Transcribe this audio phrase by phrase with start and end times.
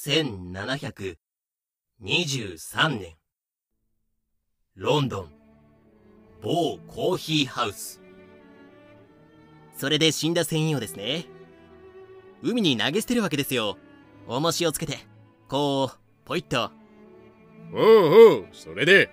[0.00, 1.16] 1723
[3.00, 3.16] 年、
[4.76, 5.32] ロンドン、
[6.40, 8.00] 某コーヒーハウス。
[9.76, 11.26] それで死んだ船員をですね。
[12.42, 13.76] 海に投げ捨てるわけですよ。
[14.28, 14.98] 重しをつけて、
[15.48, 16.70] こう、ポイッと。
[17.74, 17.80] おう
[18.36, 19.10] おう、それで。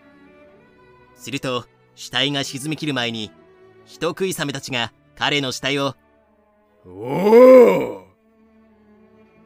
[1.15, 1.65] すると、
[1.95, 3.31] 死体が沈みきる前に、
[3.86, 5.95] 人食いサメたちが彼の死体を、
[6.86, 8.05] おお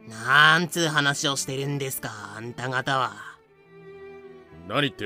[0.10, 3.14] なんつう話をしてるんですか、あんた方は。
[4.68, 5.06] 何って、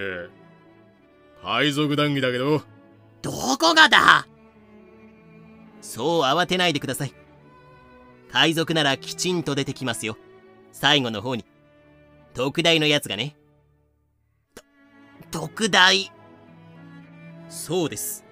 [1.43, 2.61] 海賊談義だけど。
[3.21, 4.27] どこがだ？
[5.81, 7.13] そう慌てないでください。
[8.31, 10.17] 海賊ならきちんと出てきますよ。
[10.71, 11.45] 最後の方に。
[12.33, 13.35] 特大のやつがね。
[15.31, 16.11] 特大？
[17.49, 18.23] そうです。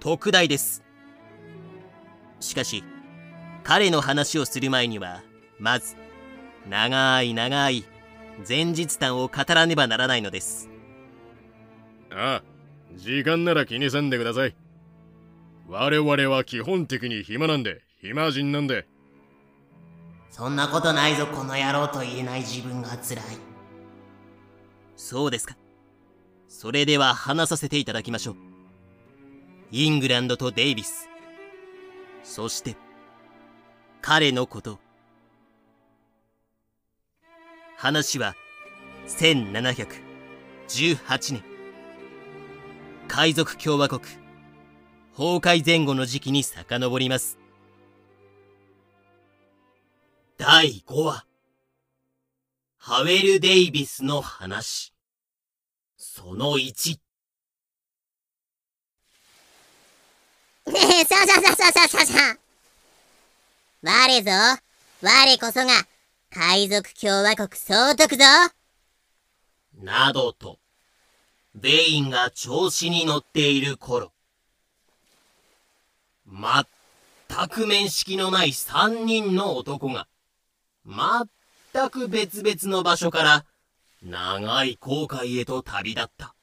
[0.00, 0.82] 特大です。
[2.40, 2.84] しかし、
[3.64, 5.22] 彼の話をする前には、
[5.58, 5.96] まず、
[6.68, 7.84] 長い長い
[8.46, 10.68] 前日談を語らねばならないのです。
[12.10, 14.54] ああ、時間なら気にせんでください。
[15.68, 18.86] 我々は基本的に暇なんで、暇人なんで。
[20.30, 23.20] そんなことないぞ、この野郎と言えない自分が辛い。
[24.96, 25.56] そうですか。
[26.48, 28.36] それでは話させていただきましょう。
[29.72, 31.08] イングランドとデイビス。
[32.22, 32.76] そして、
[34.00, 34.85] 彼のこと。
[37.76, 38.34] 話は
[39.06, 41.44] 1718年。
[43.06, 44.00] 海賊共和国
[45.14, 47.38] 崩壊前後の時期に遡ります。
[50.38, 51.26] 第5話。
[52.78, 54.94] ハウェル・デイビスの話。
[55.98, 56.98] その1
[60.66, 62.38] ねえ、さあさあさあさあさあさあ。
[63.82, 64.30] 我ぞ、
[65.02, 65.86] 我こそが
[66.38, 68.24] 海賊共和国総督ぞ
[69.82, 70.58] などと、
[71.54, 74.12] ベインが調子に乗っている頃、
[76.26, 76.68] まっ
[77.26, 80.08] たく面識のない三人の男が、
[80.84, 81.28] まっ
[81.72, 83.46] たく別々の場所から
[84.02, 86.34] 長い航海へと旅立った。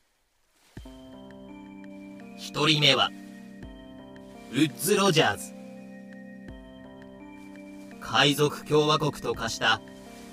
[2.36, 3.12] 一人目は、
[4.54, 5.54] ウッズ・ロジャーズ。
[8.04, 9.82] 海賊共和国と化した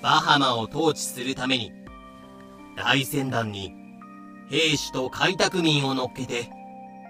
[0.02, 1.72] バハマを統治するために、
[2.76, 3.74] 大船団に
[4.50, 6.50] 兵士と開拓民を乗っけて、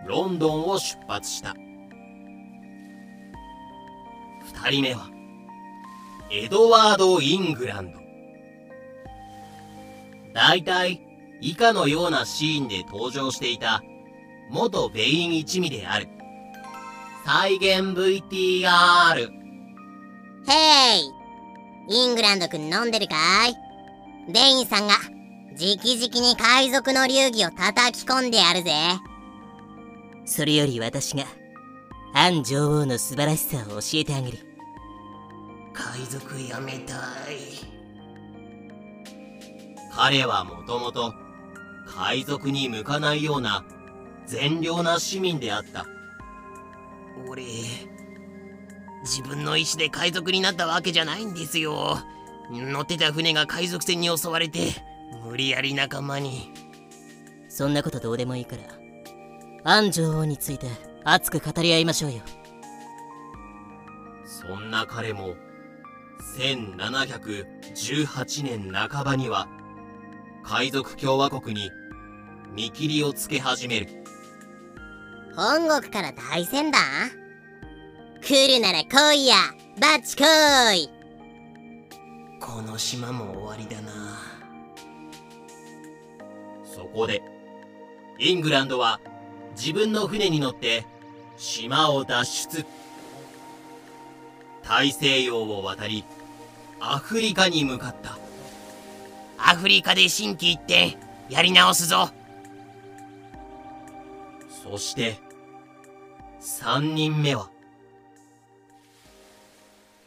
[0.06, 1.54] ロンドンを出発した。
[4.64, 5.08] 二人目は、
[6.30, 8.00] エドワード・イングランド。
[10.34, 11.00] 大体、
[11.40, 13.82] 以下のようなシーンで登場していた、
[14.50, 16.08] 元ベイン一味である。
[17.24, 19.30] 再現 VTR。
[20.48, 21.19] へい
[21.92, 23.16] イングランド君飲んでるか
[23.48, 23.56] い？
[24.32, 24.94] デインさんが
[25.58, 28.70] 直々に海賊の流儀を叩き込んでやるぜ。
[30.24, 31.24] それより私が
[32.14, 34.38] アン女王の素晴らしさを教えてあげる。
[35.72, 36.98] 海賊やめたい。
[39.92, 41.12] 彼はもともと
[41.88, 43.64] 海賊に向かないような
[44.26, 45.84] 善良な市民であった。
[47.28, 47.42] 俺
[49.02, 51.98] 自分の意志で海賊になったわけじゃないんですよ。
[52.50, 54.72] 乗ってた船が海賊船に襲われて、
[55.24, 56.52] 無理やり仲間に。
[57.48, 58.62] そんなことどうでもいいから、
[59.64, 60.68] アン女王について
[61.04, 62.20] 熱く語り合いましょうよ。
[64.24, 65.34] そんな彼も、
[66.38, 69.48] 1718年半ばには、
[70.42, 71.70] 海賊共和国に
[72.52, 73.88] 見切りをつけ始める。
[75.36, 77.19] 本国から大船団？
[78.22, 79.36] 来るなら来いや。
[79.80, 80.22] バッチ来
[80.74, 80.90] い。
[82.40, 84.18] この島も終わりだな。
[86.64, 87.22] そこで
[88.18, 89.00] イングランドは
[89.56, 90.84] 自分の船に乗って
[91.36, 92.66] 島を脱出。
[94.62, 96.04] 大西洋を渡り
[96.78, 98.18] アフリカに向かった。
[99.38, 100.98] アフリカで新規一転
[101.28, 102.10] やり直すぞ。
[104.62, 105.18] そして
[106.40, 107.50] 3人目は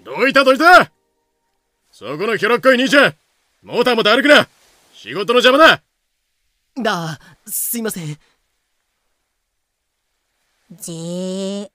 [0.03, 0.91] どいたどいた。
[1.91, 3.15] そこのひょろっこい兄ちゃん。
[3.61, 4.47] もたもた歩くな。
[4.93, 5.81] 仕事の邪魔だ。
[6.81, 8.17] だすいません。
[10.71, 11.69] じー。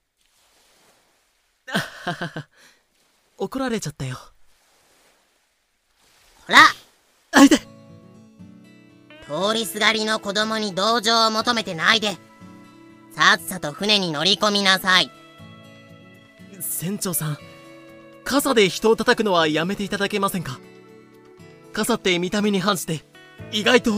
[3.37, 4.17] 怒られちゃったよ。
[6.45, 6.59] ほら。
[7.31, 7.49] あい。
[7.49, 12.17] て通りすがりの子供に同情を求めてないで。
[13.15, 15.09] さっさと船に乗り込みなさい。
[16.59, 17.37] 船長さん
[18.29, 20.59] 傘で人を叩くのはやめていただけませんか？
[21.73, 23.03] 傘って見た目に反して
[23.51, 23.91] 意外と。
[23.91, 23.95] う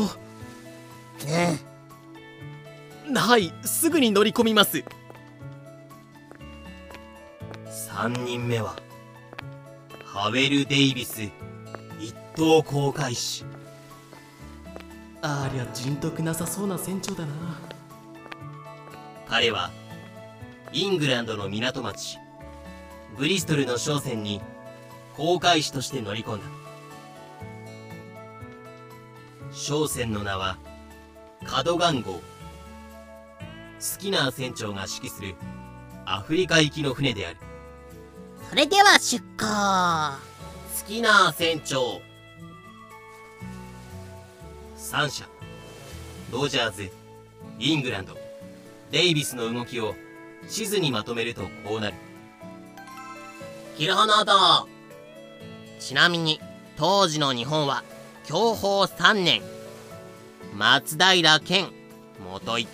[3.12, 4.86] んはいすぐに乗り込みます。
[7.90, 8.78] 3人目は
[10.06, 11.24] ハウェル・デイビス
[12.00, 13.44] 一等航海士。
[15.22, 17.34] ありゃ人徳なさそうな船長だな。
[19.28, 19.72] 彼は
[20.72, 22.18] イングランドの港町
[23.18, 24.42] ブリストルの商船に
[25.16, 26.46] 航海士として乗り込んだ。
[29.52, 30.58] 商船の名は
[31.46, 32.22] カドガン号。
[33.80, 35.36] スキナー船長が指揮する
[36.06, 37.38] アフリカ行きの船である。
[38.50, 40.18] それでは出港
[40.74, 42.02] スキナー船長。
[44.78, 45.26] 3社
[46.32, 46.92] ドジャーズ。
[47.60, 48.18] イングランド。
[48.92, 49.96] デイビスの動きを
[50.48, 51.96] 地図にまとめるとこうなる
[53.82, 54.70] キルハナート
[55.80, 56.40] ちなみに
[56.78, 57.84] 当時の日本は
[58.28, 59.42] 享保3年。
[60.56, 61.72] 松平健
[62.32, 62.68] 元井。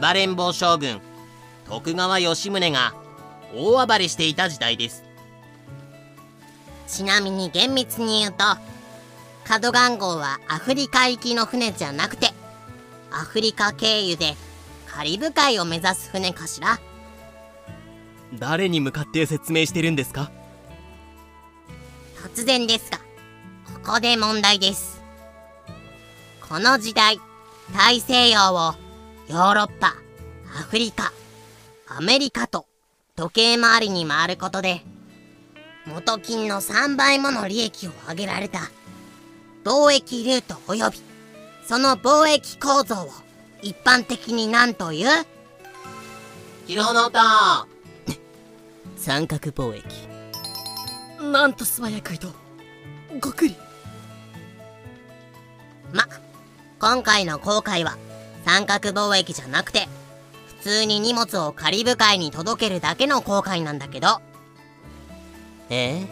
[0.00, 1.02] 暴れん坊将軍。
[1.66, 2.94] 徳川吉宗が
[3.54, 5.04] 大暴れしていた時代です。
[6.86, 8.44] ちなみに厳密に言うと
[9.44, 12.30] カドガン号はアフリカ行きの船じゃなくて
[13.10, 14.36] アフリカ経由で
[14.86, 16.80] カリブ海を目指す船かしら。
[18.34, 20.30] 誰に向かって説明してるんですか？
[22.34, 22.98] 突然ですが
[23.84, 25.00] ここで問題です。
[26.48, 27.20] この時代
[27.76, 28.74] 大西洋を
[29.28, 29.94] ヨーロッパ
[30.58, 31.12] アフリカ
[31.86, 32.66] アメリカと
[33.16, 34.80] 時計回りに回ることで
[35.86, 38.60] 元金の3倍もの利益を上げられた
[39.64, 40.98] 貿易ルート及び
[41.66, 43.10] その貿易構造を
[43.60, 45.08] 一般的に何という？
[46.66, 47.68] キルハナート
[49.08, 49.84] 三角貿易。
[51.32, 52.28] なんと素早くいと
[53.18, 53.56] ごくり。
[55.94, 56.06] ま、
[56.78, 57.96] 今回の航海は
[58.44, 59.88] 三角貿易じゃなくて
[60.58, 64.20] 普通に荷物をカリブ海に届けるだけの航海なんだけど。
[65.70, 66.04] え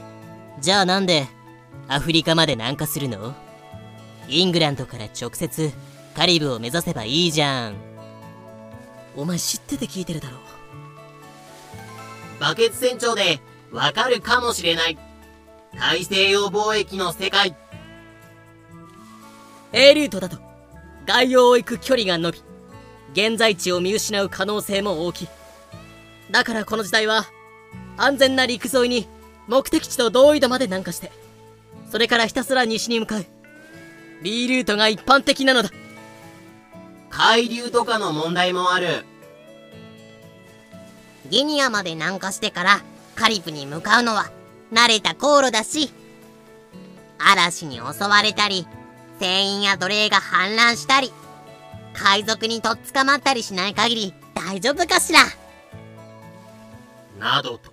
[0.62, 1.26] じゃあなんで
[1.88, 3.34] アフリカまで南下するの？
[4.26, 5.70] イングランドから直接
[6.16, 7.75] カリブを目指せばいいじゃん。
[9.14, 10.38] お前知ってて聞いてるだろ。
[12.40, 13.40] バケツ船長で
[13.72, 14.98] わかるかもしれない。
[15.78, 17.54] 大西洋貿易の世界。
[19.72, 20.38] A ルートだと
[21.06, 22.42] 外洋を行く距離が伸び
[23.12, 25.28] 現在地を見失う可能性も大きい。
[26.30, 27.26] だからこの時代は
[27.96, 29.08] 安全な陸沿いに
[29.48, 31.12] 目的地と同緯度まで南下して
[31.90, 33.26] それからひたすら西に向かう。
[34.22, 35.70] B ルートが一般的なのだ。
[37.10, 39.04] 海流とかの問題もある
[41.26, 42.81] ギニアまで南下してから
[43.14, 44.31] カリブに向かうのは
[44.73, 45.90] 慣れた航路だし
[47.19, 48.67] 嵐に襲われたり
[49.19, 51.12] 船員や奴隷が氾濫したり
[51.94, 55.20] 海賊にとっ捕まったりしない限り大丈夫かしら？
[57.19, 57.70] などと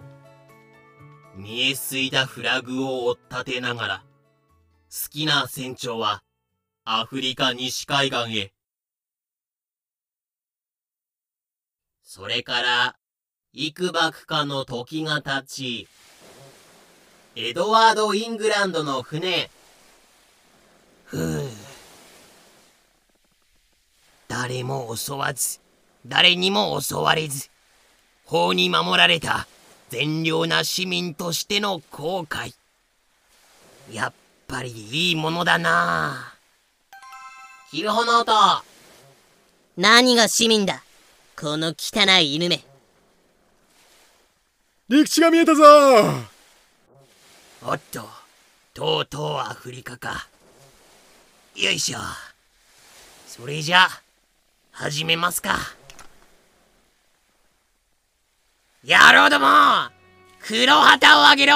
[1.35, 4.03] 見えすいだフラグを追っ立てながら
[4.89, 6.23] 好きな船長は
[6.85, 8.53] アフリカ西海岸へ。
[12.03, 12.95] それから
[13.55, 15.87] 幾ばくかの時が経ち
[17.35, 19.51] エドワード・イングランドの船。
[21.05, 21.43] ふう。
[24.27, 25.59] 誰も襲わず
[26.07, 27.51] 誰にも襲われず
[28.25, 29.45] 法に守られた
[29.89, 32.55] 善良な市民としての後悔。
[33.91, 34.13] やっ
[34.47, 36.33] ぱりいいものだな。
[37.69, 38.33] ヒルホノート
[39.77, 40.83] 何が市民だ？
[41.39, 42.63] この汚い犬め
[44.89, 45.63] 陸地が見えたぞ。
[47.65, 48.05] おっと
[48.73, 50.27] とうとうアフリカか。
[51.55, 51.99] よいしょ。
[53.25, 53.87] それじゃ
[54.71, 55.57] 始めますか。
[58.83, 59.47] 野郎ども
[60.45, 61.55] 黒旗をあげろ。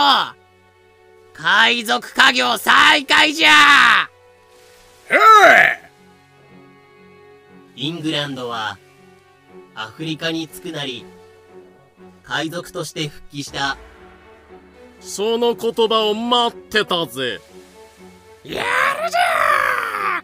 [1.34, 4.10] 海賊家業再開じゃ。
[7.76, 8.78] イングランドは
[9.76, 11.06] アフリカに着くなり
[12.28, 13.78] 海賊として復帰した。
[15.00, 17.40] その言葉を待ってたぜ。
[18.44, 20.24] やるじゃ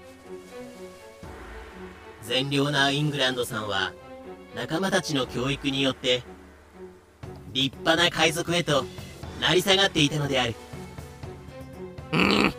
[2.23, 3.93] 善良なイングランドさんは
[4.55, 6.23] 仲間たちの教育によって
[7.53, 8.85] 立派な海賊へと
[9.41, 10.55] 成り下がっていたのである。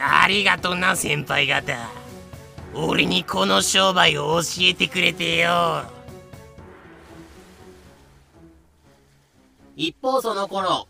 [0.00, 1.88] ありがとな先輩方。
[2.74, 5.97] 俺にこの商売を教えてくれてよ
[9.78, 10.88] 一方その頃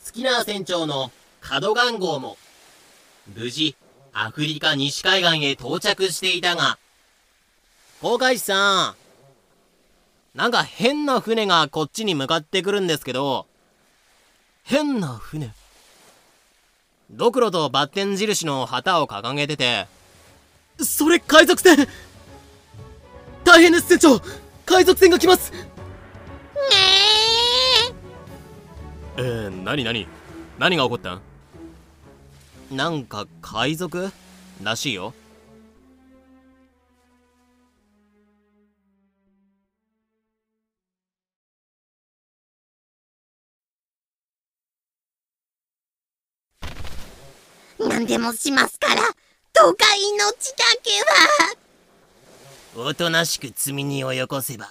[0.00, 2.36] スキナー船長のカドガン号も
[3.36, 3.76] 無事
[4.12, 6.78] アフリカ西海岸へ到着していたが
[8.00, 8.96] 航海士さ
[10.34, 13.46] んなんか変な船がこっちに向かってくるんですけど
[14.64, 15.52] 変な船。
[17.10, 19.86] ドクロとバッテン印の旗を掲げてて
[20.80, 21.86] それ海賊船。
[23.44, 24.20] 大変です船長
[24.66, 25.52] 海賊船が来ます。
[25.52, 25.58] ね
[26.88, 27.12] え。
[29.16, 30.06] ー、何何？
[30.58, 31.20] 何が起こったん？
[32.70, 34.10] なんか海賊
[34.62, 35.12] らしいよ。
[47.80, 49.02] え何でもしますから
[49.52, 50.90] どうか命だけ
[52.80, 52.86] は。
[52.88, 54.68] おとなしく積み荷をよこせば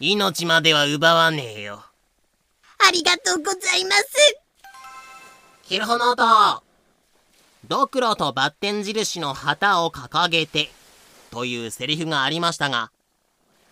[0.00, 1.84] 命までは奪わねえよ
[2.86, 4.06] ありがとうございます。
[5.64, 6.62] キルホノート
[7.66, 10.70] ドクロとバッテン印の旗を掲げて
[11.30, 12.92] というセリフがありましたが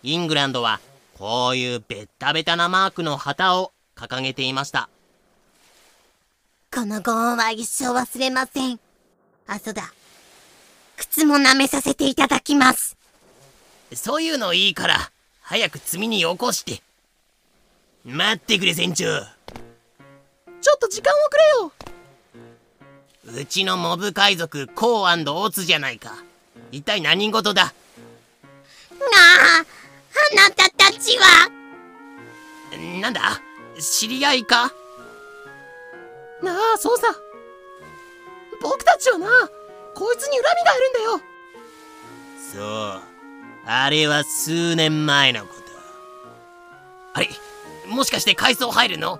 [0.03, 0.81] イングランドは
[1.17, 4.89] こういうベッタベタなマークの旗を掲げていました。
[6.73, 8.79] このご恩は一生忘れません。
[9.47, 9.93] あそうだ。
[10.97, 12.97] 靴も舐めさせていただきます。
[13.93, 16.81] そういうのいいから早く積み荷よこして
[18.05, 19.05] 待ってくれ船長。
[19.05, 23.41] ちょっと時間をくれよ。
[23.41, 26.11] うちのモブ海賊コーオツじゃないか。
[26.71, 27.63] 一体何事だ？
[27.63, 27.73] なあ
[29.61, 31.49] あなたたちは？
[33.01, 33.41] なんだ？
[33.79, 34.71] 知り合いか？
[36.43, 37.07] なあそうさ。
[38.61, 39.27] 僕たちはな
[39.95, 41.19] こいつに恨みがあるんだよ。
[42.53, 43.01] そう。
[43.65, 45.61] あれは数年前のこと。
[47.13, 47.29] あれ
[47.87, 49.19] もしかして階層入るの？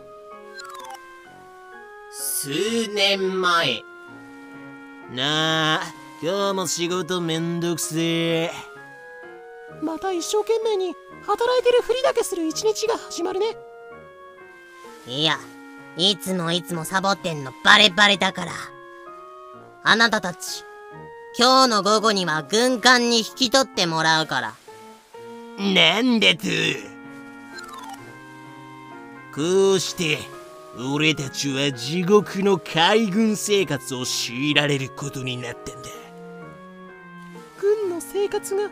[2.12, 3.84] 数年前。
[5.13, 5.81] なあ
[6.22, 8.51] 今日も仕事めんどくせえ。
[9.81, 10.93] また一生懸命に
[11.25, 13.57] 働いてるふりだけする一日が始まるね。
[15.07, 15.38] いや
[15.98, 18.51] いつもいつもサボってんのバレバレだから。
[19.84, 20.63] あなたたち
[21.38, 24.53] 今日の午後には軍艦に引き取ってもらうから。
[25.60, 26.48] なんだと
[29.35, 30.19] こうして
[30.79, 35.89] 俺たちは地獄の海軍生活を強いられることになったんだ。
[37.59, 38.69] 軍の生活が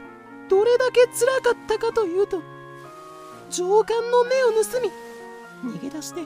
[0.50, 2.42] どれだけ辛かったかというと
[3.50, 4.90] 上官の目を盗み
[5.70, 6.22] 逃げ出して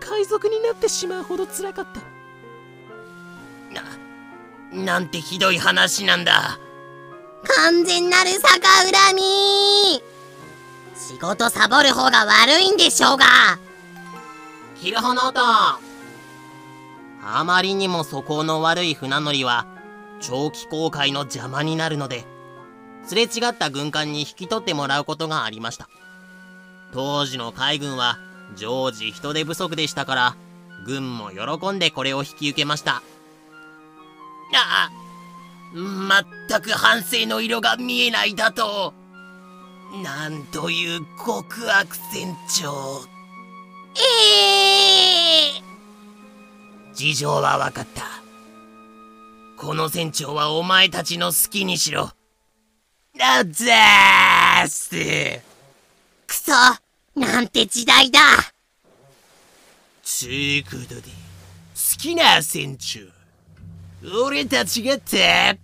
[0.00, 2.00] 海賊になってしまうほど辛かった。
[3.72, 6.58] ななんてひどい話なんだ。
[7.44, 10.02] 完全なる逆恨み
[10.94, 13.26] 仕事サボる方が悪いんでしょうが。
[14.80, 15.78] キルホノートあ
[17.44, 19.66] まりにも素行の悪い船乗りは
[20.20, 22.24] 長期航海の邪魔になるので
[23.06, 25.88] すれ違った軍艦に引き取ってもらうことがありました。
[26.92, 28.18] 当時の海軍は
[28.56, 30.36] 常時人手不足でしたから
[30.86, 33.02] 軍も喜んでこれを引き受けました。
[34.54, 34.90] あ
[36.48, 38.94] 全く反省の色が見えないだと。
[40.02, 43.04] なんという極悪船長。
[43.96, 45.62] ええ
[46.94, 48.04] 事情は分かった。
[49.56, 52.10] この船長はお前たちの好きにしろ。
[53.20, 54.90] あざーす
[56.26, 56.52] くそ
[57.14, 58.20] なんて時代だ。
[60.02, 61.08] ちゅうことで好
[61.98, 63.00] きな船長。
[64.26, 65.58] 俺たちがたっ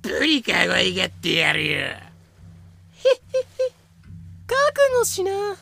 [0.00, 2.03] ぷりかわいがってやるよ
[4.46, 4.56] 覚
[4.96, 5.56] 悟しな。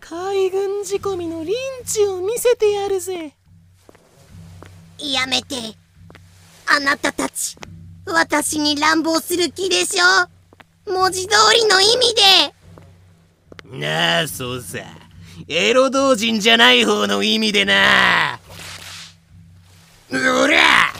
[0.00, 1.54] 海軍仕込みのリン
[1.84, 3.32] チを見せてやるぜ。
[4.98, 5.56] やめて。
[6.66, 7.56] あなたたち
[8.06, 10.90] 私に乱暴する気でしょ？
[10.90, 12.14] 文字通りの意味
[13.70, 13.78] で。
[13.78, 14.78] なあそうさ。
[15.48, 18.38] エロ同人じゃない方の意味でな。
[20.10, 20.92] うら。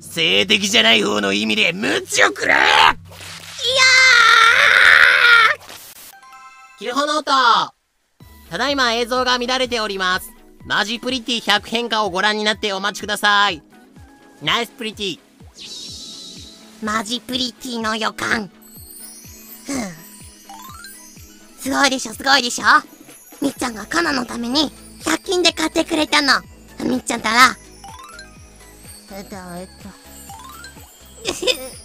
[0.00, 2.56] 性的じゃない方の意味でムチをくれい
[6.84, 7.32] キルホノート
[8.50, 10.30] ただいま映像が乱れております。
[10.66, 13.62] マジプリティ100変化をご覧になってお待ちください。
[14.42, 15.18] ナイスプリティ。
[16.82, 18.50] ーマジプリティの予感。
[19.64, 19.76] ふん。
[21.58, 22.64] すごいでしょすごいでしょ。
[23.40, 24.70] みっちゃんがカナのために
[25.04, 26.32] 100均で買ってくれたの。
[26.86, 27.56] みっちゃんたら。
[29.16, 29.88] えっとえっと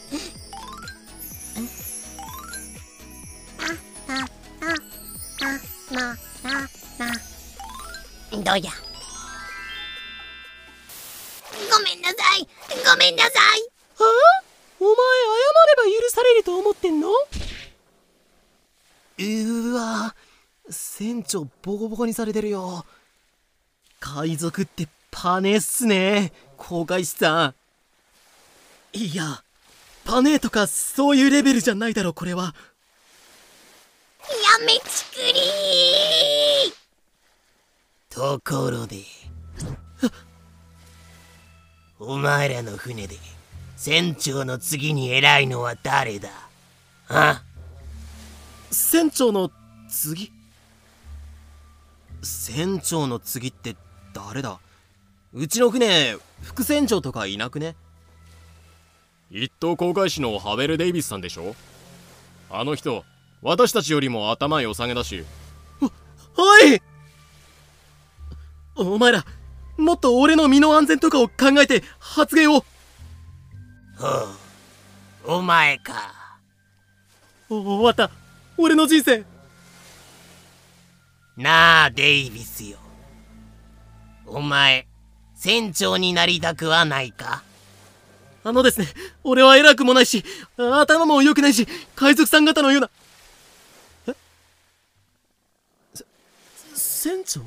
[5.92, 6.62] なな
[6.98, 7.12] な
[8.32, 8.72] どうや
[11.72, 12.48] ごめんなさい。
[12.90, 13.34] ごめんなさい。
[13.98, 14.06] は？
[14.06, 14.44] あ
[14.80, 14.96] お前謝
[15.68, 17.10] れば許されると思ってんの？
[19.18, 20.16] うわ
[20.70, 22.86] 船長ボコボコにされてるよ。
[24.00, 27.48] 海賊ってパネっすね航海士さ
[28.94, 29.44] んいや
[30.06, 32.56] パネとかそういうレベルじゃないだろこれは
[34.30, 36.74] やめちくり
[38.10, 38.98] ところで。
[42.00, 43.18] お前らの船で
[43.76, 46.30] 船長の次に偉いのは誰だ？
[47.10, 47.44] あ？
[48.72, 49.52] 船長の
[49.90, 50.32] 次？
[52.22, 53.76] 船長の次って
[54.14, 54.60] 誰だ？
[55.34, 57.76] うちの船副船長とかいなくね？
[59.30, 61.56] 一等航海士のハベル・デイビスさんでしょ？
[62.50, 63.04] あの人
[63.42, 65.24] 私たちよりも頭良さげだし。
[65.82, 65.90] は
[66.66, 66.82] い！
[68.76, 69.26] お前ら
[69.78, 72.66] もっと俺の身の安全とかを考えて発言を。
[73.98, 75.38] ほう。
[75.38, 76.40] お前か。
[77.50, 78.12] お終わった。
[78.58, 79.26] 俺の人生。
[81.38, 82.78] なあデイビスよ。
[84.26, 84.88] お前
[85.36, 87.44] 船長になりたくはないか？
[88.44, 88.88] あのですね
[89.24, 90.24] 俺は偉くもないし
[90.58, 92.90] 頭も良くないし海賊さん方のような
[94.08, 94.16] え
[95.94, 96.06] せ
[97.00, 97.40] 船長？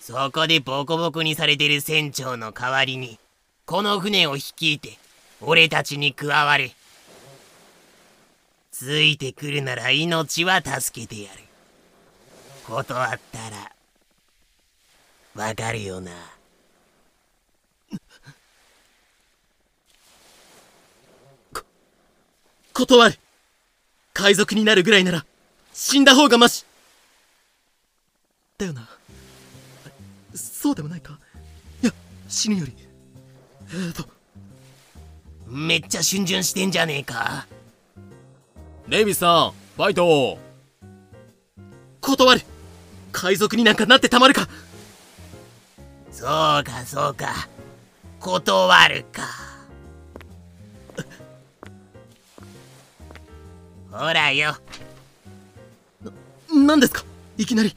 [0.00, 3.18] そこでボコボコにされてる船長の代わりに
[3.66, 4.96] この船を率いて
[5.42, 6.74] 俺たちに加われ。
[8.72, 11.40] ついてくるなら命は助けてやる。
[12.66, 13.72] 断ったら
[15.34, 16.10] わかるよな。
[22.72, 23.18] 断る。
[24.14, 25.26] 海賊になるぐらいなら
[25.74, 26.64] 死んだ方がマシ
[28.56, 28.88] だよな。
[30.34, 31.18] そうでもないか？
[31.82, 31.92] いや
[32.28, 32.72] 死ぬより。
[33.68, 34.08] えーと。
[35.48, 37.46] めっちゃ逡巡してんじゃねえか。
[38.88, 40.38] デイビスさんファイト
[42.00, 42.42] 断る。
[43.10, 44.48] 海賊になんかなってたまるか。
[46.12, 46.28] そう
[46.64, 47.48] かそうか。
[48.20, 49.22] 断るか。
[53.90, 54.56] ほらよ。
[56.52, 57.04] 何ですか？
[57.36, 57.74] いきなり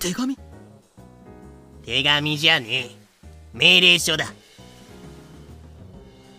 [0.00, 0.38] 手紙？
[1.84, 2.90] 手紙じゃねえ。
[3.52, 4.32] 命令書だ。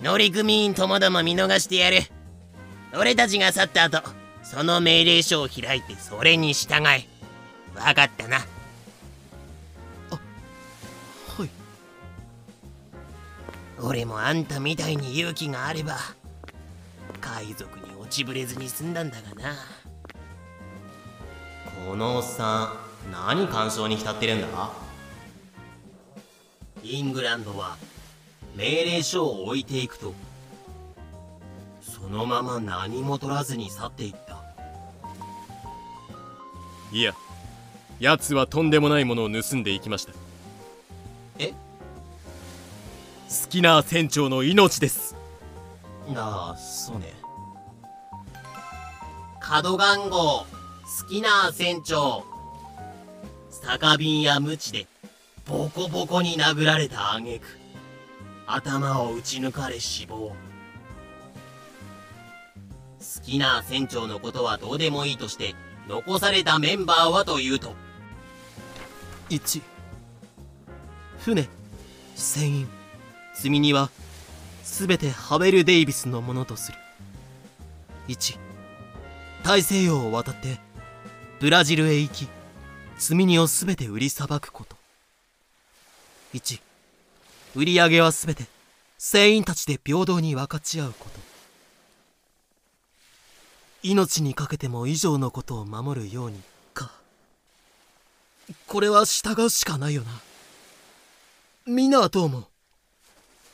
[0.02, 2.00] 乗組員ともども見逃してやる。
[2.98, 4.02] 俺たちが去った後
[4.42, 7.06] その命令書を開いてそれに従え。
[7.76, 8.40] 分かったな。
[8.40, 8.46] は
[11.46, 11.50] い。
[13.80, 15.98] 俺もあんたみたいに勇気があれば
[17.22, 19.54] 海賊に落ちぶれずに済んだんだがな。
[21.88, 24.70] このおっさん何干渉に浸ってるんだ？
[26.84, 27.78] イングランドは
[28.56, 30.14] 命令書を置いていくと
[31.82, 34.42] そのまま何も取らずに去っていった。
[36.92, 37.14] いや
[38.00, 40.14] 奴はとんでもないものを盗んでいきました。
[41.40, 41.50] え？
[41.52, 41.56] 好
[43.50, 45.16] きな船長の命です。
[46.16, 47.14] ああそうね。
[49.40, 50.46] 角番号好
[51.10, 52.26] きな船長
[53.64, 54.88] 酒瓶や鞭で
[55.48, 57.46] ボコボコに殴られた挙句
[58.48, 60.36] 頭を打ち抜かれ死亡。
[63.00, 65.56] 好きな船長のことはどうでもいいとして
[65.88, 67.74] 残されたメンバーはというと。
[69.30, 69.62] 1
[71.20, 71.48] 船。
[72.16, 72.68] 船員。
[73.34, 73.90] 積み荷は
[74.64, 76.78] 全てハベル・デイビスのものとする。
[78.08, 78.38] 1
[79.44, 80.60] 大西洋を渡って
[81.40, 82.28] ブラジルへ行き
[83.02, 84.76] 積み荷を全て売りさばくこと。
[86.36, 86.62] 1
[87.56, 88.46] 売り上げは全て
[89.00, 91.20] 船員たちで平等に分かち合うこと。
[93.82, 96.40] 命にかけても以上のことを守るように
[96.76, 96.92] か。
[98.68, 100.12] これは従うしかないよな。
[101.66, 102.46] みんなはどう思う？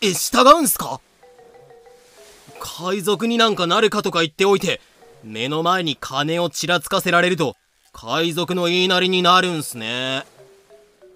[0.02, 1.00] え従うんすか？
[2.60, 4.82] 海賊になんかなるかとか言っておいて
[5.24, 7.56] 目の前に金をちらつかせられると
[7.94, 10.24] 海賊の言いなりになるんすね。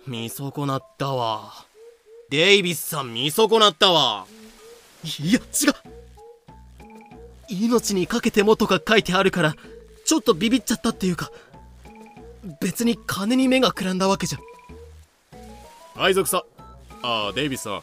[0.07, 1.65] 見損なったわ。
[2.29, 4.25] デイビスさん見損なったわ。
[5.03, 5.73] いや違う。
[7.49, 9.55] 命にかけてもとか書いてあるから
[10.05, 11.29] ちょっとビビっちゃったっていうか
[12.61, 14.39] 別に金に目がくらんだわけじゃ。
[15.95, 16.43] 海賊さ
[17.03, 17.81] ああデイビスさん。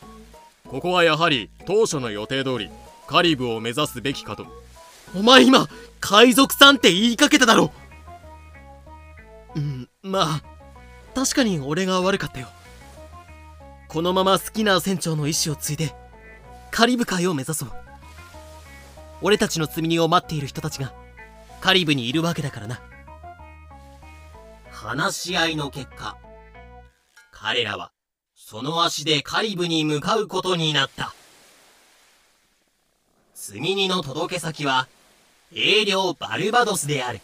[0.69, 2.71] ここはやはり当初の予定通り
[3.07, 4.47] カリブを目指すべきかと。
[5.15, 5.69] お前今
[6.01, 7.71] 海賊さんって言いかけただろ
[9.55, 10.43] うんまあ
[11.15, 12.49] 確かに俺が悪かったよ。
[13.89, 15.95] このまま好きな船長の意志を継いで
[16.71, 17.73] カリブ海を目指そう。
[19.23, 20.93] 俺たちの積み荷を待っている人たちが
[21.61, 22.81] カリブにいるわけだからな。
[24.71, 26.17] 話し合いの結果
[27.33, 27.91] 彼らは
[28.35, 31.15] その足でカリブに向かうことになった。
[33.35, 34.87] 積み荷の届け先は
[35.55, 37.21] 英領バルバドスである。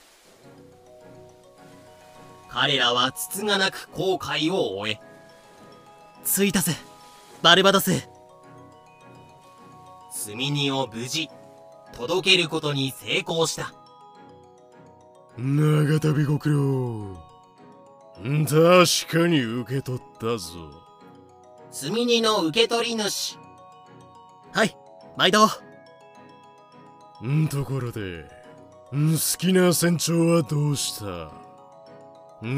[2.55, 5.01] 彼らはつつがなく航海を終え
[6.25, 6.77] 着いたぜ
[7.43, 8.09] バルバドス。
[10.13, 11.29] 積み荷を無事
[11.93, 13.75] 届けることに成功した。
[15.37, 17.19] 長旅ご苦労。
[18.47, 20.47] 確かに受け取ったぞ。
[21.73, 23.37] 積み荷の受け取り主。
[24.53, 24.77] はい
[25.17, 25.49] 毎度。
[27.27, 28.31] んところで
[28.95, 31.05] ん好きな船長はどうした？
[31.05, 31.44] ん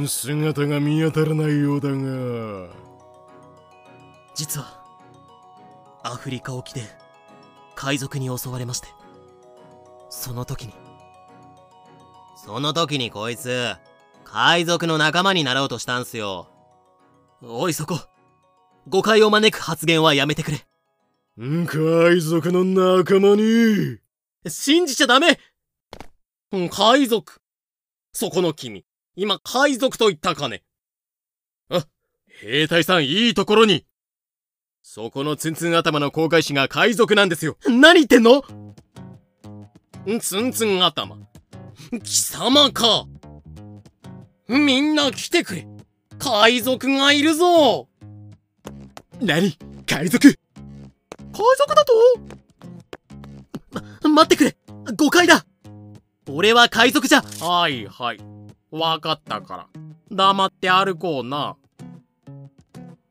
[0.09, 2.69] 姿が見当たらないようだが。
[4.35, 4.83] 実は
[6.03, 6.83] アフリカ沖で
[7.77, 8.89] 海賊に襲われまして。
[10.11, 10.73] その時に。
[12.45, 13.75] その時にこいつ
[14.25, 16.49] 海賊の仲間になろうとしたんすよ。
[17.41, 18.01] おいそこ
[18.89, 20.67] 誤解を招く発言はやめてくれ。
[21.45, 23.99] ん海賊の仲間に。
[24.49, 25.39] 信じちゃダメ。
[26.51, 27.41] 海賊。
[28.13, 28.85] そこの君
[29.19, 30.63] 今海賊と言ったかね。
[31.71, 31.87] あ
[32.43, 33.87] 兵隊さんいいところに。
[34.83, 37.57] そこのツンツン頭の航海士が海賊なんですよ。
[37.67, 38.45] 何言ってんの？
[40.21, 41.17] ツンツン頭。
[42.05, 43.07] 貴様か。
[44.49, 45.67] みんな来てくれ。
[46.19, 47.89] 海賊がいるぞ。
[49.21, 49.57] 何？
[49.87, 50.39] 海賊？
[51.33, 51.93] 海賊だと？
[54.03, 54.57] ま、待ってくれ。
[54.95, 55.47] 誤解だ。
[56.29, 57.23] 俺は海賊じゃ。
[57.23, 58.19] はいはい。
[58.79, 59.67] わかったから。
[60.11, 61.57] 黙って歩こうな。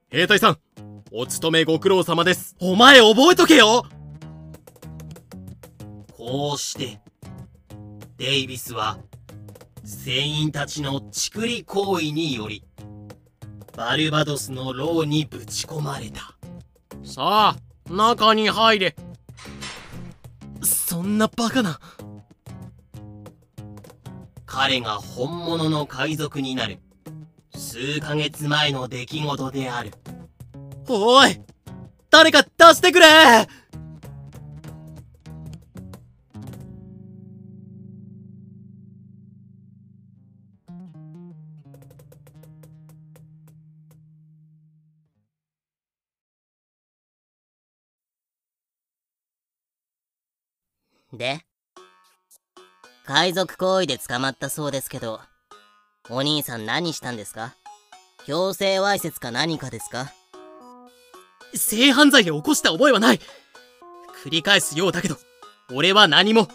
[0.09, 0.57] 兵隊さん、
[1.11, 2.55] お勤めご苦労様です。
[2.59, 3.85] お前覚えとけよ
[6.15, 6.99] こうして
[8.17, 8.97] デイビスは
[9.83, 12.63] 船員たちのチクリ行為により
[13.75, 16.35] バルバドスの牢にぶち込まれた
[17.03, 18.95] さあ、中に入れ。
[20.63, 21.79] そんなバカな。
[24.57, 26.79] 彼が本物の海賊になる。
[27.57, 29.91] 数ヶ月前の出来事である。
[30.87, 31.41] おい
[32.09, 33.05] 誰か出してくれ。
[51.11, 51.54] で
[53.07, 55.21] 海賊行為で捕まったそうですけど
[56.09, 57.55] お兄さん何したんですか？
[58.25, 60.11] 強制わいせつか何かですか？
[61.53, 63.19] 性犯罪を起こした覚えはない。
[64.23, 65.17] 繰り返すようだけど、
[65.71, 66.47] 俺は何も。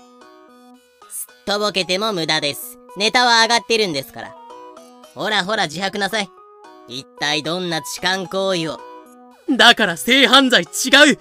[1.47, 2.79] とぼけても無駄です。
[2.97, 4.35] ネタは上がってるんですから。
[5.15, 6.29] ほらほら自白なさい。
[6.89, 8.79] 一体どんな痴漢行為を？
[9.57, 10.67] だから性犯罪違
[11.13, 11.19] う。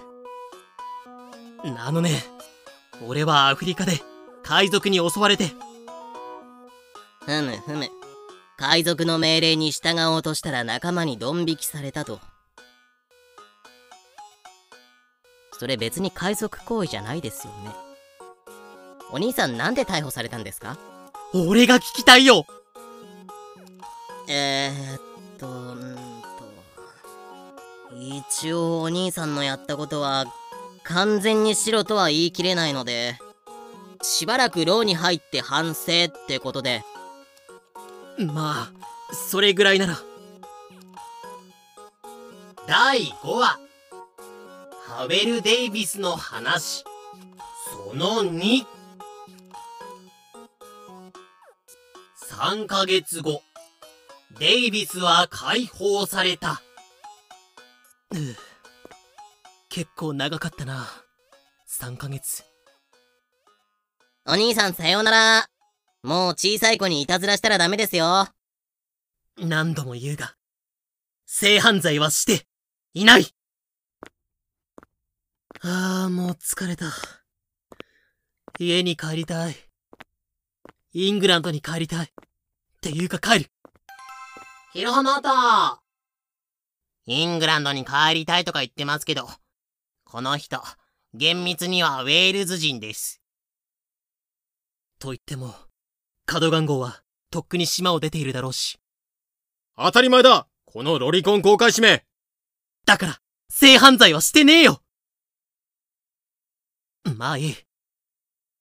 [1.77, 2.23] あのね、
[3.07, 4.01] 俺はアフリカで
[4.49, 5.51] 海賊に襲われて、
[7.23, 7.87] ふむふむ。
[8.57, 12.19] 海賊の命令に従おうとしたら仲間にドン引きされたと。
[15.51, 17.69] それ別に海賊行為じゃないですよね。
[19.11, 20.79] お兄さんなんで逮捕されたんですか？
[21.31, 22.47] 俺が聞きたいよ。
[24.27, 25.01] えー、っ
[25.37, 26.21] とんー
[27.91, 27.95] と。
[27.95, 30.25] 一応お兄さんのやったことは
[30.83, 33.19] 完全に白とは言い切れないので
[34.01, 36.83] しばらく牢に入って反省ってことで
[38.17, 39.97] まあ、それぐらいなら。
[42.67, 43.59] 第5話
[44.85, 46.83] ハベル・デイビスの話
[47.89, 48.65] その2
[52.39, 53.41] 3ヶ月後
[54.37, 56.61] デイビスは解放された
[59.69, 60.87] 結構長かったな。
[61.67, 62.48] 3ヶ月。
[64.27, 65.49] お兄さんさようなら
[66.03, 68.27] もう小さい子にいたずらしたらダメですよ
[69.37, 70.35] 何度も言うが、
[71.25, 72.45] 性犯罪はして
[72.93, 73.33] いない
[75.61, 76.85] ああ、もう疲れた。
[78.59, 79.55] 家に帰りたい。
[80.93, 82.05] イングランドに帰りたい。
[82.05, 82.09] っ
[82.81, 83.51] ていうか帰る。
[84.73, 85.81] ヒロハマート
[87.05, 89.27] イングランドに帰りたいとか言ってますけど、
[90.05, 90.61] この人、
[91.13, 93.18] 厳密にはウェールズ人です。
[94.99, 95.55] と言っても、
[96.25, 98.79] カドガン号はとっくに島を出ているだろうし。
[99.77, 102.03] 当たり前だこのロリコン公開指名
[102.85, 104.81] だから、性犯罪はしてねえよ
[107.17, 107.55] まあいい。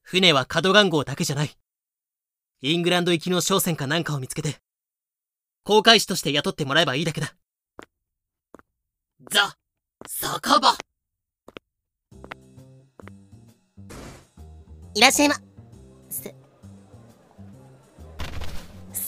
[0.03, 1.51] 船は角岩号だけじゃない。
[2.62, 4.61] イングランド行きの商船かなんかを見つけて、
[5.64, 7.35] 航海士として雇ってもらえばいいだけだ。
[9.31, 9.57] ザ・
[10.07, 10.79] 酒場
[14.94, 15.48] いらっしゃいま。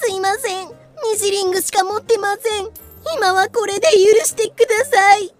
[0.02, 0.68] すいません。
[0.68, 0.74] ミ
[1.16, 2.70] シリングしか持ってません。
[3.16, 5.30] 今はこれで許してください。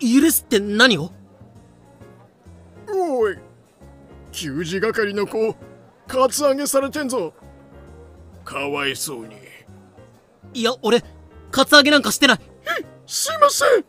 [0.00, 1.10] 許すって何を？
[2.90, 3.36] おい
[4.32, 5.54] 給仕係の子
[6.06, 7.34] カツアゲされてんぞ
[8.44, 9.36] かわいそうに
[10.54, 11.04] いや、俺、
[11.50, 12.38] カツアゲなんかしてない。
[13.06, 13.84] すいません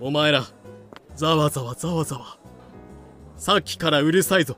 [0.00, 0.44] お前ら、
[1.16, 2.38] ざわざわざわざわ。
[3.36, 4.56] さっきからうるさいぞ。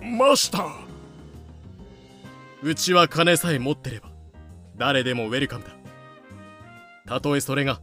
[0.00, 0.85] マスター
[2.66, 4.10] うちは金さえ持ってれば、
[4.76, 5.70] 誰でもウェルカムだ。
[7.06, 7.80] たとえそれが、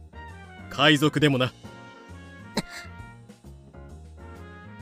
[0.68, 1.54] 海賊でもな。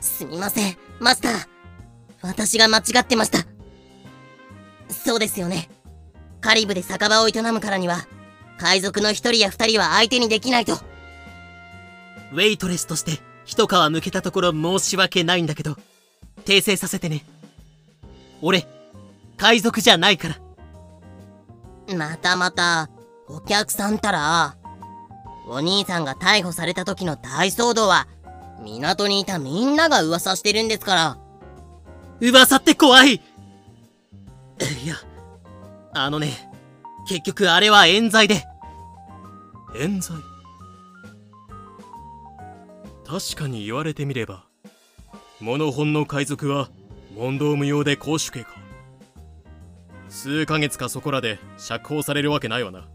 [0.01, 1.47] すみません、マスター。
[2.21, 3.45] 私が間違ってました。
[4.89, 5.69] そうですよね。
[6.41, 8.05] カリブで酒場を営むからには、
[8.57, 10.73] 海賊の一人や二人は相手にできないと。
[12.33, 15.77] ウェイトレスとして一皮むけたところ申し訳ないんだけど、
[16.43, 17.23] 訂正させてね。
[18.41, 18.67] 俺、
[19.43, 20.37] 海賊じゃないから。
[21.97, 22.89] またまた、
[23.27, 24.55] お客さんたら、
[25.49, 28.07] お兄さんが逮捕された時の大騒動は、
[28.63, 31.17] 港にいたみんなが噂してるんですから。
[32.21, 33.19] 噂って怖いい
[34.87, 34.95] や、
[35.93, 36.49] あのね、
[37.09, 38.45] 結局あれは冤罪で。
[39.77, 40.15] 冤罪？
[43.05, 44.45] 確かに言われてみれば、
[45.41, 46.69] モノホンの海賊は
[47.13, 48.62] 問答無用で公主刑か。
[50.13, 52.87] 数ヶ月かそこらで釈放されるわけないわな。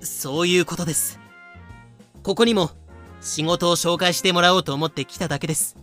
[0.00, 1.18] そういうことです。
[2.22, 2.70] ここにも
[3.20, 5.76] 仕事を紹介してもらおうと思って来ただけです。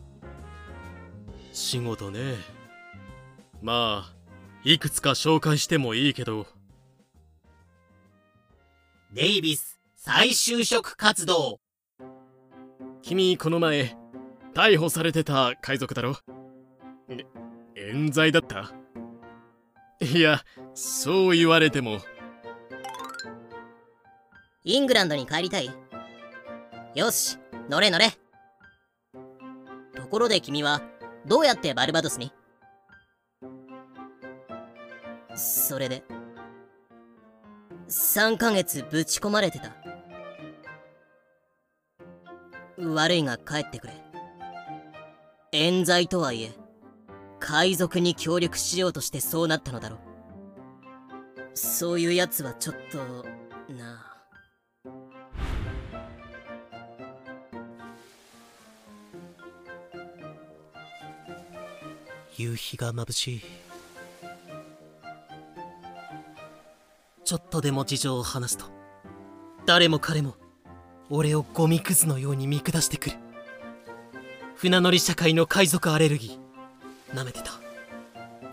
[1.52, 2.36] 仕事ね。
[3.62, 4.13] まあ、
[4.63, 6.48] いくつか紹介してもいいけど。
[9.13, 11.60] デイビス再就職活動
[13.02, 13.98] 君この前、
[14.54, 16.15] 逮捕されてた海賊だろ？
[17.10, 17.26] え
[17.76, 18.72] 冤罪だった？
[19.99, 21.99] いや、そう言われても。
[24.63, 25.71] イングランドに帰りたい
[26.93, 27.38] よし、
[27.69, 28.12] 乗れ乗れ。
[29.95, 30.81] ところで君は、
[31.25, 32.31] どうやってバルバドスに？
[35.36, 36.03] それで、
[37.88, 39.75] 3ヶ月ぶち込まれてた。
[42.79, 43.93] 悪いが帰ってくれ。
[45.51, 46.51] 冤罪とはいえ、
[47.39, 50.00] 海賊に協力しようとしてそうなったのだろう。
[51.54, 52.97] そういうやつはちょっと、
[53.73, 54.17] なあ。
[62.38, 63.41] 夕日が眩しい。
[67.23, 68.65] ちょっとでも事情を話すと、
[69.65, 70.36] 誰も彼も、
[71.10, 73.15] 俺をゴミくずのように見下してくる。
[74.56, 76.46] 船乗り社会の海賊アレルギー、
[77.13, 77.54] 舐めてた。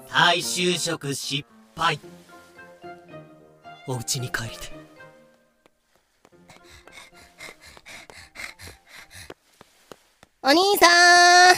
[0.09, 1.45] 再就職失
[1.77, 1.99] 敗
[3.87, 4.73] お家に帰りて。
[10.43, 11.57] お兄さん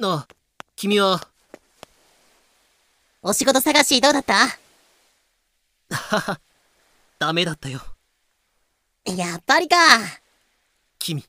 [0.00, 0.28] なあ、
[0.76, 1.28] 君は、
[3.22, 4.34] お仕事探しどうだった？
[4.34, 6.40] はは、
[7.18, 7.80] ダメだったよ。
[9.04, 9.76] やっぱりか。
[10.98, 11.24] 君、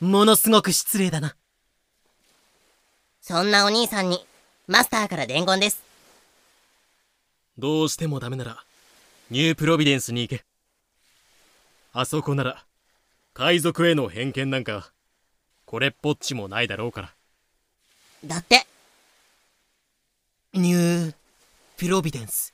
[0.00, 1.36] ものすごく失礼だな。
[3.22, 4.26] そんなお兄さんに、
[4.66, 5.80] マスターから伝言です。
[7.56, 8.64] どうしてもダメなら、
[9.30, 10.44] ニュープロビデンスに行け。
[11.92, 12.64] あそこなら、
[13.32, 14.90] 海賊への偏見なんか、
[15.66, 17.12] これっぽっちもないだろうから。
[18.24, 18.66] だって、
[20.52, 21.14] ニュー
[21.76, 22.52] プロビデンス。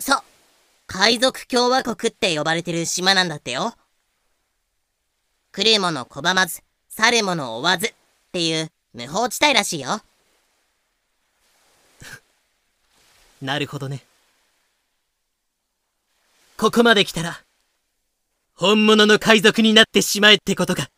[0.00, 0.22] そう。
[0.86, 3.74] 海賊共和国って呼ばれてる島なんだってよ。
[5.52, 7.92] 来る者拒まず、去る者追わずっ
[8.32, 10.00] ていう無法地帯らしいよ。
[13.42, 14.04] なるほどね。
[16.56, 17.42] ここまで来たら、
[18.54, 20.90] 本物の海賊になってしまえってことか。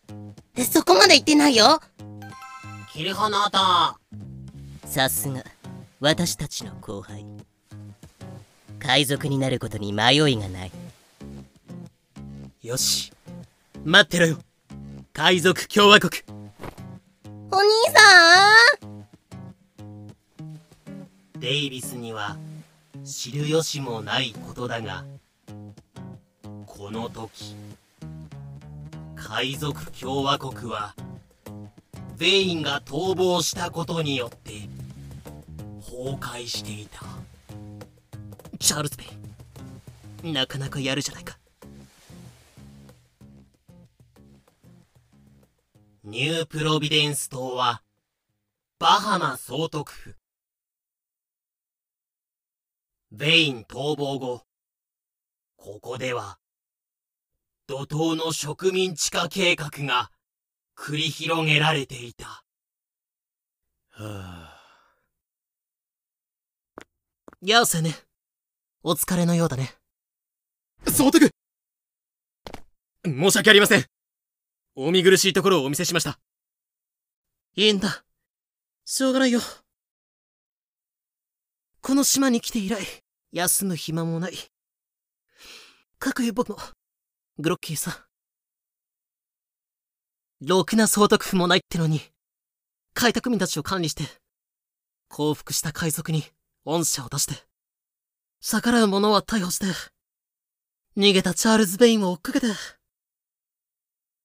[0.56, 1.80] えそこまで言ってないよ。
[2.92, 5.44] キルホノートさすが、
[6.00, 7.24] 私たちの後輩。
[8.78, 10.72] 海賊になることに迷いがない。
[12.62, 13.12] よし。
[13.84, 14.38] 待ってろよ。
[15.12, 16.22] 海賊共和国。
[17.52, 17.98] お兄さ
[18.86, 19.06] ん。
[21.40, 22.36] デイビスには
[23.04, 25.04] 知る由もないことだが
[26.66, 27.56] この時
[29.16, 30.94] 海賊共和国は
[32.18, 34.68] ベインが逃亡したことによって
[35.80, 37.00] 崩壊していた。
[38.58, 39.04] チャールズ・ベ
[40.28, 41.39] イなかなかやるじゃないか。
[46.10, 47.84] ニュープロビデンス島は
[48.80, 50.16] バハマ総督府
[53.12, 54.42] ベイン逃亡後
[55.56, 56.38] ここでは
[57.68, 60.10] 怒涛の植民地化計画が
[60.76, 62.42] 繰り広げられていた。
[63.90, 64.60] はあ。
[67.40, 67.94] やあ、青年。
[68.82, 69.74] お疲れのようだね。
[70.88, 71.30] 総督
[73.06, 73.99] 申し訳ありません。
[74.82, 76.18] お見苦しいところをお見せしました。
[77.54, 78.02] いいんだ。
[78.86, 79.40] しょうがないよ。
[81.82, 82.78] この島に来て以来、
[83.30, 84.38] 休む暇もない。
[85.98, 86.58] かくいう僕も、
[87.38, 87.94] グロッキーさん。
[90.46, 92.00] ろくな総督府もないってのに、
[92.94, 94.04] 開拓民たちを管理して、
[95.10, 96.24] 降伏した海賊に
[96.64, 97.34] 恩赦を出して、
[98.40, 99.66] 逆らう者は逮捕して、
[100.96, 102.79] 逃げたチャールズ・ベインを追っかけて。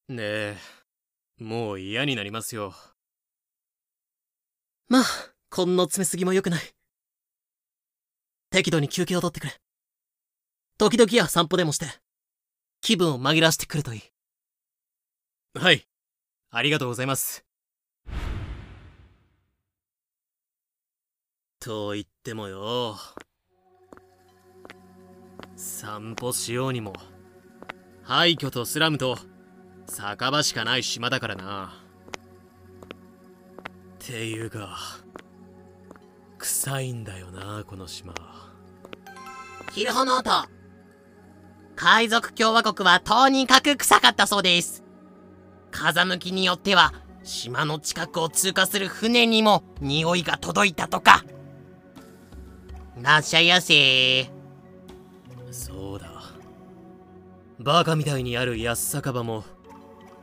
[0.07, 0.57] ねえ、
[1.39, 2.75] もう嫌になりますよ。
[4.87, 5.03] まあ、
[5.49, 6.61] こんの詰めすぎも良くない。
[8.51, 9.53] 適度に休憩をとってくれ。
[10.77, 11.87] 時々や散歩でもして、
[12.81, 14.01] 気分を紛らわしてくるといい。
[15.55, 15.87] はい。
[16.51, 17.43] ありがとうございます。
[21.59, 22.95] と言ってもよ。
[25.55, 26.93] 散歩しようにも、
[28.03, 29.17] 廃墟とスラムと
[29.87, 31.73] 酒場しかない島だからな。
[34.03, 34.77] っていうか、
[36.37, 38.13] 臭いんだよな、この島。
[39.71, 40.49] ヒルホノート
[41.75, 44.83] 海賊共和国はとにかく臭かったそうです。
[45.71, 46.93] 風向きによっては、
[47.23, 51.25] 島の近くを通過する船にも匂いが届いたとか。
[53.01, 54.31] らっしゃいやせ
[55.51, 56.11] そうだ。
[57.59, 59.43] バカみたいにある安酒場も、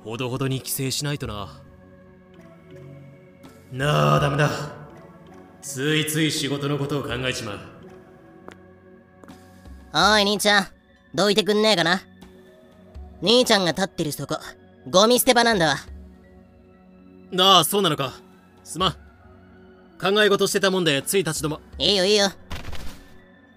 [0.04, 1.60] ほどほどに規制しないとな。
[3.70, 4.50] なあ、ダメだ。
[5.62, 7.58] ついつい仕事のことを考えちまう。
[9.94, 10.66] おい、兄ちゃん。
[11.14, 12.02] どいてくんねえかな
[13.20, 14.38] 兄ちゃんが立ってるそこ、
[14.90, 15.76] ゴミ捨て場なんだわ。
[17.38, 18.12] ああ、そうなのか。
[18.64, 18.92] すまん。
[20.00, 21.60] 考え事してたもんでつい立ち止ま。
[21.78, 22.28] いいよいいよ。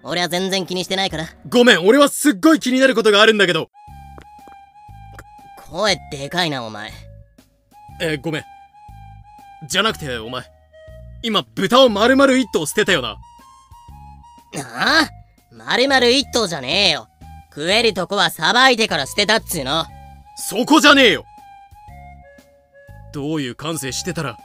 [0.04, 1.26] 俺は全然気にしてないから。
[1.48, 3.70] ごめん、俺はすっごい気になることがあるんだけど。
[5.76, 6.90] 声でかいな、お前。
[8.00, 8.44] えー、ごめん。
[9.68, 10.44] じゃなくて、お前。
[11.22, 13.10] 今、豚を丸々一頭捨てたよな。
[13.10, 13.16] あ
[14.54, 15.08] あ？
[15.52, 17.08] 丸々一頭じゃねえよ。
[17.50, 19.84] 食えるとこはさばいてから捨てたっつうの。
[20.36, 21.24] そこじゃねえよ
[23.12, 24.36] どういう感性してたら、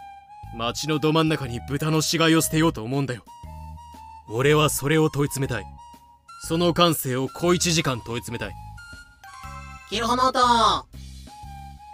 [0.55, 3.23] 街のど真ん中に豚の死骸を捨てようと思うんだよ。
[4.29, 5.65] 俺はそれを問い詰めたい。
[6.47, 8.55] その感性を小一時間問い詰めたい。
[9.89, 10.90] キルホノート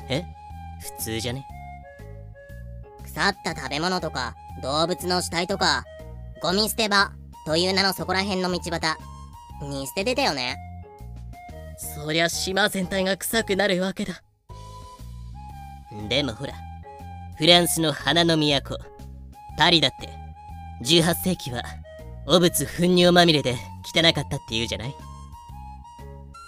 [0.10, 0.24] え？
[0.98, 1.46] 普通じゃね？
[3.04, 5.84] 腐った食べ物とか、動物の死体とか、
[6.42, 7.12] ゴミ捨て場
[7.46, 8.98] という名のそこら辺の道端
[9.62, 10.58] に捨ててたよね？
[11.78, 14.22] そりゃ島全体が臭くなるわけだ。
[16.10, 16.54] でもほら、
[17.38, 18.80] フランスの花の都、
[19.58, 20.10] パリだって、
[20.84, 21.64] 18世紀は、
[22.28, 24.96] 汚物糞尿まみれで汚かったって言うじゃない？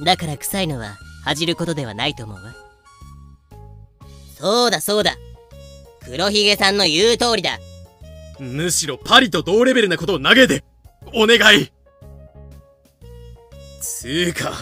[0.05, 0.95] だから臭いのは
[1.25, 2.53] 恥じることではないと思うわ。
[4.39, 5.17] そうだそうだ。
[6.05, 7.59] 黒ひげさんの言う通りだ。
[8.39, 10.63] むしろパリと同レベルなことを投げて
[11.13, 11.71] お願い
[13.81, 14.53] つーか、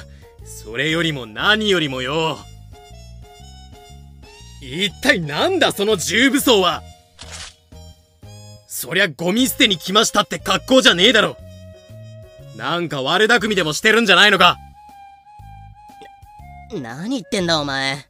[0.44, 2.40] それよりも何よりもよ。
[4.62, 6.82] 一体なんだその重武装は？
[8.68, 11.38] そりゃゴミ捨てに来ましたって格好じゃねえだろ
[12.58, 14.58] なんか悪巧みでもしてるんじゃないのか？
[16.74, 18.07] 何言ってんだお前。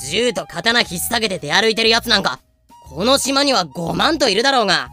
[0.00, 2.40] 銃と刀引っ提げて出歩いてるやつなんか、
[2.88, 4.90] この島には5万といるだろうが。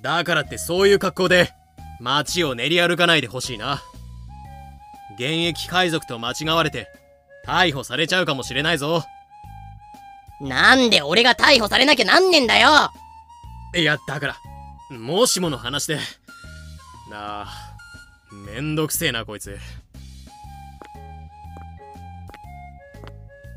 [0.00, 1.52] だからってそういう格好で、
[2.00, 3.82] 街を練り歩かないでほしいな。
[5.14, 6.88] 現役海賊と間違われて
[7.46, 9.04] 逮捕されちゃうかもしれないぞ
[10.40, 12.68] なんで俺が逮捕されなきゃなんねんだよ
[13.74, 14.36] いやだから
[14.96, 15.96] もしもの話で
[17.10, 17.46] なあ
[18.32, 19.58] めんどくせえなこいつ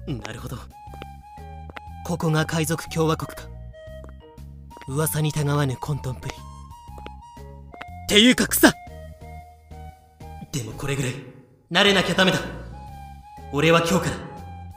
[0.08, 0.58] なるほど。
[2.06, 3.48] ここが海賊共和国か。
[4.88, 8.72] 噂にたがわぬ混沌ぶりっていうか草。
[10.52, 11.14] でもこれぐらい。
[11.72, 12.38] 慣れなきゃダメだ。
[13.52, 14.18] 俺は今日から。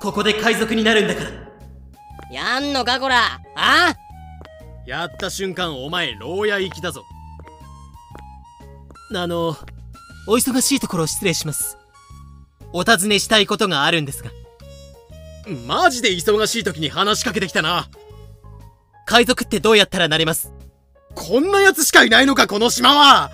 [0.01, 1.31] ここで海賊になるんだから。
[2.33, 3.41] やんのかこら。
[3.57, 3.95] あ？
[4.87, 7.05] やった瞬間お前牢屋行きだぞ。
[9.15, 9.57] あの
[10.27, 11.77] お忙しいところ失礼します。
[12.73, 14.31] お尋ねしたいことがあるんですが
[15.49, 17.89] マジで忙しい時に話しかけてきたな。
[19.07, 20.53] 海賊ってどうやったらなれます？
[21.15, 23.31] こんな奴しかいないのかこの島は。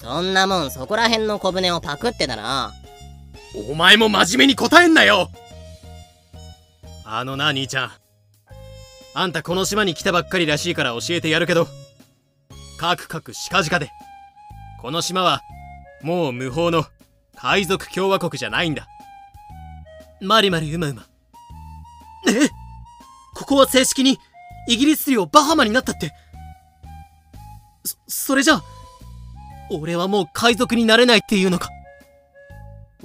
[0.00, 2.72] そんなもんそこら辺の小舟をパクってだな。
[3.70, 5.28] お前も真面目に答えんなよ。
[7.04, 7.92] あのな兄ちゃん。
[9.14, 11.66] あんたこの島に来たばっかりらしいから教えてやるけど。
[12.78, 13.90] カクカクしかじかで。
[14.80, 15.42] この島は
[16.02, 16.84] もう無法の
[17.36, 18.86] 海賊共和国じゃないんだ
[20.20, 21.06] まるまるうまうま。
[22.28, 22.48] え？
[23.34, 24.18] ここは正式に
[24.68, 26.12] イギリス領バハマになったって。
[27.84, 28.64] そそれじゃあ
[29.70, 31.68] 俺はもう海賊になれないっていうのか。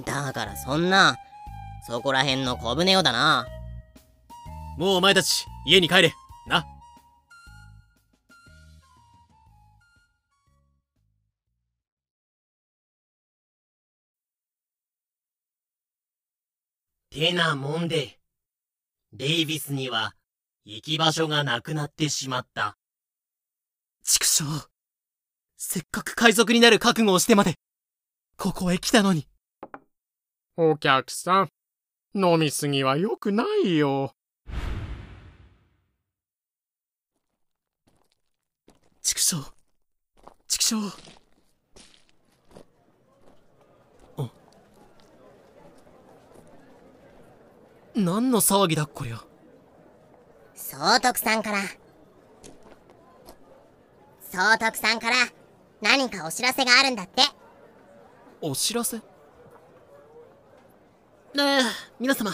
[0.04, 1.16] だからそんな
[1.86, 3.46] そこら辺の小舟をだな。
[4.76, 6.14] もうお前たち家に帰れ。
[6.48, 6.66] な
[17.14, 18.18] てなもんで、
[19.12, 20.16] デイビスには
[20.64, 22.76] 行き場所がなくなってしまった。
[24.02, 24.42] 畜生
[25.56, 27.54] せっかく海賊になる覚悟をしてまで
[28.36, 29.28] ここへ来たのに
[30.56, 31.50] お客さん、
[32.16, 34.12] 飲みすぎは良くないよ。
[39.02, 39.36] 畜生
[40.48, 41.13] 畜生
[47.96, 49.22] 何の騒ぎだこりゃ。
[50.54, 51.58] 総督さんから。
[54.20, 55.16] 総督さんから
[55.80, 57.22] 何かお知らせがあるんだって。
[58.40, 58.96] お知らせ？
[58.96, 59.02] ね
[61.36, 61.60] え
[62.00, 62.32] 皆様。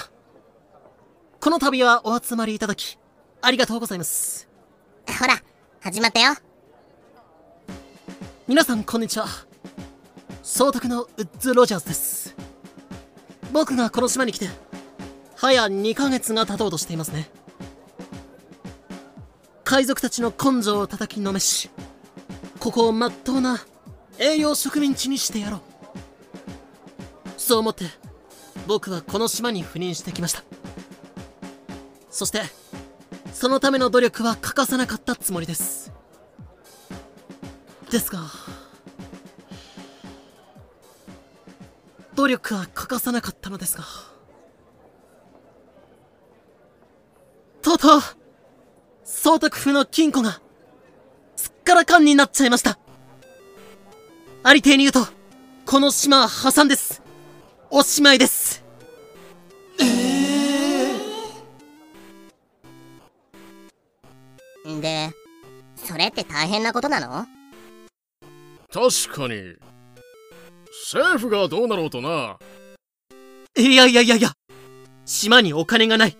[1.40, 2.98] この度はお集まりいただき
[3.42, 4.48] ありがとうございます。
[5.06, 5.42] ほら
[5.80, 6.34] 始まったよ。
[8.48, 9.26] 皆さんこんにちは。
[10.42, 12.34] 総督のウッズ・ロジャーズです。
[13.52, 14.48] 僕がこの島に来て
[15.40, 17.30] 早2ヶ月が経とうとしていますね。
[19.64, 21.70] 海賊たちの根性を叩きのめし
[22.58, 23.64] ここをまっとうな
[24.18, 25.60] 栄養植民地にしてやろう。
[27.38, 27.86] そう思って
[28.66, 30.44] 僕はこの島に赴任してきました。
[32.10, 32.42] そして
[33.32, 35.90] そのための努力は欠かさなかったつもりです。
[37.90, 38.20] ですが
[42.14, 44.09] 努力は欠かさなかったのですが。
[47.62, 48.00] とうとう
[49.04, 50.40] 総督府の金庫が
[51.36, 52.78] すっからかんになっちゃいました。
[54.42, 55.06] ありていに言うと
[55.66, 57.02] この島は破産です。
[57.70, 58.64] おしまいです。
[64.80, 65.10] で
[65.76, 67.26] それって大変なことなの？
[68.72, 69.56] 確かに。
[70.84, 72.38] 政府がどうなろうとな。
[73.58, 74.32] いやいやいやいや
[75.04, 76.16] 島にお金がない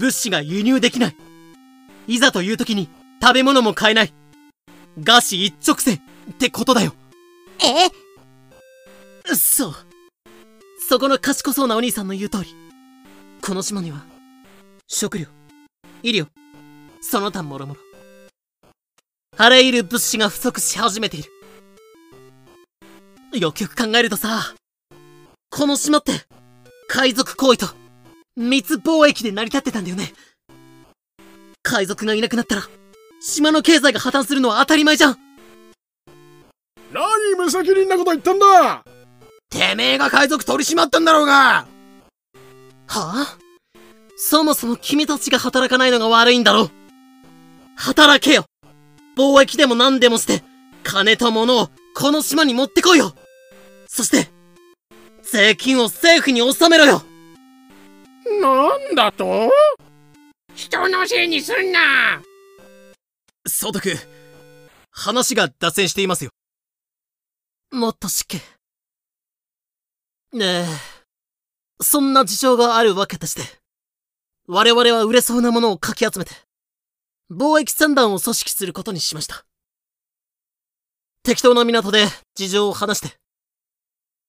[0.00, 1.16] 物資が輸入できない。
[2.08, 2.88] いざという時に
[3.20, 4.14] 食べ物も買えない。
[4.98, 6.00] 餓死一直線。
[6.30, 6.94] ってことだよ。
[7.58, 7.90] え？
[9.36, 9.74] そう。
[10.88, 12.54] そこの賢そうなお兄さんの言う通り。
[13.42, 14.02] この島には
[14.88, 15.26] 食料
[16.02, 16.26] 医療
[17.00, 17.80] その他もろもろ
[19.36, 21.22] あらゆる物資が不足し始めてい
[23.32, 23.38] る。
[23.38, 24.54] よくよく考えるとさ
[25.50, 26.12] この島って
[26.88, 27.79] 海賊行為と
[28.36, 30.12] 密貿易で成り立ってたんだよね。
[31.62, 32.62] 海賊がいなくなったら
[33.20, 35.18] 島の経済が破綻するのは当たり前じゃん。
[36.92, 37.04] 何
[37.36, 38.84] 無責任なこと言ったんだ！
[39.50, 41.32] てめえが海賊取り締まったんだろうが！
[41.32, 41.66] は
[42.88, 43.38] あ？
[44.16, 46.70] そもそも君たちが働かないのが悪いんだろ
[47.76, 48.46] 働けよ。
[49.16, 50.42] 貿易でも何でもして
[50.82, 53.14] 金と物をこの島に持ってこいよ。
[53.86, 54.28] そして
[55.22, 57.02] 税金を政府に納めろよ
[58.40, 59.50] なんだと？
[60.54, 62.22] 人のせいにすんな！
[63.46, 63.94] 総督
[64.90, 66.30] 話が脱線していますよ。
[67.72, 68.38] もっとしっけ。
[70.36, 70.66] ねえ。
[71.82, 73.42] そんな事情があるわけでして
[74.46, 76.32] 我々は売れそうなものをかき集めて
[77.30, 79.46] 貿易船団を組織することにしました。
[81.22, 82.04] 適当な港で
[82.34, 83.16] 事情を話して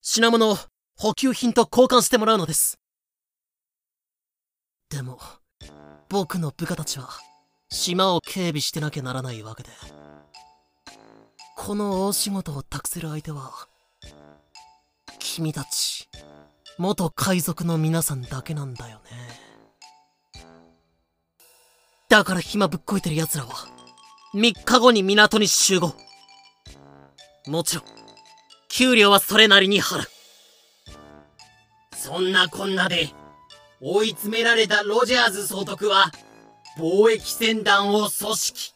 [0.01, 0.57] 品物を
[0.97, 2.77] 補給品と交換してもらうのです
[4.91, 5.19] でも
[6.09, 7.09] 僕の部下たちは
[7.71, 9.69] 島を警備してなきゃならないわけで
[11.57, 13.67] この大仕事を託せる相手は
[15.33, 16.09] 君たち、
[16.77, 20.41] 元海賊の皆さんだけなんだよね。
[22.09, 23.51] だから暇ぶっこいてる奴らは、
[24.33, 25.95] 3日後に港に集合。
[27.47, 27.85] もちろん、
[28.67, 30.07] 給料はそれなりに払う。
[31.95, 33.09] そんなこんなで、
[33.83, 36.11] 追い詰められたロジャーズ総督は、
[36.77, 38.75] 貿易船団を組織。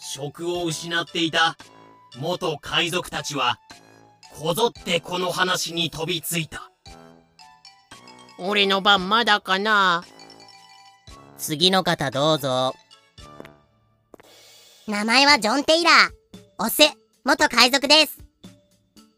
[0.00, 1.58] 職を失っていた
[2.18, 3.58] 元海賊たちは、
[4.40, 6.70] こぞってこの話に飛びついた。
[8.38, 10.02] 俺の番まだかな？
[11.36, 12.74] 次の方どうぞ。
[14.86, 16.64] 名前はジョン・テイラー。
[16.64, 16.82] オス、
[17.24, 18.18] 元海賊です。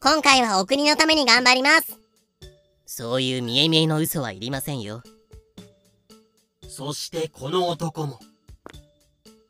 [0.01, 1.97] 今回はお国のために頑張ります。
[2.91, 5.03] そういう見え見えの嘘はいりませんよ。
[6.67, 8.19] そしてこの男も、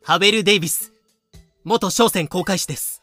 [0.03, 0.93] ハベル・デイビス、
[1.63, 3.01] 元商船航海士です。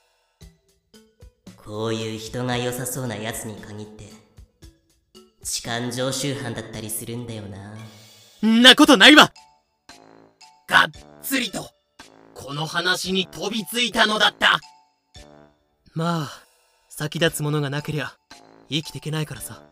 [1.55, 4.11] こういう人が良さそうな奴に限って、
[5.41, 7.73] 痴漢常習犯だったりするんだよな。
[8.45, 9.31] んなことないわ
[10.67, 10.89] がっ
[11.21, 11.69] つりと、
[12.33, 14.59] この話に飛びついたのだった。
[15.93, 16.29] まあ、
[16.89, 18.17] 先立つものがなけりゃ、
[18.69, 19.64] 生きていけないからさ。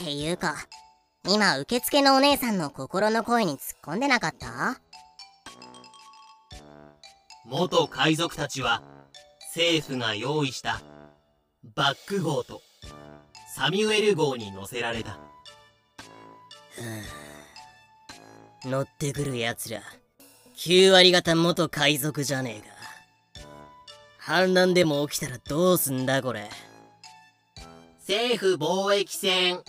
[0.00, 0.54] っていうか、
[1.28, 4.80] 今受付のお姉さんの心の声に突っ込んでなかった？
[7.44, 8.82] 元海賊たちは、
[9.54, 10.80] 政府が用意した、
[11.74, 12.62] バック号と、
[13.56, 15.18] サミュエル号に乗せられた。
[18.64, 19.82] 乗ってくる奴ら、
[20.56, 22.74] 9割方元海賊じゃねえか。
[24.18, 26.48] 反乱でも起きたらどうすんだこれ。
[28.00, 29.62] 政府貿易船、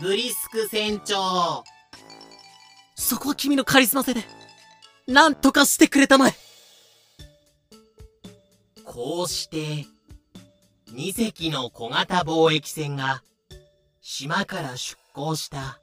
[0.00, 1.64] ブリスク船長、
[2.94, 4.22] そこは君のカリスマ性で、
[5.08, 6.34] なんとかしてくれたまえ
[8.84, 9.86] こうして、
[10.92, 13.22] 2隻の小型貿易船が、
[14.00, 15.80] 島から出港した。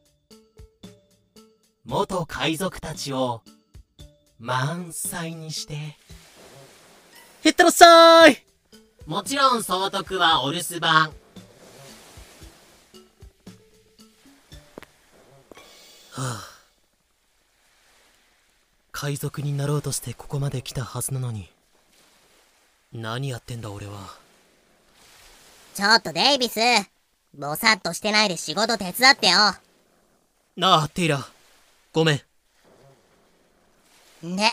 [1.83, 3.41] 元海賊たちを、
[4.39, 5.97] 満載にして、
[7.43, 8.37] へったらっしゃーい
[9.05, 11.24] もちろん総督はお留守番。
[18.91, 21.49] 海賊になろうとしてここまで来たはずなのに。
[22.93, 24.15] 何やってんだ俺は。
[25.73, 26.59] ちょっとデイビス、
[27.37, 29.55] ぼさっとしてないで仕事手伝ってよ。
[30.55, 31.25] なあ、テイラー。
[31.91, 32.13] ごめ
[34.23, 34.35] ん。
[34.37, 34.49] で、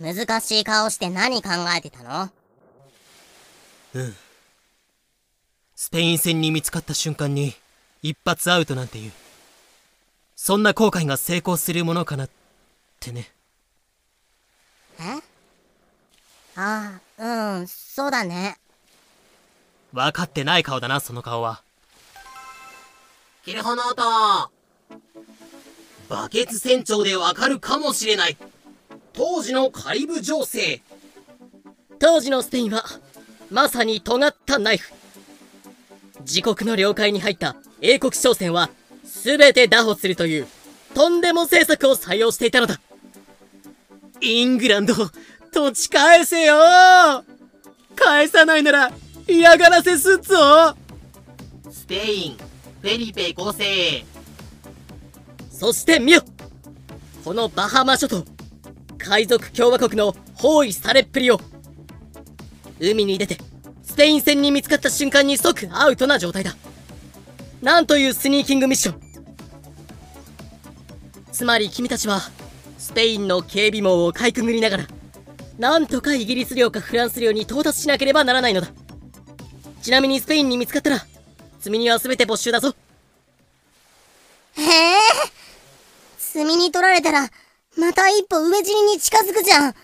[0.00, 2.30] 難しい顔して何考えてたの？
[3.94, 4.16] うん。
[5.76, 7.54] スペイン戦に見つかった瞬間に、
[8.00, 9.12] 一発アウトなんていう。
[10.40, 12.30] そんな後悔が成功するものかなっ
[13.00, 13.28] てね。
[15.00, 15.02] え？
[16.54, 18.56] ああ、うん、そうだね。
[19.92, 21.60] 分かってない顔だな、その顔は。
[23.44, 24.50] キルホノート
[26.08, 28.36] バケツ船長でわかるかもしれない。
[29.12, 30.82] 当時のカリブ情勢。
[31.98, 32.84] 当時のスペインは、
[33.50, 34.92] まさに尖ったナイフ。
[36.20, 38.70] 自国の領海に入った英国商船は、
[39.18, 40.46] すべて拿捕するという、
[40.94, 42.80] とんでも政策を採用していたのだ。
[44.20, 44.94] イングランド、
[45.52, 46.54] 土地返せよ。
[47.96, 48.92] 返さないなら、
[49.26, 50.76] 嫌がらせすっぞ。
[51.68, 52.36] スペイン、
[52.80, 54.04] フェリペ5世。
[55.50, 56.22] そして見よ。
[57.24, 58.24] このバハマ諸島
[58.98, 61.40] 海賊共和国の包囲されっぷりを。
[62.78, 63.36] 海に出て
[63.82, 66.56] スペイン船に見つかった瞬間に即アウトな状態だ。
[67.60, 69.07] なんというスニーキングミッション
[71.38, 72.20] つまり君たちは
[72.78, 74.86] スペインの警備網をかいくぐりながら
[75.56, 78.66] なんとかイギリス領かフランス領に到達しなければならないのだ
[79.80, 81.06] ちなみにスペインに見つかったら
[81.60, 82.74] 積み荷は全て没収だぞ
[84.56, 84.98] へえ
[86.38, 87.30] 積みに取られたら、
[87.76, 89.74] また一歩上尻に近づくじゃん。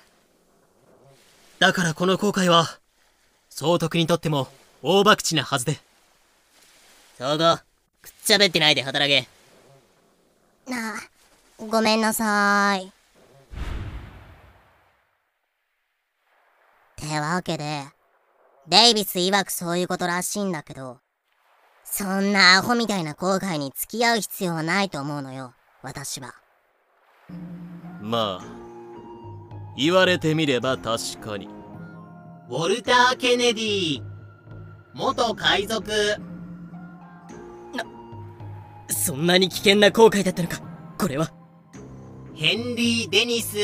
[1.58, 2.78] だからこの航海は、
[3.48, 4.48] 総督にとっても
[4.82, 5.78] 大博打なはずで。
[7.18, 7.62] そうご、くっ
[8.24, 9.28] ちゃべってないで働け。
[10.70, 11.13] なあ、
[11.58, 12.86] ごめんなさい。
[12.86, 12.90] っ
[16.96, 17.82] てわけで、
[18.68, 20.98] デイビス曰くそういうことらしいんだけど、
[21.84, 26.34] そんなアホみたいな後悔に付き合う必要はないと思うのよ、私は。
[28.00, 28.44] まあ、
[29.76, 31.48] 言われてみれば確かに。
[32.50, 34.02] ウォルター・ケネディ。
[34.92, 35.90] 元海賊。
[38.88, 40.60] そんなに危険な航海だったのか、
[40.98, 41.43] これは。
[42.36, 43.56] ヘンリー・デニス。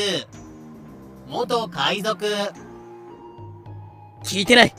[1.27, 2.25] 元海賊。
[4.23, 4.73] 聞いてない。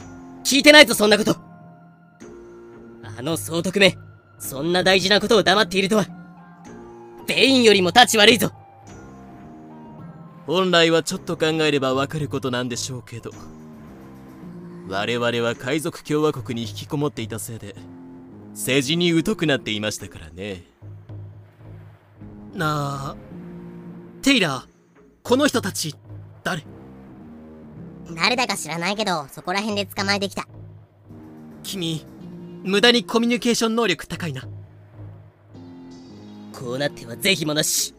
[0.44, 1.36] 聞いてないぞそんなこと。
[3.18, 3.94] あの総督め。
[4.38, 6.06] そんな大事なことを黙っているとは。
[7.26, 8.50] ベインよりも立ち悪いぞ。
[10.46, 13.30] 本来はちょっと考えればわかることなんでしょうけど。
[14.88, 17.76] 我々は海賊共和国に引きこもっていたせいで
[18.50, 20.64] 政治に疎くなっていましたからね。
[22.54, 23.31] なあ
[24.22, 24.64] テイラー
[25.24, 25.96] この人たち
[26.44, 26.64] 誰？
[28.14, 30.46] 誰だか知らないけどそこら辺で捕まえてきた。
[31.64, 32.06] 君
[32.62, 34.42] 無駄にコミュニケーション能力高いな。
[36.52, 37.96] こうなっては是非もなし。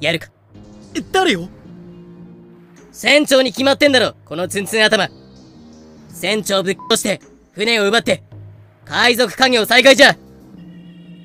[0.00, 0.28] やるか。
[1.10, 1.48] 誰よ？
[2.92, 4.14] 船長に決まってんだろ。
[4.24, 5.08] このツンツン頭。
[6.08, 7.20] 船長ぶっ殺して
[7.50, 8.22] 船を奪って
[8.84, 10.16] 海賊家業再開じゃ。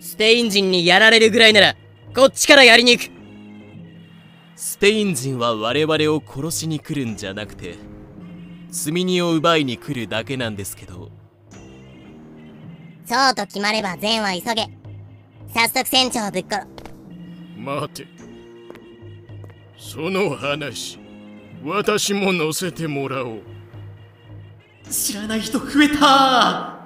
[0.02, 1.76] スペイン人にやられるぐらいなら
[2.16, 3.13] こっちからやりに行く
[4.66, 7.76] スペイン人は我々を殺しに来るんじゃなくて
[8.72, 11.12] 積み荷を奪いに来るだけなんですけど。
[13.06, 14.70] そうと決まれば善は急げ。
[15.54, 16.66] 早速船長をぶっ殺。
[17.58, 18.08] 待て。
[19.78, 20.98] その話
[21.62, 23.42] 私も乗せてもらおう。
[24.90, 26.80] 知らない人増えた。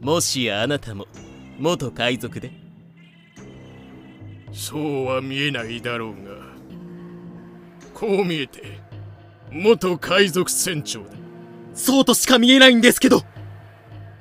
[0.00, 1.06] もしやあなたも
[1.58, 2.67] 元海賊で
[4.58, 6.32] そうは見えないだろうが
[7.94, 8.80] こう見えて
[9.52, 11.10] 元海賊船長だ。
[11.74, 13.22] そうとしか見えないんですけど。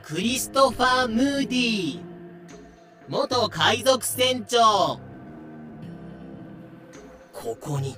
[0.04, 2.00] クリストファー・ムーディー。
[3.10, 5.00] 元海賊船長。
[7.34, 7.98] ここに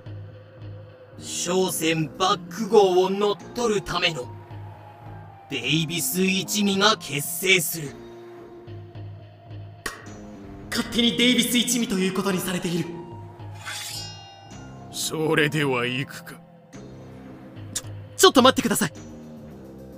[1.20, 4.24] 商船バック号を乗っ取るための
[5.50, 8.09] デイビス一味が結成する
[10.70, 12.90] 勝手にデイビス一味ということにされている。
[14.92, 16.40] それでは行くか。
[18.18, 18.94] ちょっと待ってください。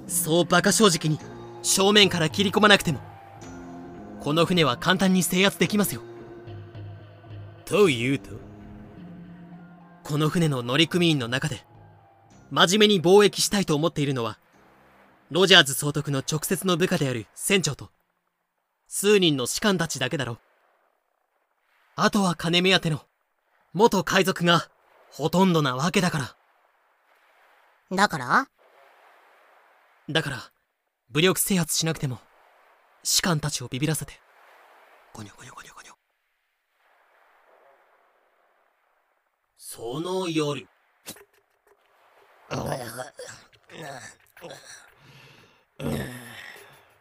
[0.08, 1.20] そう馬鹿正直に
[1.64, 3.00] 正面から切り込まなくても
[4.20, 6.02] この船は簡単に制圧できますよ。
[7.66, 8.32] というと？
[10.04, 11.64] この船の乗組員の中で
[12.50, 14.38] 真面目に貿易したいと思っているのは
[15.30, 17.90] ロジャーズ総督の直接の部下である船長と
[18.88, 20.40] 数人の士官たちだけだろう
[21.96, 23.02] あとは金目当ての
[23.74, 24.70] 元海賊が
[25.12, 26.36] ほとんどなわけだか
[27.92, 27.96] ら。
[27.96, 28.48] だから？
[30.10, 30.52] だから
[31.10, 32.20] 武力制圧しなくても
[33.04, 34.14] 士官たちをビビらせて。
[35.14, 35.92] ゴニョゴニョゴニョゴニョ。
[39.58, 40.68] その夜。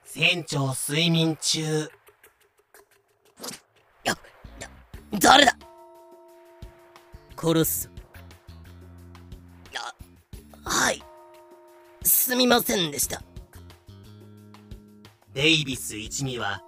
[0.05, 1.89] 船長睡眠中
[5.21, 5.55] 誰だ？
[7.37, 7.91] 殺す
[9.77, 9.95] あ
[10.69, 11.03] はい。
[12.03, 13.23] すみませんでした。
[15.35, 16.63] デイビス一味は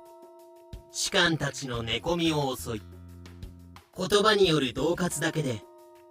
[0.90, 2.82] 士官たちの寝込みを襲い
[3.96, 5.62] 言葉による恫喝だけで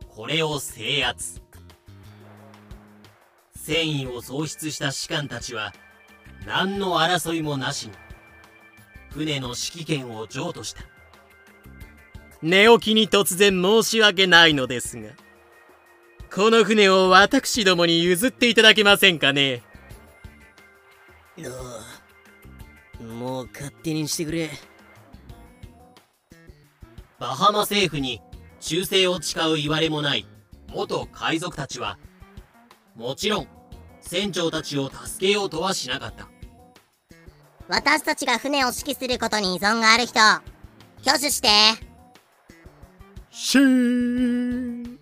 [0.10, 1.42] これを制圧。
[3.56, 5.74] 戦意を喪失した士官たちは
[6.48, 7.94] 何の争いもなしに
[9.12, 10.82] 船の指揮権を譲渡した。
[12.42, 15.10] 寝起きに突然申し訳ないのですが
[16.34, 19.62] この船を私どもに譲っていただけませんかね？
[23.00, 24.50] もう勝手にしてくれ。
[27.20, 28.22] バハマ政府に
[28.60, 30.26] 忠誠を誓う言われもない
[30.74, 32.00] 元海賊たちは
[32.96, 33.48] もちろん
[34.00, 36.30] 船長たちを助けようとはしなかった。
[37.68, 41.50] 私たちが船を指揮することに依存がある人挙手して
[43.34, 45.00] シーン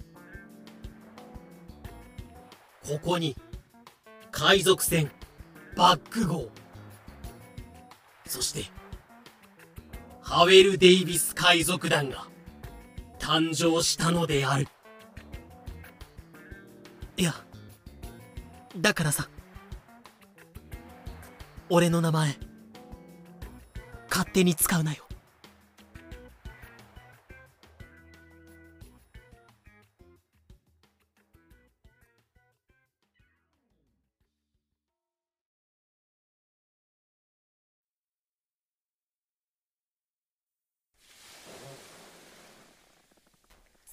[2.88, 3.36] ここに
[4.32, 5.12] 海賊船
[5.76, 6.50] バック号。
[8.28, 8.66] そして
[10.22, 12.28] ハウェル・デイビス海賊団が
[13.18, 14.68] 誕生したのである。
[17.18, 17.34] いや
[18.78, 19.28] だからさ
[21.70, 22.38] 俺の名前
[24.10, 25.09] 勝手に使うなよ。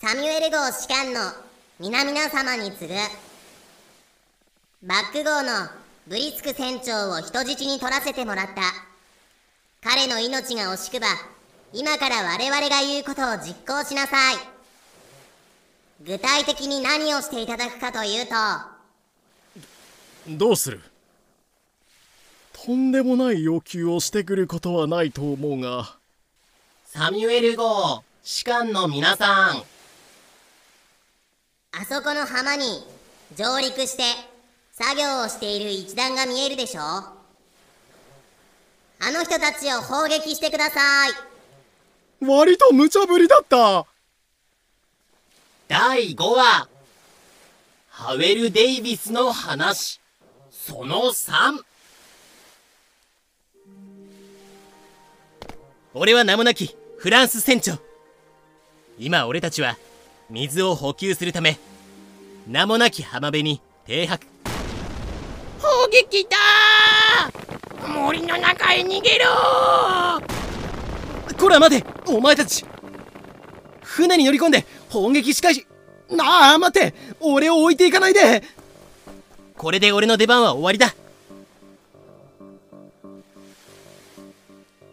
[0.07, 1.19] サミュエル号士官の
[1.81, 2.95] 皆々様に次ぐ
[4.85, 5.69] バック号の
[6.07, 8.63] ブリスク船長を人質に取らせてもらった
[9.83, 11.09] 彼の命が惜しくば
[11.73, 14.37] 今から我々が言うことを実行しなさい。
[16.05, 18.33] 具体的に何をしていただくかというと。
[20.39, 20.81] どうする？
[22.53, 25.97] とんでもない要求をしてくることはないと思うが。
[26.85, 29.65] サミュエル号士官の皆さん
[31.73, 32.85] あそこの浜に
[33.37, 34.03] 上陸して
[34.73, 37.15] 作業をしている一団が見えるでしょあ
[39.13, 41.11] の人たちを砲撃してください。
[42.25, 43.85] 割と無茶ぶりだった。
[45.69, 46.69] 第5話。
[47.91, 50.01] ハウェル・デイビスの話。
[50.51, 51.63] その3
[55.95, 57.79] 俺は名もなきフランス船長。
[58.99, 59.77] 今俺たちは
[60.31, 61.59] 水を補給するため
[62.47, 64.27] 名もなき浜辺に停泊。
[65.61, 66.37] 砲撃だ
[67.89, 69.27] 森の中へ逃げろ
[71.39, 72.65] こら待てお前たち。
[73.83, 75.67] 船に乗り込んで砲撃しかし。
[76.11, 78.43] なあ待って俺を置いていかないで。
[79.57, 80.95] これで俺の出番は終わりだ。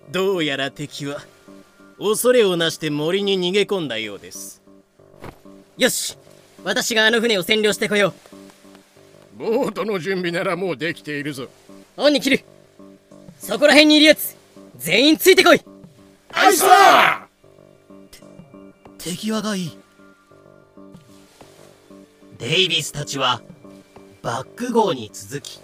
[0.10, 1.22] どうやら敵は
[1.98, 4.63] 恐れをなして森に逃げ込んだようです
[5.78, 6.18] よし。
[6.64, 8.14] 私があの船を占領してこよ
[9.36, 9.38] う。
[9.38, 11.48] ボートの準備ならもうできているぞ。
[11.98, 12.44] オンに切る。
[13.40, 14.38] そこら辺にいるやつ
[14.78, 15.62] 全員ついてこい。
[16.32, 17.24] アイサー
[18.98, 19.78] 手際がいい。
[22.38, 23.42] デイビスたちは
[24.22, 25.60] バック号に続き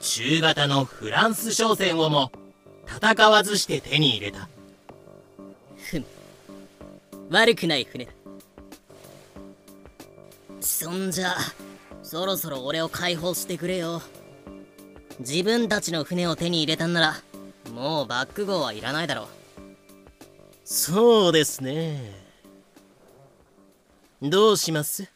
[0.00, 2.30] 中型のフランス商船をも
[2.86, 4.48] 戦わずして手に入れた。
[5.76, 6.04] ふむ。
[7.30, 8.12] 悪くない船だ
[10.60, 11.34] そんじゃ
[12.02, 14.02] そろそろ俺を解放してくれよ。
[15.18, 17.16] 自分たちの船を手に入れたんなら
[17.72, 19.26] もうバック号はいらないだろう。
[20.64, 22.14] そうですね。
[24.22, 25.10] どうします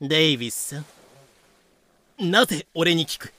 [0.00, 2.30] デイビスさん？
[2.30, 3.32] なぜ俺に聞く？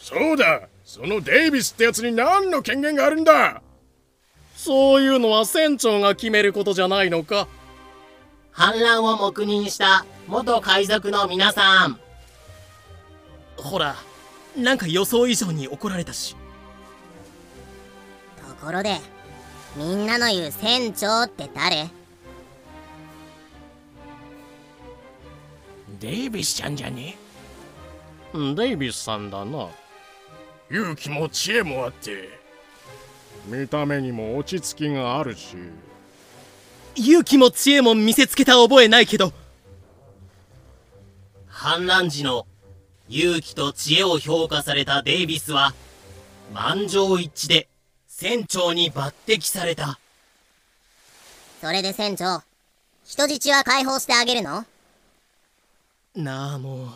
[0.00, 3.62] そうだそのデイビスってやつに何の権限があるんだ？
[4.56, 7.46] そういうのは船長が決めることじゃないのか？
[8.58, 11.96] 反乱を黙認した元海賊の皆さん。
[13.56, 13.94] ほら
[14.56, 16.34] なんか予想以上に怒られたし。
[18.36, 18.98] ところで
[19.76, 21.88] みんなの言う船長って誰？
[26.00, 27.16] デイビスちゃんじゃね？
[28.56, 29.68] デイビスさんだな。
[30.68, 32.28] 勇気も知恵もあって。
[33.46, 35.56] 見た目にも落ち着きがあるし
[36.98, 39.32] 勇気も知恵も見せつけた覚えないけど。
[41.46, 42.46] 反乱時の
[43.08, 45.74] 勇気と知恵を評価されたデイビスは
[46.52, 47.68] 満場一致で
[48.06, 49.98] 船長に抜擢された。
[51.60, 52.42] それで船長
[53.04, 54.64] 人質は解放してあげるの？
[56.14, 56.88] なあもう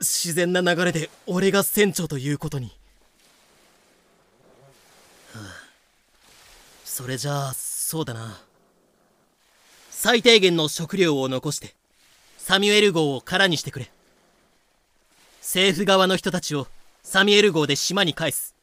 [0.00, 2.66] 自然な流れで俺が船長ということに、
[5.34, 5.42] はあ、
[6.84, 8.40] それじゃあそうだな
[10.04, 11.74] 最低限の食料を残して
[12.36, 13.90] サミュエル号を空にしてくれ。
[15.40, 16.66] 政府側の人たちを
[17.02, 18.54] サミュエル号で島に返す。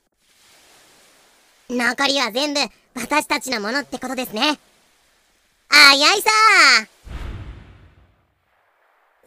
[1.67, 2.59] 残りは全部
[2.93, 4.59] 私たちのものってことですね。
[5.69, 6.29] あやいさ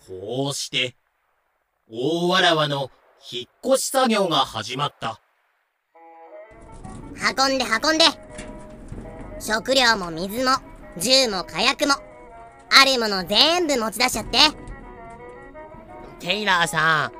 [0.07, 0.95] こうして
[1.91, 2.93] 大わらわの
[3.29, 5.19] 引っ越し作業が始まった。
[7.37, 8.05] 運んで運んで。
[9.41, 11.95] 食料も水も銃も火薬も
[12.71, 14.39] あるもの全部持ち出しちゃって。
[16.21, 17.13] テイラーさん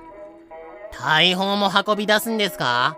[0.97, 2.97] 大砲も運び出すんですか？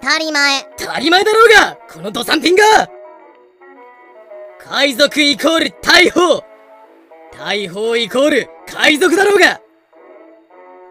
[0.00, 0.62] 当たり前。
[0.78, 1.78] 当たり前だろうが！
[1.92, 2.62] この土産品が！
[4.58, 6.42] 海賊イコール大砲！
[7.38, 9.60] 大砲イコール海賊だろうが！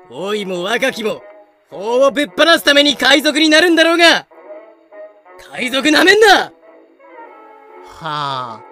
[0.09, 1.21] 老いも若きも
[1.69, 4.27] 法をぶっ放すために海賊になるんだろうが！
[5.51, 6.51] 海賊なめんな
[8.05, 8.63] はあ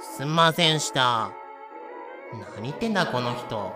[0.00, 1.32] すんませんした。
[2.54, 3.72] 何言ってんだこの人。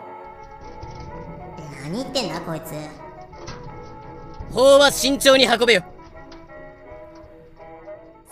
[1.82, 2.74] 何言ってんだこいつ。
[4.52, 5.84] 法は慎重に運べよ。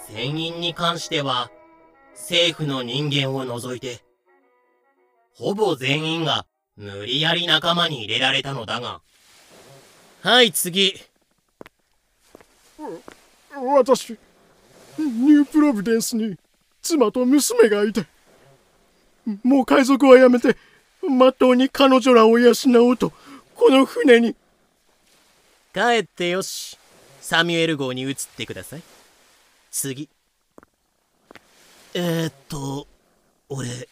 [0.06, 1.50] 船員に関しては
[2.12, 3.98] 政府の人間を除いて
[5.34, 9.00] ほぼ全員が無理やり仲間に入れられたのだが。
[10.22, 10.94] はい、次。
[13.56, 14.10] 私、
[14.96, 16.36] ニュープロビデンスに
[16.82, 18.06] 妻と娘がいて、
[19.42, 20.56] もう海賊はやめて、
[21.08, 23.12] まっとうに彼女らを養おうと、
[23.54, 24.34] この船に。
[25.74, 26.78] 帰ってよし。
[27.20, 28.82] サミュエル号に移ってください。
[29.70, 30.08] 次。
[31.94, 32.86] えー、っと、
[33.50, 33.88] 俺、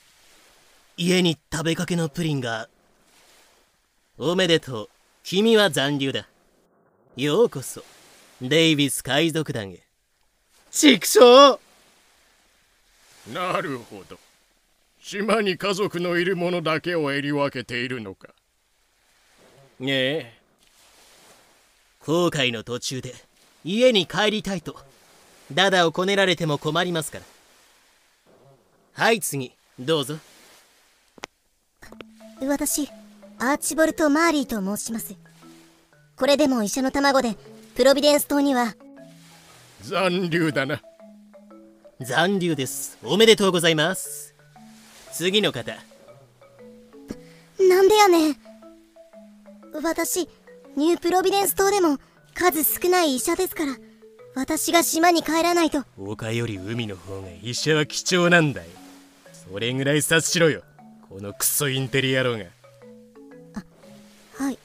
[0.98, 2.68] 家に食べかけのプリンが
[4.16, 4.88] おめでとう
[5.22, 6.26] 君は残留だ
[7.16, 7.82] ようこそ
[8.40, 9.80] デイビス海賊団へ
[10.70, 11.58] 畜生
[13.32, 14.18] なるほど。
[15.00, 18.28] 島に家族のいる者だけを襟分けているのか。
[19.80, 20.38] ええ。
[22.00, 23.14] 航海の途中で
[23.64, 24.76] 家に帰りたいと
[25.52, 27.24] ダダをこねられても困りますから。
[28.92, 30.16] はい次どうぞ。
[32.40, 32.88] 私
[33.38, 35.14] アーチボルト・マーリーと申します。
[36.16, 37.36] これでも医者の卵で
[37.74, 38.74] プロビデンス島には。
[39.82, 40.80] 残留だな
[42.00, 42.98] 残留です。
[43.02, 44.34] おめでとうございます。
[45.12, 45.72] 次の方。
[47.58, 48.36] なんでやねん。
[49.82, 50.28] 私
[50.76, 51.98] ニュープロビデンス島でも
[52.34, 53.76] 数少ない医者ですから
[54.34, 55.84] 私が島に帰らないと。
[55.98, 58.68] 丘より海の方が医者は貴重なんだよ
[59.50, 60.62] それぐらい察しろよ。
[61.08, 62.44] このクソインテリ野郎が。
[64.36, 64.58] はい。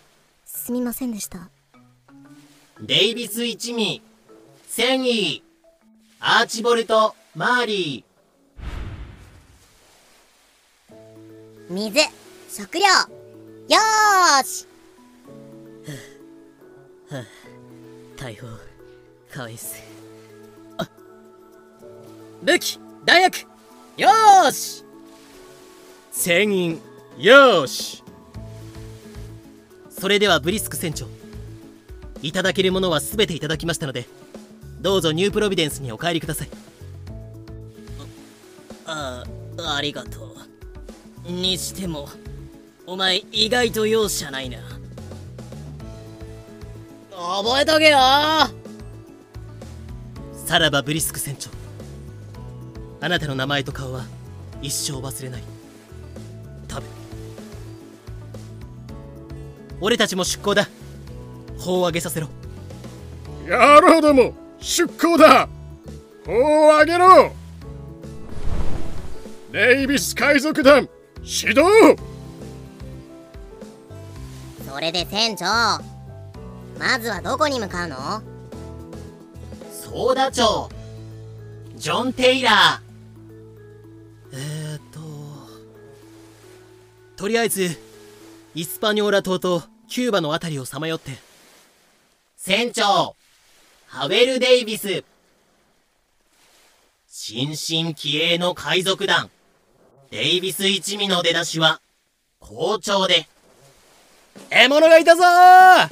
[0.46, 1.50] すみませんでした。
[2.82, 4.02] デイビス一味
[4.68, 5.44] セギ
[6.20, 8.06] アーチボルト・マーリ
[11.70, 12.02] 水
[12.50, 12.84] 食料。
[12.84, 14.68] よーし。
[18.18, 18.48] 大砲
[19.34, 19.82] 返す。
[20.78, 20.90] あ
[22.44, 23.46] 武器弾薬。
[23.96, 24.84] よーし。
[26.12, 26.82] 船員
[27.18, 28.04] よーし。
[29.90, 31.08] それではブリスク船長。
[32.22, 34.06] いただけるものは全ていただきましたので
[34.82, 36.71] どうぞニュープロビデンスにお帰りください
[38.94, 39.24] あ
[39.78, 40.36] ありがと
[41.28, 41.32] う。
[41.32, 42.10] にしても
[42.86, 44.58] お前意外と容赦ないな。
[47.12, 47.98] 覚えとけよ。
[50.46, 51.50] さらばブリスク船長。
[53.00, 54.04] あなたの名前と顔は
[54.62, 55.44] 一生忘れない。
[56.70, 56.88] 食べ。
[59.80, 60.68] 俺たちも出港だ。
[61.58, 62.28] 砲を上げさせろ。
[63.48, 65.48] 野郎ども出港だ。
[66.26, 67.41] 砲を上げろ
[69.52, 70.88] デイビス海賊団
[71.24, 71.64] 始動。
[74.66, 75.46] それで船長
[76.80, 77.98] まずはどこに向かうの？
[77.98, 78.22] ー
[79.70, 80.70] ソーダ町。
[81.76, 82.82] ジョン・テイラ
[84.32, 85.00] えー、っと
[87.18, 87.78] とりあえず
[88.56, 91.12] イスパニョーラ島とキューバのあたりをさまよって。
[91.12, 91.18] ー
[92.38, 93.18] 船長
[93.88, 95.04] ハウェル・デイビス。
[97.10, 99.30] 新進気鋭の海賊団
[100.12, 101.80] デイビス一味の出だしは
[102.40, 103.28] 好調で。
[104.50, 105.90] 獲物がいたぞー！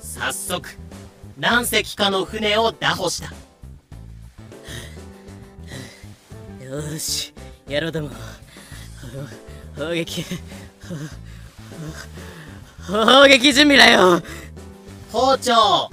[0.00, 0.68] 早速
[1.38, 3.28] 何隻かの船を拿捕した。
[6.64, 7.32] よーし
[7.68, 8.10] やろうども。
[9.76, 10.24] 砲撃。
[12.88, 14.20] 砲撃準備だよ。
[15.12, 15.88] 包丁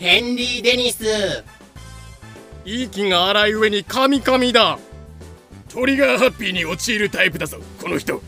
[0.00, 1.44] ヘンリー・デニス。
[2.64, 4.80] 息が荒い上にカミカミだ
[5.68, 8.22] トリガーハッピーに陥るタイプだぞこの人。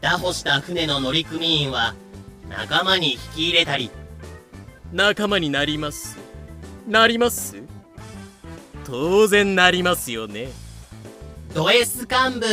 [0.00, 1.94] 拿捕した船の乗組員は
[2.48, 3.90] 仲間に引き入れたり。
[4.92, 6.16] 仲間になります。
[6.86, 7.56] なります？
[8.84, 10.48] 当然なりますよね。
[11.52, 12.46] ド S 幹部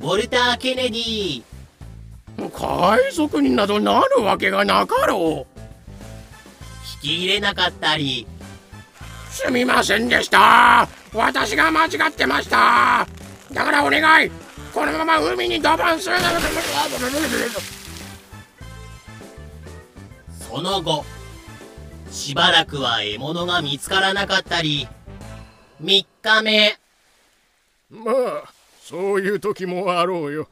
[0.00, 1.42] ウォルター・ケネディ。
[2.36, 5.60] 海賊になどなるわけがなかろう。
[7.02, 8.26] 引き入れなかったり。
[9.30, 13.06] すみませんでした私が間違ってました。
[13.52, 14.30] だからお願い。
[14.74, 16.10] このまま海にドバンす。
[16.10, 16.16] る
[20.40, 21.04] その後
[22.10, 24.88] しばらくは獲物が見つからなかったり
[25.80, 26.76] 3日目。
[27.90, 28.10] ま
[28.44, 28.52] あ
[28.82, 30.48] そういう時もあろうよ。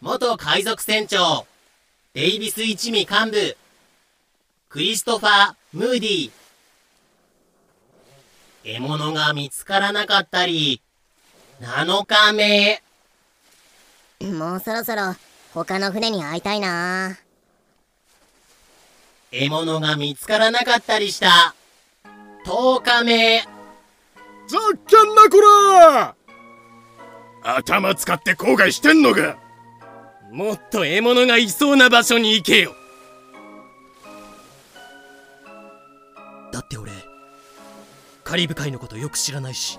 [0.00, 1.46] 元海賊船長
[2.14, 3.56] デイビス一味幹部
[4.70, 6.30] クリストファー・ムーディ
[8.70, 10.82] 獲物が見つからなかったり
[11.62, 12.82] 7日目
[14.30, 15.14] もうそろそろ
[15.54, 17.16] 他の船に会いたいな。
[19.30, 21.54] 獲物が見つからなかったりした。
[22.44, 23.48] 10日目ざっ
[24.86, 25.40] けんなこ
[27.42, 27.56] ら！
[27.56, 29.38] 頭使って後悔してんのか？
[30.30, 32.74] もっと獲物がいそうな場所に行けよ。
[36.52, 36.92] だって俺
[38.28, 39.78] カリブ海のことよく知らないし。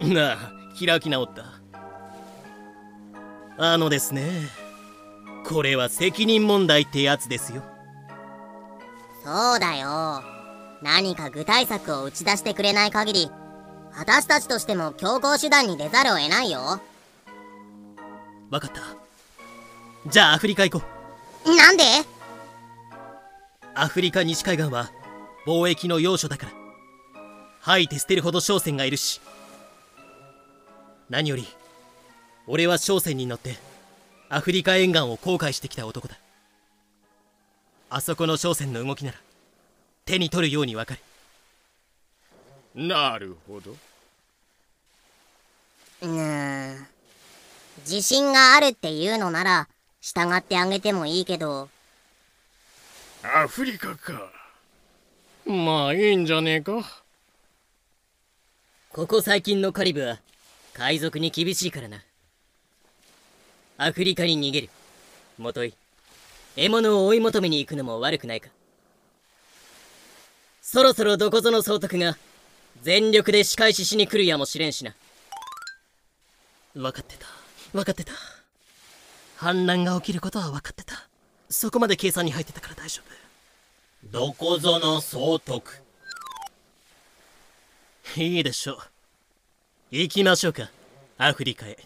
[0.00, 0.36] なあ
[0.78, 1.46] 開き直った。
[3.58, 4.30] あのですね。
[5.44, 7.64] これは責任問題ってやつですよ。
[9.24, 10.22] そうだよ。
[10.80, 13.30] 何か具体策を打ち出してくれない限り
[13.98, 16.80] 私たちとしても強行手段に出ざるを得ないよ。
[18.50, 18.80] わかった。
[20.08, 20.86] じゃあアフリカ行こ
[21.46, 21.56] う。
[21.56, 21.82] なんで？
[23.74, 24.92] アフリカ西海岸は
[25.48, 26.52] 貿易の要所だから
[27.60, 29.20] 吐いて捨てるほど商船がいるし。
[31.08, 31.46] 何より
[32.46, 33.56] 俺は商船に乗って
[34.28, 36.16] アフリカ沿岸を航海してきた男だ。
[37.90, 39.18] あそこの商船の動きなら
[40.04, 41.00] 手に取るようにわかる。
[42.74, 43.72] なるほど。
[46.02, 46.86] うーん。
[47.80, 49.68] 自信があるっていうのなら
[50.00, 51.68] 従ってあげてもいいけど。
[53.22, 54.30] アフリカか。
[55.44, 56.99] まあいいんじゃねえか
[58.92, 60.18] ここ最近のカリブは
[60.74, 62.02] 海賊に厳しいからな。
[63.78, 64.68] アフリカに逃げる。
[65.38, 65.74] もとい
[66.56, 68.48] 獲物を追い求めに行くのも悪くないか。
[70.60, 72.18] そろそろどこぞの総督が
[72.82, 74.92] 全力で仕返ししに来るやもしれんしな。
[76.74, 77.26] 分かってた。
[77.72, 78.12] 分かってた。
[79.36, 81.08] 反乱が起きることは分かってた。
[81.48, 83.02] そこまで計算に入ってたから大丈
[84.02, 84.08] 夫。
[84.10, 85.74] どこぞの総督。
[88.16, 88.78] いいでしょう。
[89.90, 90.68] 行きましょうか。
[91.18, 91.78] アフリカへ。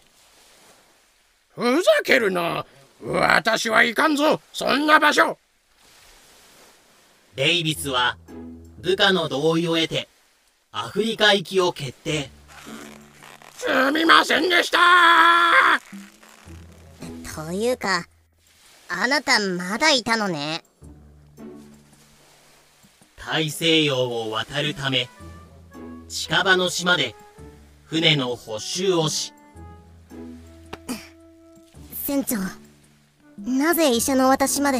[1.55, 2.65] ふざけるな。
[3.01, 4.41] 私はいかんぞ。
[4.53, 5.37] そんな場所。
[7.35, 8.17] デイビスは
[8.79, 10.07] 部下の同意を得て
[10.71, 12.29] アフリカ行きを決定。
[13.57, 14.79] すみませんでした。
[17.35, 18.07] というか
[18.87, 20.63] あなたまだいたのね。
[23.17, 25.09] 大西洋を渡るため
[26.07, 27.15] 近場の島で
[27.85, 29.33] 船の補修をし。
[32.05, 32.37] 船長
[33.43, 34.79] なぜ医者の私まで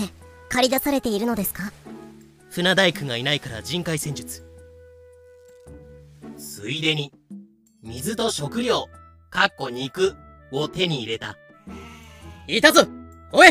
[0.49, 1.71] 駆り出されているのですか？
[2.51, 4.43] 船大工がいないから人海戦術。
[6.37, 7.11] ついでに
[7.81, 8.87] 水と食料
[9.29, 10.15] かっこ肉
[10.51, 11.35] を手に入れた。
[12.47, 12.87] いたぞ
[13.31, 13.49] おい！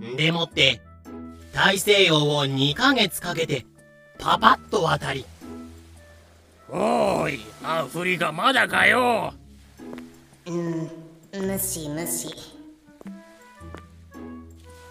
[0.00, 0.80] んでもって
[1.52, 3.66] 大西洋を2ヶ月かけて
[4.18, 5.24] パパッと渡り。
[6.70, 9.32] おーいアフリカまだかよ。
[10.46, 10.90] うん
[11.32, 12.34] 無視無視。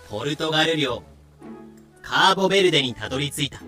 [0.10, 1.04] ポルトガル領
[2.02, 3.60] カーボベルデにたどり着いた。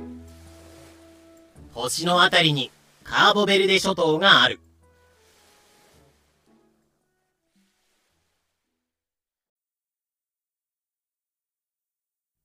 [1.74, 2.72] 星のあたりに
[3.04, 4.60] カーボベルデ諸島がある。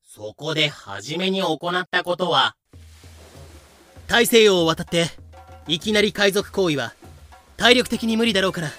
[0.03, 2.55] そこで初めに行ったことは
[4.07, 5.07] 大西洋を渡って
[5.67, 6.95] いきなり海賊行為は
[7.57, 8.71] 体力的に無理だろうから。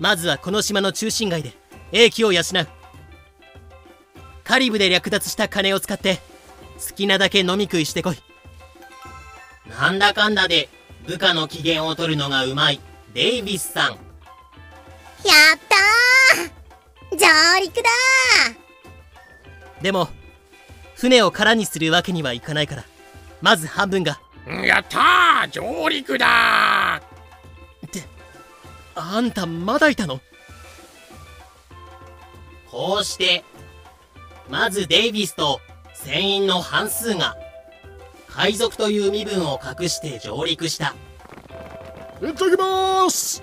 [0.00, 1.52] まずはこの島の中心街で
[1.92, 2.44] 英気を養う。
[4.42, 6.20] カリブで略奪した金を使って
[6.88, 8.16] 好きなだけ飲み食いしてこい。
[9.68, 10.68] なんだかんだで
[11.06, 12.80] 部下の機嫌を取るのがうまい
[13.14, 13.90] デイビスさん。
[13.90, 13.98] やっ
[15.68, 17.18] たー！
[17.18, 17.82] 上陸だ
[19.80, 20.08] でも
[20.96, 22.84] 船を空にするわけにはいかないから
[23.40, 24.20] まず半分が。
[24.64, 27.00] やったー上陸だ
[27.86, 28.02] って
[28.94, 30.20] あんたまだいたの？
[32.70, 33.42] こうして
[34.50, 35.60] まずデイビスと
[35.94, 37.36] 船員の半数が
[38.28, 40.94] 海賊という身分を隠して上陸した。
[42.20, 43.42] 行ってきます！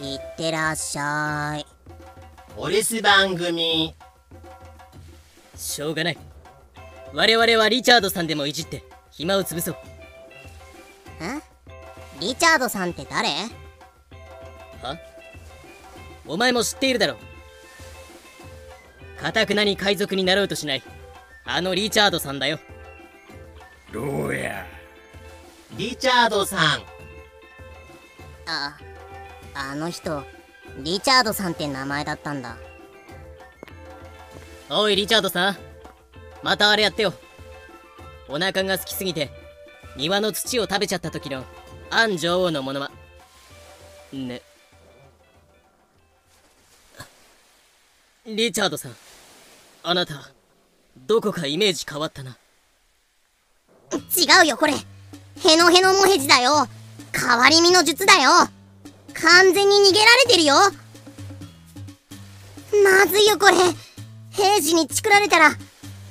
[0.00, 1.66] いってらっしゃい。
[2.56, 3.94] お留守番組。
[5.56, 6.18] しょうがない
[7.12, 9.76] 我々はリチャードさんでもいじって暇を潰そう。
[11.20, 11.40] え？
[12.20, 13.28] リチャードさんって誰？
[14.82, 14.96] は？
[16.26, 19.22] お前も知っているだろう。
[19.22, 20.82] かたくなに海賊になろうとしない
[21.44, 22.58] あのリチャードさんだよ。
[23.92, 24.64] どうや？
[25.76, 26.60] リチャードさん。
[28.46, 28.76] あ
[29.54, 30.22] あの人
[30.78, 32.56] リチャードさんって名前だったんだ。
[34.70, 35.56] おいリチャードさん
[36.42, 37.12] またあれやってよ。
[38.28, 39.30] お腹が空きすぎて
[39.96, 41.44] 庭の土を食べちゃった時の
[41.90, 42.90] アン女王のものま
[44.12, 44.42] ね。
[48.26, 48.96] リチャードさん
[49.82, 50.30] あなた
[50.96, 52.36] どこかイメージ変わったな。
[53.92, 54.74] 違うよこれ。
[55.42, 56.68] ヘノヘノモヘジだよ。
[57.12, 58.30] 変わり身の術だよ。
[59.14, 60.54] 完全に逃げられてるよ。
[62.84, 63.56] まずいよこれ。
[64.30, 65.50] 平時にチクられたら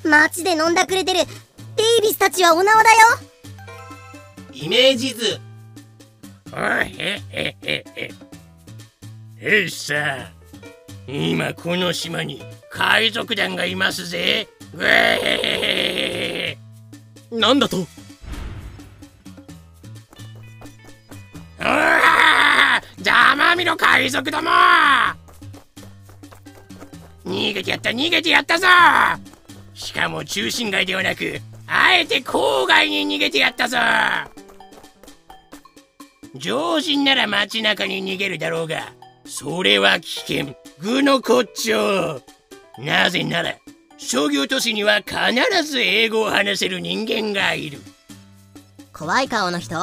[0.04, 1.20] 街で飲んだくれてる
[1.76, 2.98] デイビスたちはお縄だよ。
[4.54, 5.40] イメージ図。
[6.52, 6.60] おい
[6.98, 8.12] へへへへ。
[9.42, 10.32] へいさ
[11.08, 14.48] 今この島に海賊団がいますぜ。
[14.74, 16.58] ぐえ
[17.32, 17.78] なんだと？
[17.78, 17.82] う
[21.62, 24.50] わーざまみろか海賊ども。
[27.26, 28.68] 逃げてやった逃げてやったぞ
[29.80, 33.78] しかも中心街ではなくあえて郊外に逃げてやったぞ。
[36.36, 38.94] 常人なら街中に逃げるだろうが
[39.26, 40.56] それは危険。
[40.80, 42.22] 具の骨頂。
[42.78, 43.56] なぜなら
[43.98, 47.80] 商業都市には必ず英語を話せる人間がいる。
[48.92, 49.78] 怖い顔の人。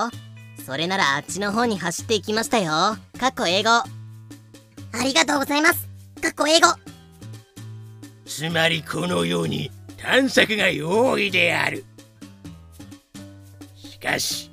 [0.65, 2.99] それならあっちの方に走っていきましたよ。
[3.19, 3.71] かっこ英語。
[3.71, 3.85] あ
[5.03, 5.89] りがとうございます。
[6.21, 6.67] かっこ英語。
[8.27, 9.71] つまりこのように
[10.07, 11.85] 探索が容易である。
[13.75, 14.53] しかし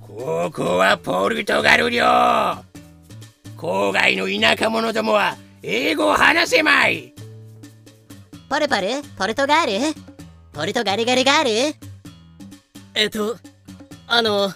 [0.00, 2.04] ここはポルトガル領。
[3.56, 7.12] 郊外の田舎者どもは英語を話せまい。
[8.48, 9.72] ポルポルポルトガル？
[10.52, 11.50] ポルトガルガルガル？
[12.94, 13.36] えっと
[14.06, 14.52] あの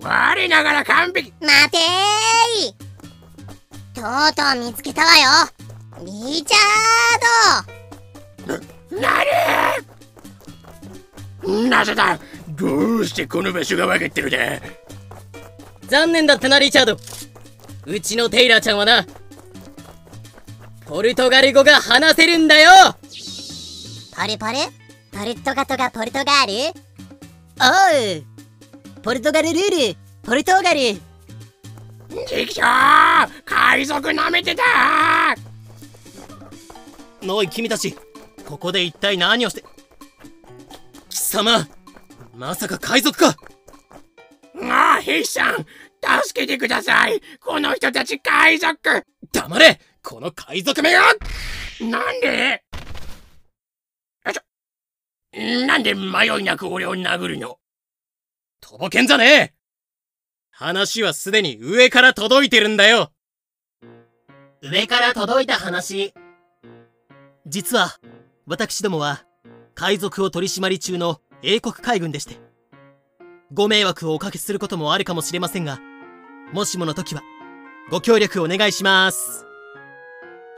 [0.00, 1.34] 我ながら完璧。
[1.38, 5.28] 待てーとうとう見つけたわよ。
[6.06, 7.81] リチャード
[8.46, 8.58] な
[9.24, 9.30] れ
[11.68, 12.18] なぜだ？
[12.48, 14.38] どうしてこの場所が分かってるだ？
[15.88, 16.96] 残念だったなリチャード。
[17.84, 19.04] うちのテイラーちゃんはな
[20.86, 22.70] ポルトガル語が話せるんだよ。
[24.14, 24.52] ポルポル
[25.10, 26.52] ポルトガトガポルトガル？
[27.60, 27.64] お
[28.18, 28.22] う。
[29.02, 29.96] ポルトガルルール。
[30.22, 31.00] ポルトガル。
[32.28, 32.62] 敵将
[33.44, 34.62] 海賊なめてた
[37.26, 37.96] おい君たち
[38.46, 39.64] ここで一体何をして
[41.08, 41.66] 貴様
[42.34, 43.36] まさか海賊か？
[44.62, 45.66] ああ兵士さん
[46.24, 47.20] 助けてください。
[47.40, 48.78] この人たち海賊。
[49.32, 51.00] 黙れこの海賊めが
[51.80, 52.62] なんで？
[55.66, 57.58] なんで迷いなく俺を殴るの？
[58.60, 59.54] とぼけんじゃねえ！
[60.50, 63.12] 話はすでに上から届いてるんだよ！
[64.62, 66.12] 上から届いた話。
[67.46, 67.98] 実は
[68.46, 69.24] 私どもは
[69.74, 72.36] 海賊を取り締まり中の英国海軍でして
[73.52, 75.78] ご迷惑をおかけすることもあるかもしれませんが
[76.52, 77.22] もしもの時は
[77.90, 79.44] ご協力お願いします。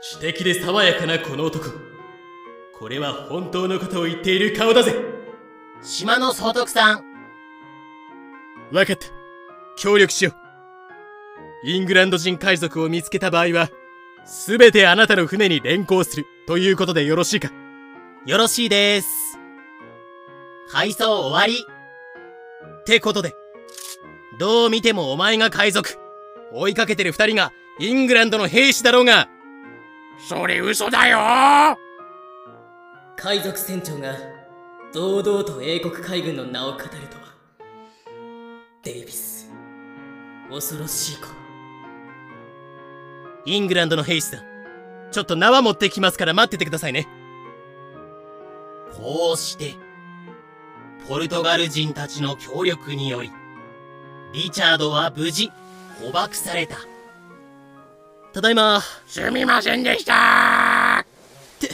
[0.01, 1.65] 知的で爽やかなこの男。
[2.77, 4.95] これは本当のことを言っている顔だぜ。
[5.81, 7.03] 島の総督さん。
[8.71, 9.07] 分かった。
[9.77, 10.31] 協力しよ
[11.63, 11.67] う。
[11.67, 13.69] イングランド人海賊を見つけた場合は
[14.47, 16.25] 全てあなたの船に連行する。
[16.47, 17.64] ということでよろしいか
[18.25, 19.37] よろしいです。
[20.67, 21.63] 配送終わり。
[22.81, 23.35] ってことで
[24.39, 25.99] どう見てもお前が海賊。
[26.51, 29.29] 追いかけてる二人がイングランドの兵士だろうが。
[30.27, 31.77] それ嘘だよ。
[33.15, 34.15] 海賊船長が
[34.91, 37.35] 堂々と英国海軍の名を語るとは。
[38.81, 39.51] デイビス。
[40.49, 41.27] 恐ろしい子。
[43.45, 44.39] イングランドの兵士さん。
[45.11, 47.07] ちょっと縄持ってきますから待っててくださいね
[48.97, 49.75] こうして
[51.07, 53.31] ポルトガル人たちの協力により
[54.33, 55.51] リチャードは無事
[56.01, 56.77] 捕獲された。
[58.33, 58.81] ただいま。
[59.07, 61.05] すみませんでした。
[61.05, 61.69] って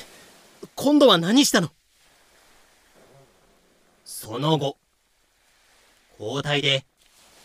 [0.75, 1.69] 今度は何したの？
[4.05, 4.77] その後
[6.19, 6.85] 交代で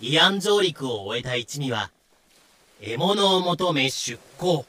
[0.02, 1.90] 慰安上陸を終えた一味は
[2.80, 4.66] 獲物を求め出港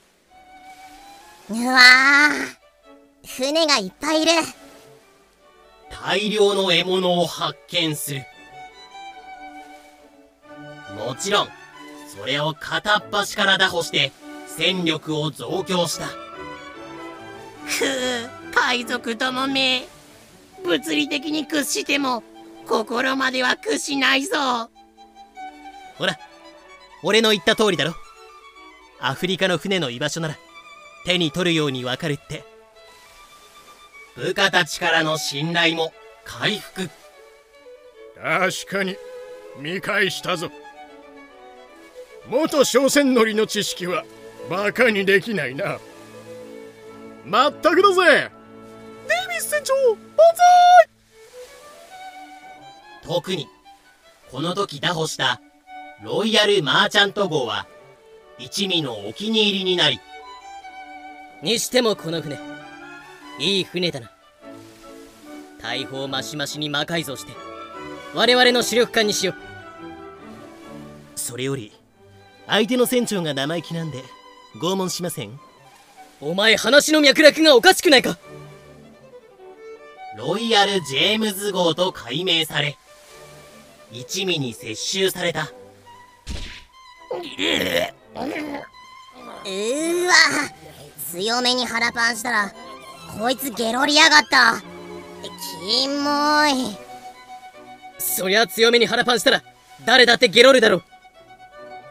[1.50, 4.32] うわー船がいっぱいいる
[5.90, 8.26] 大量の獲物を発見する。
[10.96, 11.48] もちろん
[12.08, 14.12] それを片っ端から打破して
[14.48, 16.08] 戦力を増強した。
[16.08, 16.16] くう
[18.54, 19.88] 海賊どもめ。
[20.64, 22.24] 物理的に屈しても
[22.68, 24.70] 心までは屈しないぞ。
[25.98, 26.18] ほら
[27.04, 27.94] 俺の言った通りだろ。
[29.00, 30.38] アフリカの船の居場所なら
[31.06, 32.44] 手に取るようにわかるって
[34.18, 35.94] 部下たちからの信頼も
[36.26, 36.90] 回復。
[38.20, 38.96] 確かに
[39.60, 40.50] 見返したぞ。
[42.28, 44.04] 元商船乗りの知識は
[44.50, 45.78] バカにできないな。
[47.26, 48.32] まったくだぜ
[49.08, 49.98] デイビス船長万
[50.34, 50.90] 歳。
[53.04, 53.48] 特に
[54.32, 55.40] この時打破した
[56.04, 57.68] ロイヤルマーチャント号は
[58.40, 60.00] 一味のお気に入りになり。
[61.44, 62.57] にしてもこの船
[63.40, 64.12] いい船だな。
[65.62, 67.34] 大砲マシマシに魔改造して
[68.14, 69.36] 我々の主力艦にしよう。
[71.16, 71.74] それより
[72.48, 74.04] 相手の船長が生意気なんで
[74.62, 75.40] 拷問しません？
[76.22, 78.18] お前話の脈絡がおかしくないか？
[80.18, 82.78] ロイヤル・ジェームズ号と改名され
[83.92, 85.52] 一味に接収された。
[89.46, 90.14] ーわ
[91.12, 92.54] 強めに腹パンしたら
[93.18, 94.62] こいつゲロりやがった。
[95.60, 96.78] キモい。
[97.98, 99.44] そりゃ強めに腹パンしたら
[99.86, 100.84] 誰だってゲロるだろ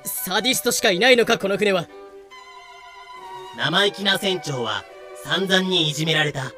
[0.05, 1.89] サディストしかいないのかこの船は。
[3.57, 4.85] 生意気な船長は
[5.25, 6.53] 散々にいじめられた。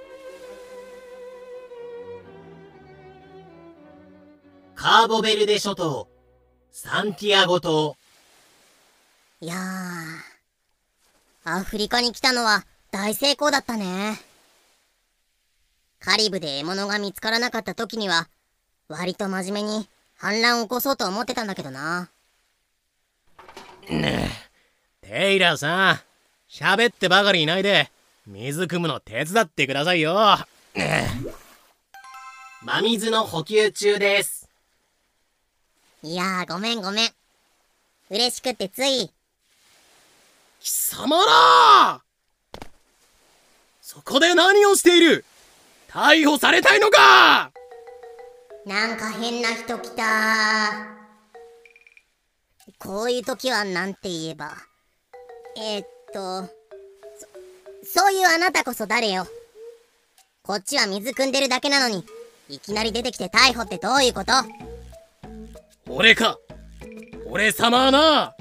[4.75, 6.09] カーボベルデ諸島
[6.73, 7.97] サンティアゴ島。
[9.41, 11.51] いやー。
[11.51, 14.28] アフリカに来たのは大成功だったね
[16.01, 18.29] カリブで獲物が見つからなかった時には
[18.89, 22.09] 割と真面目に反乱を起こそうと思ってたんだけどな。
[23.89, 24.31] ね
[25.03, 25.09] え。
[25.09, 26.01] テイラーさん
[26.51, 27.91] 喋ってばかりいないで
[28.27, 30.17] 水汲むの手伝ってくださいよ。
[32.63, 34.49] 真水の補給中です。
[36.03, 37.11] いやーごめんごめん。
[38.11, 39.11] 嬉しくってつい。
[40.61, 42.01] 貴様ら
[43.81, 45.25] そこで何をしている？
[45.91, 47.51] 逮捕されたいのか！
[48.67, 50.05] なんか変な人来た
[52.79, 54.53] こういう時はなんて言えば。
[55.57, 56.43] えー、っと
[57.85, 59.27] そそういうあなたこそ誰よ？
[60.43, 62.05] こっちは水汲んでるだけなのに
[62.49, 64.33] いきなり出てきて逮捕ってどういうこと？
[65.89, 66.39] 俺か！
[67.27, 68.35] 俺様はな！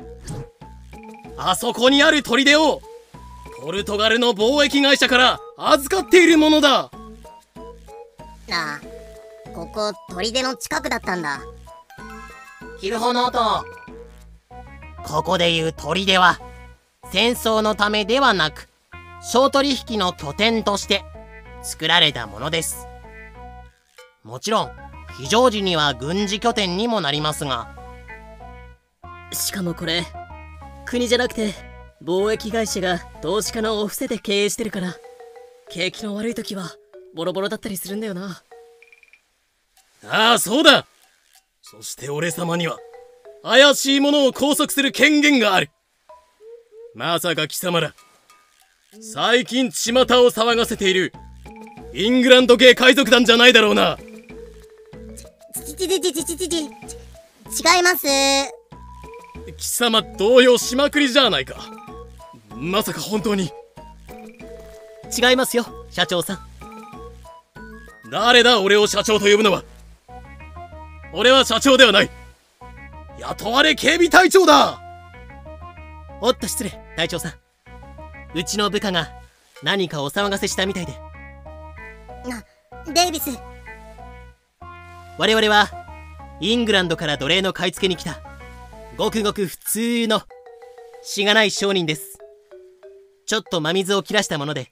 [1.38, 2.82] あそこにある砦を
[3.62, 6.92] ポルトガルの貿易会社から預かっているものだ
[8.52, 11.42] ああここ砦の近くだったんだ。
[12.80, 13.66] キルホノート
[15.04, 16.40] ここでいう砦は
[17.12, 18.70] 戦争のためではなく
[19.22, 21.04] 商取引の拠点として
[21.64, 22.88] 作られたものです。
[24.24, 24.72] もちろん
[25.18, 27.76] 非常時には軍事拠点にもなりますが。
[29.32, 30.06] しかもこれ
[30.86, 31.54] 国じゃなくて
[32.04, 34.96] 貿易会社が投資家のお布施で経営してるから
[35.70, 36.72] 景気の悪い時は
[37.18, 38.44] ボロボロだったりするんだよな。
[40.06, 40.86] ああそうだ。
[41.64, 42.78] そして俺様には
[43.42, 45.72] 怪しいものを拘束する権限がある。
[46.94, 47.96] まさか貴様ら。
[49.02, 51.12] 最近巷を騒がせている。
[51.92, 53.98] イングランド系海賊団じゃないだろうな。
[55.64, 58.08] ちちちちちちちち違います
[59.58, 61.56] 貴様動揺しまくりじゃないか
[62.56, 63.52] まさか本当に
[65.18, 66.47] 違いますよ社長さん
[68.10, 69.64] 誰だ俺を社長と呼ぶのは。
[71.14, 72.10] 俺は社長ではない。
[73.20, 74.82] 雇われ警備隊長だ。
[76.22, 76.80] おっと失礼。
[76.96, 77.34] 隊長さん。
[78.34, 79.10] うちの部下が
[79.64, 80.94] 何かお騒がせしたみたいで。
[82.28, 82.44] な
[82.94, 83.38] デイビス。
[85.18, 85.70] 我々は
[86.40, 88.20] イングランドから奴隷の買い付けに来た。
[88.98, 90.22] ごくごく普通の
[91.04, 92.18] しがない商人です。
[93.28, 94.70] ちょっと真水を切らしたもので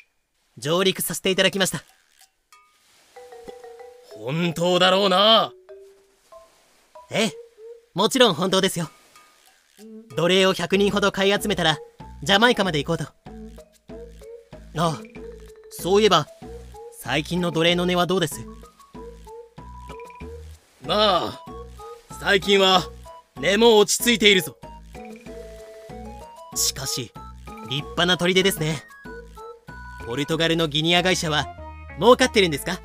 [0.58, 1.84] 上陸させていただきました
[4.26, 5.54] 本当だろうな。
[7.12, 7.32] ええ
[7.94, 8.90] もちろん本当ですよ。
[10.18, 11.78] 奴隷を100人ほど買い集めたら
[12.24, 13.04] ジャマイカまで行こうと。
[13.04, 13.12] あ
[14.78, 15.00] あ
[15.70, 16.26] そういえば
[16.98, 18.44] 最近の奴隷の値はどうです？
[20.82, 21.46] まあ
[22.20, 22.82] 最近は
[23.40, 24.58] 値も落ち着いているぞ。
[26.56, 27.12] しかし
[27.70, 28.82] 立派な砦ですね。
[30.08, 31.46] ポルトガルのギニア会社は
[32.00, 32.80] 儲かってるんですか？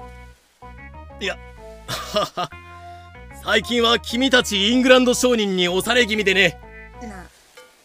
[1.21, 1.37] いや
[1.87, 2.51] はは
[3.45, 6.59] 最近は君たちイングランド商人に押され気味でね。
[7.03, 7.27] な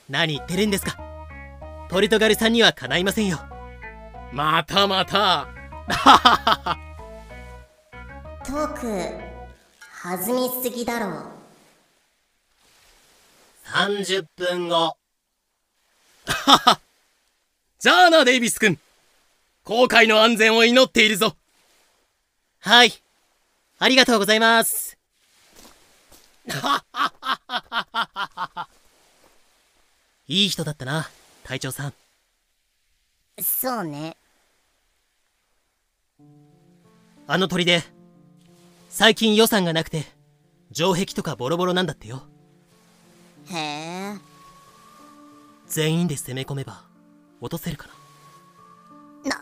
[0.10, 0.98] 何言ってるんですか。
[1.90, 3.40] ポルトガルさんにはかないませんよ。
[4.32, 5.48] またまた。
[8.46, 8.86] トーク
[10.04, 11.36] 弾みすぎだろう。
[13.66, 14.98] 30分後
[17.80, 18.80] じゃあなデイビス君
[19.64, 21.36] 航海の安全を祈っているぞ。
[22.60, 23.05] はい
[23.78, 24.98] ありがとうございます。
[30.28, 31.10] いい人だったな
[31.44, 31.94] 隊長さん。
[33.42, 34.16] そうね。
[37.28, 37.84] あの砦
[38.90, 40.06] 最近予算がなくて
[40.72, 42.24] 城壁とかボロボロなんだってよ。
[43.50, 44.16] へえ。
[45.68, 46.84] 全員で攻め込めば
[47.42, 47.90] 落とせるか
[49.26, 49.36] な。
[49.38, 49.42] な。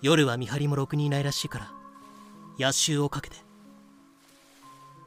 [0.00, 1.81] 夜は見張りもろくにいないらしいから
[2.56, 3.36] 夜襲をかけて。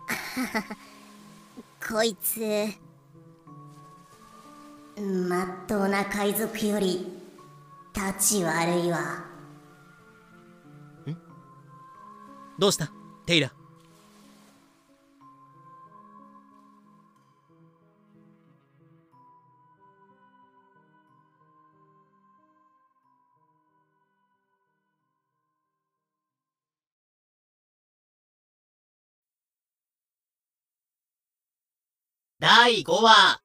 [1.88, 2.68] こいつ
[5.30, 7.22] まっとうな海賊より
[7.94, 9.24] 立ち悪いわ。
[12.58, 12.92] どうした？
[13.26, 13.52] テイラ
[32.38, 33.40] 第5話、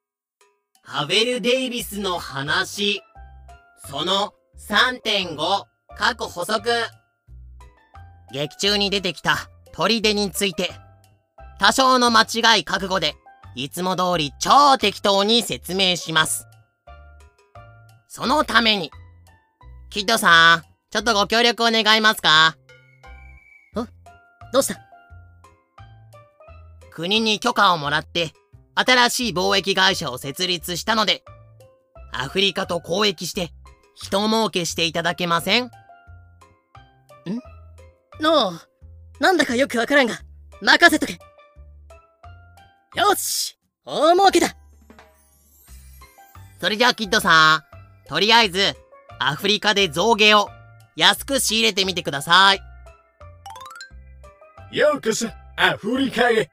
[0.83, 3.01] ハベル・デイビスの話、
[3.89, 4.33] その
[4.69, 5.37] 3.5、
[5.97, 6.69] 過去補足。
[8.33, 9.49] 劇中に出てきた。
[9.73, 10.73] 砦について、
[11.61, 13.15] 多少の間違い覚悟で、
[13.55, 16.49] いつも通り超適当に説明します。
[18.09, 18.91] そのために、
[19.91, 22.57] キッドさん、ちょっとご協力を願いますか？
[24.53, 24.81] どうした？
[26.91, 28.33] 国に許可をもらって、
[28.85, 31.23] 新しい貿易会社を設立したので、
[32.13, 33.53] アフリカと交易して、
[33.95, 35.71] 人儲けしていただけません？
[38.21, 38.61] のう。
[39.21, 40.15] なんだかよくわからんが。
[40.63, 41.19] 任せとけ。
[42.95, 43.59] よし。
[43.85, 44.57] 大儲けだ。
[46.61, 48.77] それじゃあキッドさん、とりあえず、
[49.19, 50.49] アフリカで象牙を
[50.97, 52.61] 安く仕入れてみてください。
[54.73, 56.51] ようこそ、アフリカへ。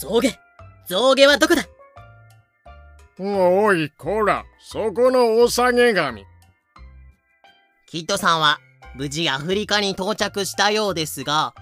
[0.00, 0.32] 象牙
[0.90, 1.62] 象牙はどこだ？
[3.20, 6.24] おい、こら、そこのお下げ神。
[7.86, 8.58] キッドさんは、
[8.96, 11.54] 無事アフリカに到着したようですが、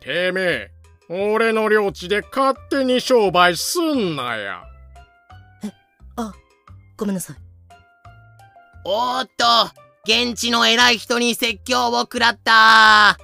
[0.00, 0.70] てめえ、
[1.08, 4.64] 俺の領地で勝手に商売すんなや。
[6.96, 7.36] ごめんなさい。
[8.84, 9.44] おーっと、
[10.04, 13.16] 現地の偉い人に説教を食らった。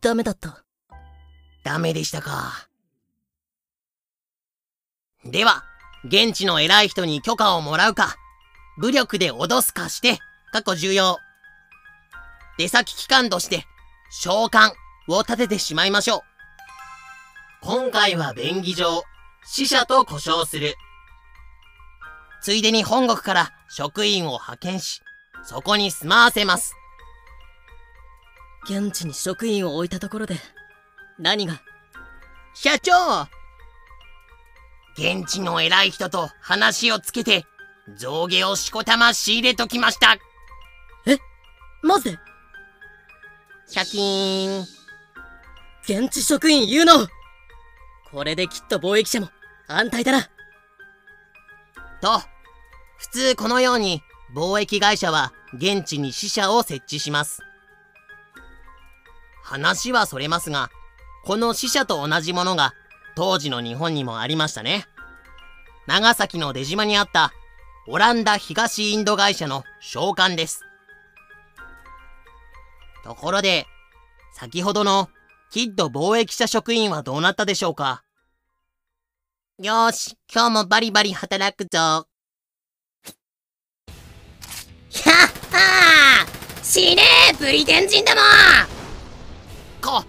[0.00, 0.63] ダメだった
[1.64, 2.68] ダメでしたか。
[5.24, 5.64] では、
[6.04, 8.16] 現地の偉い人に許可をもらうか、
[8.76, 10.18] 武力で脅すかして、
[10.52, 11.18] 過去重要。
[12.58, 13.64] 出先機関として、
[14.10, 14.72] 召喚
[15.08, 16.20] を立ててしまいましょう。
[17.62, 19.02] 今回は便宜上、
[19.46, 20.74] 死者と呼称する。
[22.42, 25.00] ついでに本国から職員を派遣し、
[25.42, 26.74] そこに住まわせます。
[28.64, 30.36] 現地に職員を置いたところで
[31.18, 31.60] 何が？
[32.54, 33.28] 社長
[34.96, 37.44] 現地の偉い人と話をつけて、
[37.96, 40.16] 象牙をしこたま仕入れときました。
[41.82, 42.18] マジで
[43.66, 44.66] シャキーン。
[45.82, 47.06] 現地職員有能
[48.10, 49.28] これできっと貿易者も
[49.68, 50.22] 安泰だな
[52.00, 52.20] と、
[52.96, 54.02] 普通このように
[54.34, 57.42] 貿易会社は現地に支社を設置します。
[59.42, 60.70] 話はそれますが、
[61.24, 62.74] この支社と同じものが
[63.16, 64.86] 当時の日本にもありましたね。
[65.86, 67.32] 長崎の出島にあった
[67.86, 70.60] オランダ東インド会社の召喚です。
[73.04, 73.66] ところで、
[74.34, 75.08] 先ほどの
[75.50, 78.02] キッド貿易者職員はどうなったでしょうか
[79.62, 81.78] よーし、今日もバリバリ働くぞ。
[81.78, 82.06] やっ
[85.52, 88.20] はー死ねーブリテン人ども
[89.82, 90.04] こ、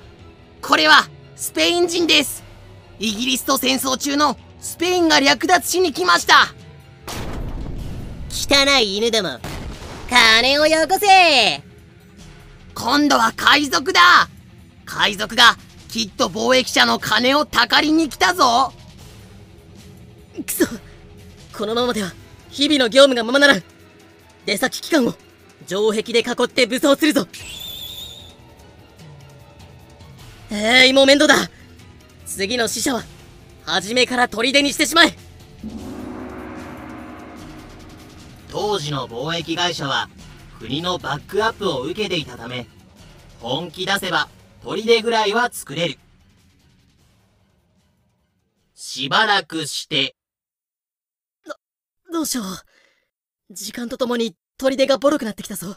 [0.67, 2.43] これはスペイン人です。
[2.97, 6.55] イギリスと戦争中のスペインが略奪しに来ました。
[8.31, 9.37] 汚い犬ども
[10.09, 11.61] 金をよこせ
[12.73, 14.01] 今度は海賊だ。
[14.85, 15.55] 海賊が
[15.87, 18.73] きっと貿易者の金をたかりに来たぞ。
[20.43, 20.65] くそ
[21.55, 22.11] このままでは
[22.49, 23.63] 日々の業務がままならん
[24.47, 25.13] 出先機関を
[25.67, 27.27] 城壁で囲って武装するぞ
[30.51, 31.49] えいもう面倒だ。
[32.26, 33.03] 次の使者は
[33.65, 35.15] 初めから砦にしてしまえ。
[38.49, 40.09] 当時の貿易会社は
[40.59, 42.67] 国のバックアップを受けていたため、
[43.41, 44.30] 本気出せば
[44.63, 45.97] 砦ぐらいは作れる。
[48.73, 50.15] しばらくして、
[52.11, 53.53] どうしよう。
[53.53, 55.76] 時間とともに砦がボロくなってきたぞ。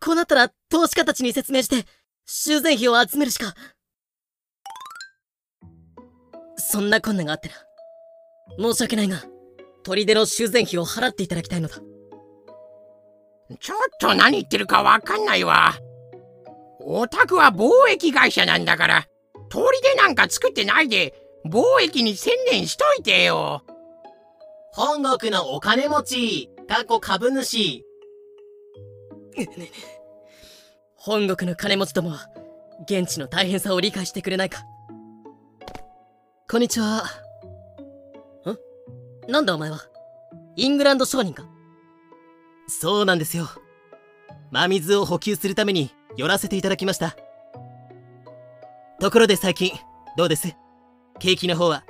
[0.00, 1.84] こうなったら投資家たちに説明して
[2.30, 3.54] 修繕費を集めるしか。
[6.58, 7.54] そんな困難があってな。
[8.58, 9.22] 申し訳ないが
[9.82, 11.76] 砦の修繕費を払っていただきたいのだ。
[13.58, 15.74] ちょっと何言ってるかわかんないわ。
[16.80, 19.06] お宅は貿易会社なんだから、
[19.48, 19.64] 砦
[19.96, 21.14] なんか作ってないで、
[21.46, 23.62] 貿易に専念しといてよ。
[24.74, 27.86] 本国のお金持ち、過去株主、
[31.08, 32.28] 本国の金持ちどもは
[32.82, 34.66] 現地の大変さを理解してくれないか。
[36.50, 37.04] こんにちは。
[39.26, 39.32] ん？
[39.32, 39.80] なんだお前は？
[40.56, 41.46] イングランド商人か？
[42.66, 43.48] そうなんですよ。
[44.50, 47.16] 真水を補給するために寄らせていただきました。
[49.00, 49.72] ところで最近、
[50.18, 50.54] どうです？
[51.20, 51.84] 景気の方は？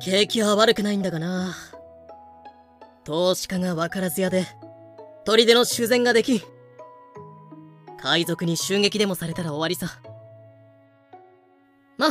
[0.00, 1.54] 景気は悪くないんだがな。
[3.04, 4.46] 投資家が分からず屋で
[5.26, 6.40] 砦の修繕ができん
[8.00, 10.00] 海賊に襲撃でもされたら終わりさ
[11.98, 12.10] ま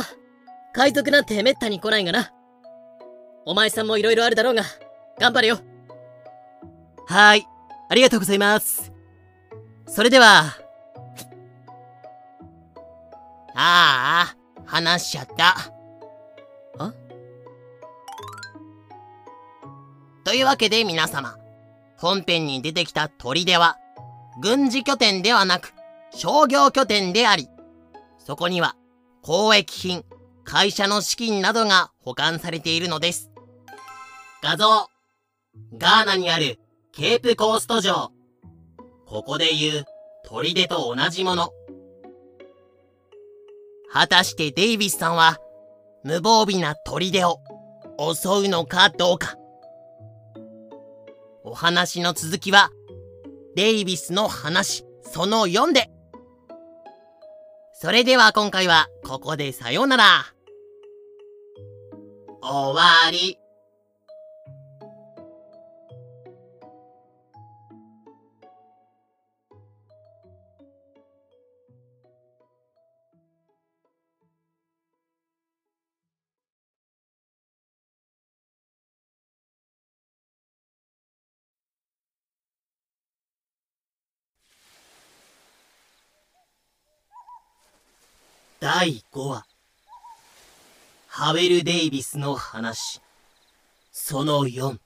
[0.72, 2.32] 海賊なんてめったに来ないがな。
[3.46, 4.62] お前さんも色々あるだろうが、
[5.18, 5.58] 頑張れよ。
[7.06, 7.46] はーい。
[7.88, 8.92] ありがとうございます。
[9.86, 10.44] それでは、
[13.54, 14.36] ああ、
[14.66, 15.56] 話しちゃった。
[16.78, 16.92] あ？
[20.24, 21.38] というわけで皆様、
[21.96, 23.78] 本編に出てきた砦は、
[24.42, 25.72] 軍事拠点ではなく、
[26.14, 27.48] 商業拠点であり、
[28.18, 28.76] そこには、
[29.26, 30.04] 交易品、
[30.44, 33.30] 会社の資金などが保管されているのです。
[34.42, 34.88] 画像、
[35.76, 36.58] ガーナにある
[36.92, 38.12] ケープコースト城。
[39.06, 39.84] ここで言う
[40.24, 41.50] 砦と同じもの。
[43.90, 45.38] 果たしてデイビスさんは
[46.04, 47.40] 無防備な砦を
[47.98, 49.36] 襲うのかどうか。
[51.42, 52.70] お話の続きは
[53.56, 55.90] デイビスの話その4で。
[57.80, 60.24] それでは今回はここでさようなら。
[62.42, 63.37] 終わり。
[88.80, 89.44] 第5話
[91.08, 93.00] ハウェル・デイビスの話
[93.90, 94.78] その4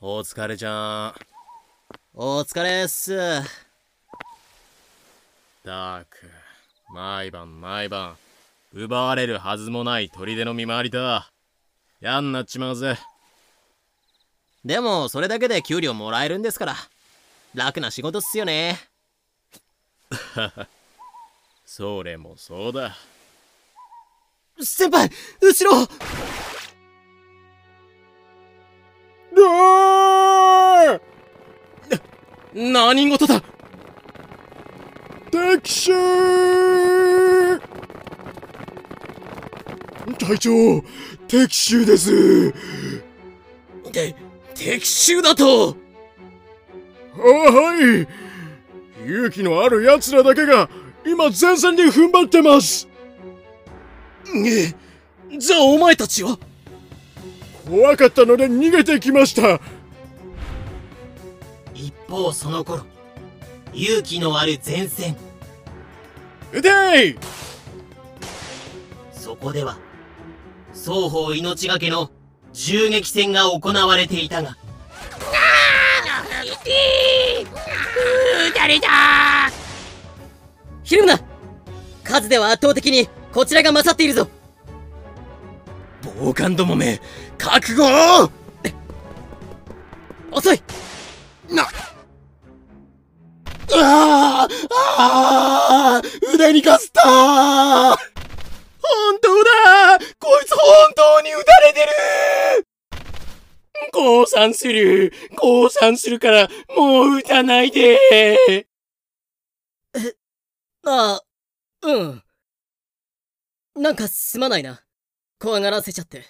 [0.00, 1.14] お疲れちゃん。
[2.14, 3.16] お疲れっす。
[5.64, 6.30] ダーク、
[6.94, 8.16] 毎晩毎晩、
[8.72, 11.32] 奪われるはずもない砦の見回りだ。
[12.00, 12.96] やんなっちまうぜ。
[14.64, 16.76] でも、それだけで給料もらえるんですから。
[17.56, 18.87] 楽な仕事っすよね。
[21.66, 22.96] それもそうだ。
[24.60, 25.88] 先輩後ろ。
[32.54, 33.42] 何事だ。
[35.30, 35.92] 敵襲。
[40.18, 40.82] 隊長
[41.28, 42.52] 敵襲です。
[43.92, 44.14] て、
[44.54, 45.76] 敵襲だと。
[47.14, 48.27] あはい
[49.08, 50.68] 勇気のある奴らだけが
[51.06, 52.86] 今前線で踏ん張ってます。
[54.46, 54.74] え。
[55.38, 56.38] じゃあお前たちは？
[57.66, 59.60] 怖かったので逃げてきました。
[61.74, 62.84] 一方その頃
[63.72, 65.16] 勇気のある前線。
[66.52, 67.18] 撃てい！
[69.12, 69.78] そこでは
[70.74, 72.10] 双方命がけの
[72.52, 74.58] 銃撃戦が行われていたが
[76.44, 76.46] 撃
[78.54, 78.88] たれた
[80.82, 81.20] ひるむな。
[82.04, 84.28] 数では圧倒的にこちらが勝っているぞ。
[86.20, 87.00] 暴漢どもめ、
[87.36, 88.30] 覚悟
[90.30, 90.62] 遅い。
[91.50, 91.66] な。
[93.74, 94.54] あー
[94.98, 96.02] あ
[96.34, 97.02] 腕にかすった。
[97.02, 97.98] 本
[99.20, 99.98] 当だ。
[100.18, 100.60] こいつ本
[100.96, 102.67] 当に撃たれてる。
[103.92, 108.66] 降参する降参するからもう撃たないで
[110.84, 111.22] ああ、
[111.82, 112.22] うん。
[113.76, 114.80] なんかすまないな。
[115.38, 116.24] 怖がらせちゃって。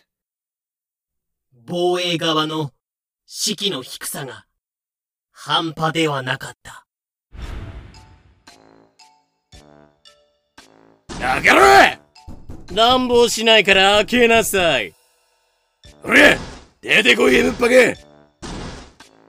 [1.70, 2.72] 防衛側の
[3.26, 4.46] 士気の低さが
[5.30, 6.86] 半端ではなかった
[11.20, 12.00] だから
[12.72, 14.94] 乱暴しないから開けなさい
[16.02, 16.38] ほれ
[16.89, 17.98] 出てこい M っぱけ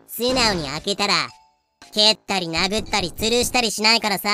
[0.08, 1.28] 素直に開けたら、
[1.94, 4.30] 蹴ったり殴ったり吊るしたりしないからさ。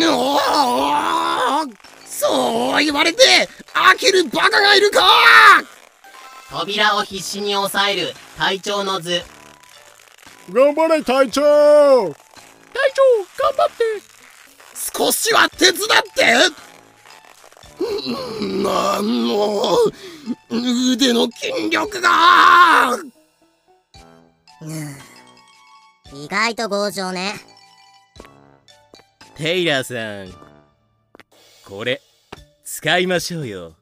[0.00, 1.68] おー
[2.04, 3.22] そう言われて
[3.72, 5.02] 開けるバカがいるか。
[6.50, 9.22] 扉を必死に押さえる隊長の図。
[10.50, 11.42] 頑張れ隊長。
[11.42, 11.52] 隊
[12.92, 13.02] 長
[13.44, 13.84] 頑張って。
[14.98, 15.76] 少しは手伝っ
[16.12, 16.32] て。
[16.32, 16.69] うん
[18.62, 19.76] なんの。
[20.50, 22.98] 腕の筋力が。
[26.12, 27.34] 意外と強情ね。
[29.36, 30.34] テイラーさん。
[31.64, 32.02] これ
[32.64, 33.74] 使いましょうよ。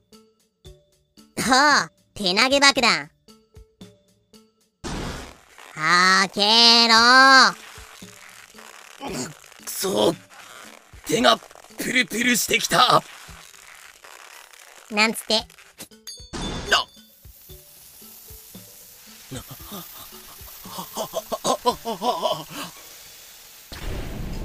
[1.39, 3.11] はあ、手投げ爆弾。
[5.75, 7.69] 開けろ。
[9.65, 10.15] くそ
[11.07, 11.39] 手が
[11.79, 13.03] プルプルしてきた
[14.91, 15.47] なんつって。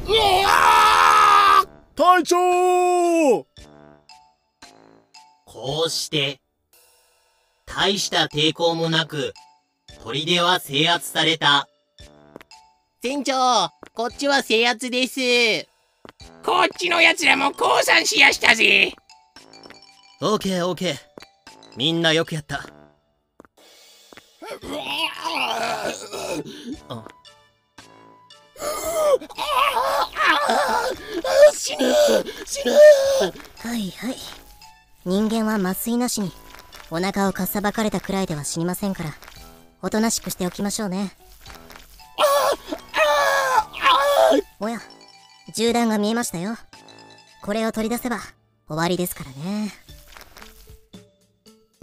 [0.05, 0.13] う
[0.45, 1.65] わ
[1.95, 3.45] 隊長
[5.45, 6.41] こうして、
[7.65, 9.33] 大した抵抗もなく、
[10.03, 11.69] 砦は制圧された。
[13.01, 15.19] 船長、こっちは制圧です。
[16.43, 18.93] こっちの奴らも降参しやしたぜ
[20.21, 20.95] オーケーオーケー
[21.75, 22.65] みんなよくやった。
[26.87, 27.03] あ
[33.57, 34.15] はいはい。
[35.05, 36.31] 人間は麻酔なしに
[36.89, 39.13] お腹をかっさばかれたくらいでは死にませんから
[39.81, 41.17] おとなしくしておきましょうね。
[44.59, 44.79] おや
[45.53, 46.55] 銃弾が見えましたよ。
[47.41, 48.19] これを取り出せば
[48.67, 49.73] 終わりですからね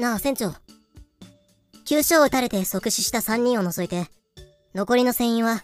[0.01, 0.55] なあ船長。
[1.85, 4.06] 急所を撃たれて即死した3人を除いて
[4.74, 5.62] 残りの船員は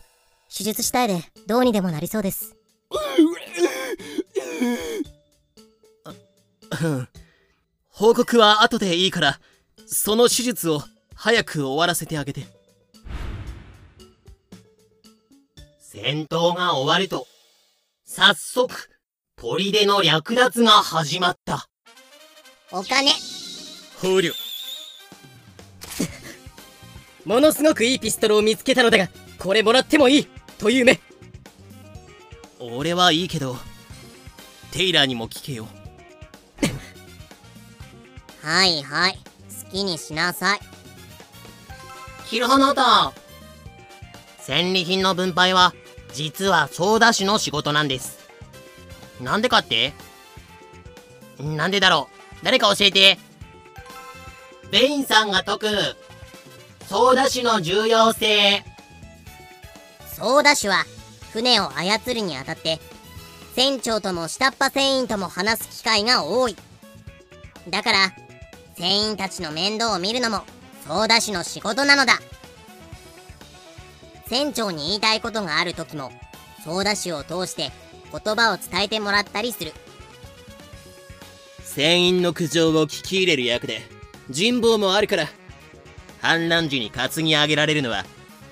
[0.54, 2.54] 手術死体でどうにでもなりそうです。
[6.82, 7.08] う ん
[7.88, 9.40] 報告は後でいいから
[9.86, 10.82] その手術を
[11.14, 12.44] 早く終わらせてあげて。
[15.80, 17.26] 戦闘が終わると、
[18.04, 18.70] 早速、
[19.36, 21.68] 砦の略奪が始まった。
[22.70, 23.12] お金
[24.00, 24.32] 捕虜。
[27.24, 29.08] ものすごくいいピストルを見つけたのだが
[29.38, 30.28] これもらってもいい
[30.58, 31.00] という目。
[32.60, 33.56] 俺はいいけど
[34.70, 35.66] テイラーにも聞けよ。
[38.42, 39.18] はいはい
[39.64, 40.60] 好きにしなさい。
[42.28, 43.12] キルハナータ。
[44.40, 45.74] 戦利品の分配は、
[46.12, 48.18] 実はソーダ師の仕事なんです。
[49.20, 49.92] なんでかって？
[51.40, 52.08] なんでだろ
[52.40, 52.44] う？
[52.44, 53.18] 誰か教えて。
[54.70, 55.66] ベインさんが説く、
[56.88, 58.64] ソーダ師の重要性。
[60.12, 60.84] ソーダシュは
[61.32, 62.80] 船を操るにあたって
[63.54, 66.56] 船長とも下っ端船員とも話す機会が多い。
[67.68, 67.98] だから
[68.76, 70.42] 船員たちの面倒を見るのも
[70.86, 72.14] ソーダシュの仕事なのだ。
[74.28, 76.12] 船長に言いたいことがある時も
[76.64, 77.70] ソーダシュを通して
[78.10, 79.72] 言葉を伝えてもらったりする。
[81.62, 83.95] 船員の苦情を聞き入れる役で
[84.30, 85.28] 人望もあるから。
[86.20, 88.04] 反乱時に担ぎ上げられるのは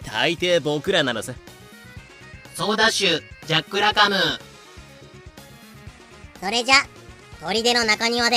[0.05, 1.35] 大抵僕らなのさ。
[2.55, 4.17] ソーダシュ、ジャック・ラカム。
[6.41, 6.75] それじゃ
[7.41, 8.37] 砦の中庭で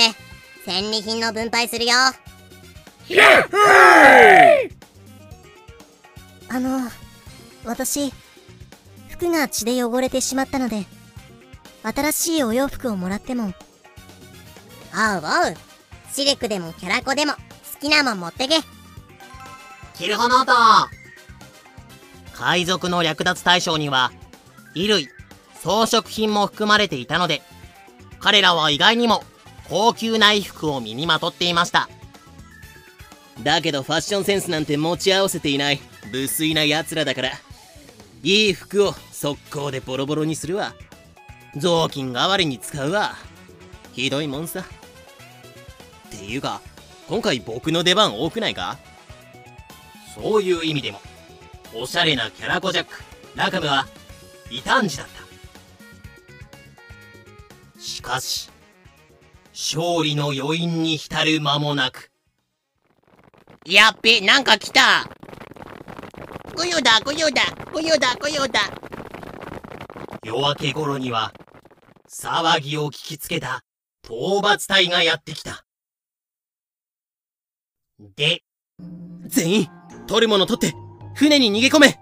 [0.64, 1.92] 戦利品の分配するよ。
[6.50, 6.90] あの
[7.64, 8.12] 私
[9.08, 10.86] 服が血で汚れてしまったので
[11.82, 13.44] 新しいお洋服をもらっても。
[13.44, 13.54] おうお
[15.52, 15.56] う
[16.18, 17.38] シルクでもキャラコでも好
[17.80, 18.56] きなもん持ってけ。
[19.94, 20.90] キルハナータ
[22.34, 24.10] 海賊の略奪対象には、
[24.74, 25.08] 衣類、
[25.62, 27.40] 装飾品も含まれていたので、
[28.18, 29.22] 彼らは意外にも
[29.68, 31.88] 高級な衣服を身にまとっていました。
[33.44, 35.80] だけどファッションセンスなんて持ち合わせていない
[36.10, 37.30] 無粋な奴らだから
[38.24, 40.74] いい服を速攻でボロボロにするわ。
[41.56, 43.14] 雑巾代わりに使うわ。
[43.92, 44.64] ひどいもんさ
[46.14, 46.60] っていうか
[47.08, 48.78] 今回僕の出番多くないか？
[50.14, 51.00] そういう意味でも、
[51.74, 53.04] おしゃれなキャラコジャック、
[53.36, 53.86] ラカムは、
[54.50, 55.06] 異端児だっ
[57.76, 57.80] た。
[57.80, 58.50] しかし、
[59.52, 62.10] 勝利の余韻に浸る間もなく。
[63.64, 65.08] やっべ、なんか来た
[66.56, 68.60] ごよだ、ごよだ、ごよだ、ごよだ。
[70.24, 71.32] 夜明け頃には、
[72.10, 73.62] 騒ぎを聞きつけた
[74.02, 75.64] 討伐隊がやってきた。
[78.00, 78.42] で、
[79.26, 79.68] 全員
[80.06, 80.76] 取るもの取って
[81.14, 81.98] 船に逃げ込め。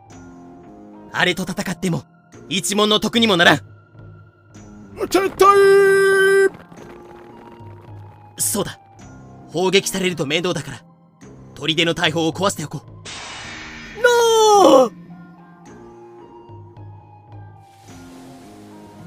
[1.12, 2.04] あれと戦っても
[2.50, 3.56] 一文の得にもならん。
[4.96, 6.52] 撤退
[8.38, 8.78] そうだ。
[9.48, 10.84] 砲撃されると面倒だから。
[11.54, 12.90] 砦の大砲を壊しておこう。
[14.02, 15.06] ノー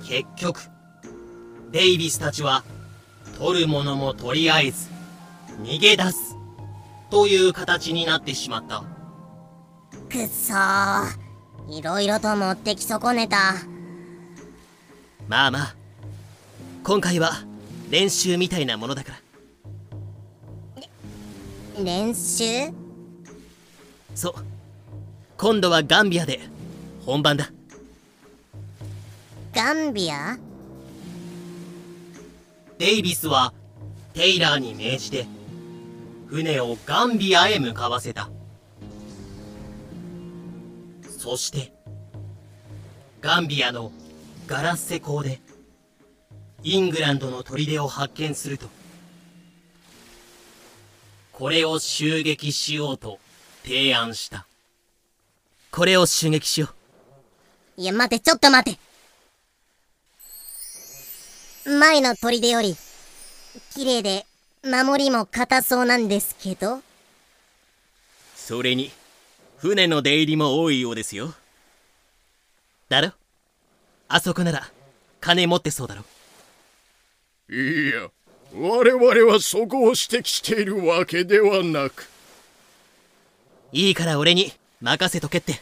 [0.08, 0.62] 結局、
[1.72, 2.64] デイビスたちは、
[3.38, 4.90] 取るものもとりあえず、
[5.62, 6.29] 逃げ出す、
[7.10, 8.84] という形になってしまった。
[10.10, 11.30] くっそー。
[11.70, 13.54] いろいろと持ってき損ねた。
[15.28, 15.76] まあまあ。
[16.84, 17.32] 今回は
[17.90, 19.14] 練習みたいなものだか
[21.78, 21.84] ら。
[21.84, 22.74] 練習？
[24.16, 24.34] そう。
[25.38, 26.40] 今度はガンビアで
[27.06, 27.52] 本番だ。
[29.54, 30.38] ガンビア？
[32.78, 33.54] デイビスは、
[34.14, 35.28] テイラーに命じて、
[36.30, 38.30] 船をガンビアへ向かわせた。
[41.18, 41.74] そして、
[43.22, 43.92] ガンビアの
[44.48, 45.42] ガラッセ港で、
[46.64, 48.68] イングランドの砦を発見すると
[51.32, 53.20] これを襲撃しようと
[53.64, 54.46] 提案した
[55.72, 56.68] これを襲撃しよ
[57.78, 58.78] ういや、待て、ちょっと待て。
[61.66, 62.76] 前の砦より、
[63.74, 64.26] 綺麗で、
[64.64, 66.82] 守りも硬そうなんですけど。
[68.36, 68.92] それに
[69.58, 71.34] 船の出入りも多いようですよ。
[72.90, 73.14] だろ？
[74.08, 74.70] あそこなら
[75.22, 76.04] 金持ってそうだろ。
[77.50, 78.10] いや
[78.54, 82.10] 我々はそこを指摘しているわけではなく。
[83.72, 85.62] いいから俺に任せとけって。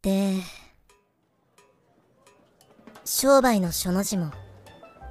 [0.00, 0.40] で、
[3.14, 4.32] 商売の書の字も、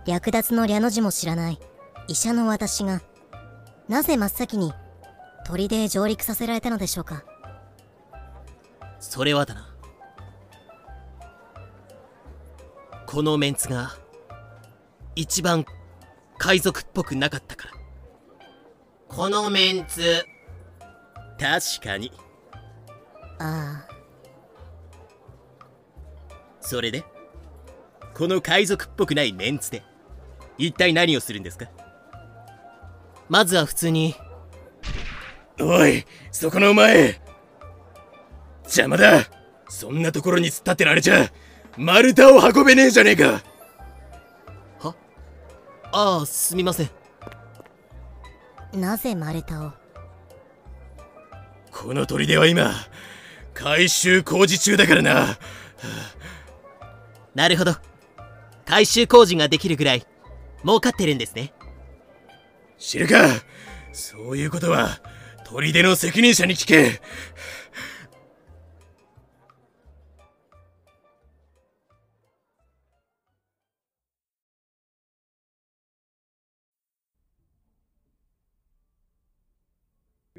[0.07, 1.59] 略奪の略の字も知らない
[2.07, 2.99] 医者の私が、
[3.87, 4.73] なぜ真っ先に
[5.45, 7.23] 砦へ上陸させられたのでしょうか。
[8.99, 9.69] それはだな。
[13.05, 13.91] このメンツが
[15.15, 15.63] 一番
[16.39, 17.73] 海賊っぽくなかったから。
[19.09, 20.25] このメンツ
[21.39, 22.11] 確かに。
[23.37, 23.93] ああ、
[26.61, 27.05] それで？
[28.13, 29.83] この海賊っぽくないメンツで。
[30.57, 31.67] 一体何をするんですか？
[33.29, 34.15] まずは普通に。
[35.59, 37.21] おいそこのお前。
[38.63, 39.23] 邪魔だ。
[39.69, 41.31] そんなところに突っ立ってられちゃ
[41.77, 43.41] 丸太を運べねえじゃねえか。
[45.93, 46.89] ああすみません。
[48.73, 49.71] なぜ丸太を？
[51.71, 52.71] この砦は今
[53.53, 55.37] 改修工事中だからな。
[57.35, 57.75] なるほど
[58.65, 60.05] 改修工事ができるぐらい
[60.63, 61.53] 儲かってるんですね。
[62.77, 63.15] 知るか
[63.91, 65.01] そういうことは
[65.45, 67.01] 砦の責任者に聞け。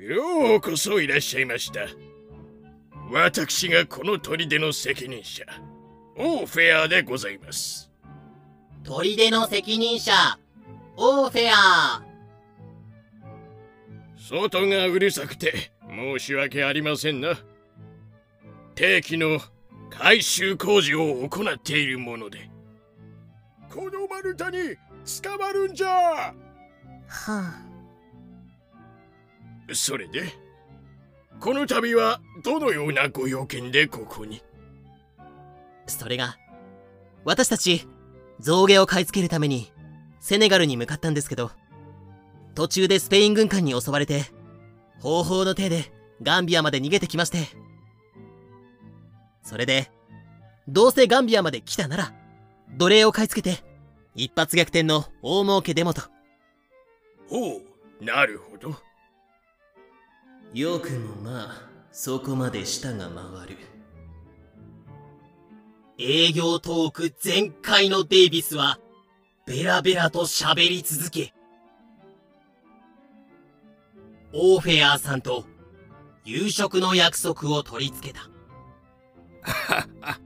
[0.03, 1.83] ようこそいらっしゃいました。
[3.13, 5.45] 私がこの砦の責任者
[6.17, 7.92] オーフェアでございます。
[8.85, 10.13] 砦の責任者
[10.97, 12.03] オーフェア。
[14.17, 17.39] 外がうるさくて申し訳ありませんな。
[18.75, 19.41] 定期の
[19.91, 22.51] 改修工事を行っているもので。
[23.71, 24.77] この丸太に
[25.23, 25.89] 捕まるんじゃ。
[25.89, 26.35] は
[27.19, 27.63] あ。
[29.73, 30.25] それで
[31.41, 34.43] この度はどのようなご用件でここに？
[35.87, 36.37] それが
[37.25, 37.87] 私たち
[38.43, 39.73] 象牙を買い付けるために
[40.21, 41.51] セネガルに向かったんですけど
[42.55, 44.25] 途中でスペイン軍艦に襲われて
[45.01, 45.91] 方法の手で
[46.21, 47.63] ガンビアまで逃げてきまして。
[49.43, 49.91] それで
[50.69, 52.15] どうせガンビアまで来たなら
[52.79, 53.63] 奴隷を買い付けて
[54.15, 56.03] 一発逆転の大儲けデモと。
[57.29, 57.61] ほ
[58.01, 58.77] うなるほど。
[60.55, 63.57] よくもまあそこまで舌が回る
[65.99, 68.79] 営業トーク全開のデイビスは
[69.47, 71.35] ベラベラと喋り続け
[74.33, 75.45] オーフェアーさんと
[76.25, 78.31] 夕食の約束を取り付けた。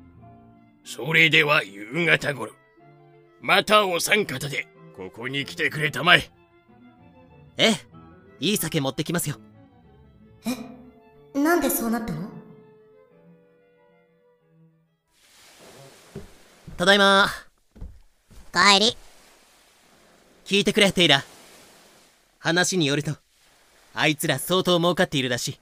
[0.85, 2.53] それでは夕方頃。
[3.41, 6.31] またお三方でここに来てくれたまえ。
[7.57, 7.75] ええ
[8.39, 9.37] いい酒持ってきますよ。
[11.35, 12.36] なんでそうなったの？
[16.77, 17.29] ただいま。
[18.53, 18.97] 帰り。
[20.45, 21.25] 聞いてくれテイラ
[22.39, 23.17] 話によると
[23.95, 25.61] あいつら相当儲かっているらしい。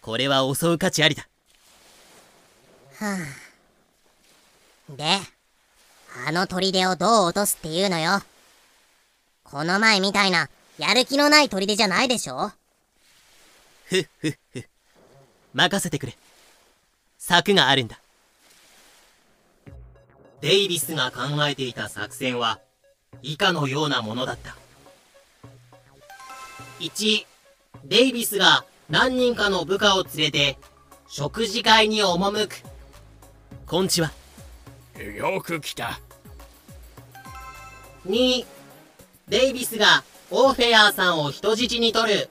[0.00, 1.28] これは襲う価値ありだ。
[2.98, 3.18] は
[4.90, 4.92] あ。
[4.96, 5.04] で、
[6.26, 8.22] あの砦をどう落とすっていうのよ。
[9.42, 10.48] この前みたいな、
[10.78, 12.52] やる気のない砦じゃないでしょ。
[13.84, 14.64] ふっふっふ
[15.52, 16.16] 任せてくれ。
[17.18, 17.98] 策があるんだ
[20.44, 22.60] デイビスが考えていた作戦は
[23.22, 24.54] 以下のようなものだった。
[26.80, 27.24] 1
[27.86, 30.58] デイビスが何人かの部下を連れて
[31.08, 32.56] 食事会に赴く。
[33.66, 34.12] こんちは。
[35.16, 35.98] よく来た。
[38.06, 38.44] 2
[39.28, 42.28] デイビスがオーフェアーさんを人質に取る。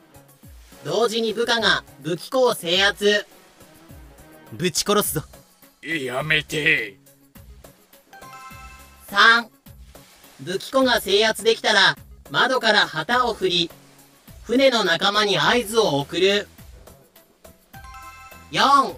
[0.86, 3.26] 同時に部下が武器庫を制圧。
[4.52, 5.24] ぶち殺すぞ
[5.82, 7.03] やめて
[9.14, 9.48] 3
[10.42, 11.96] 武器庫が制圧できたら
[12.32, 13.72] 窓から旗を振り
[14.42, 16.48] 船の仲間に合図を送る。
[18.52, 18.96] 4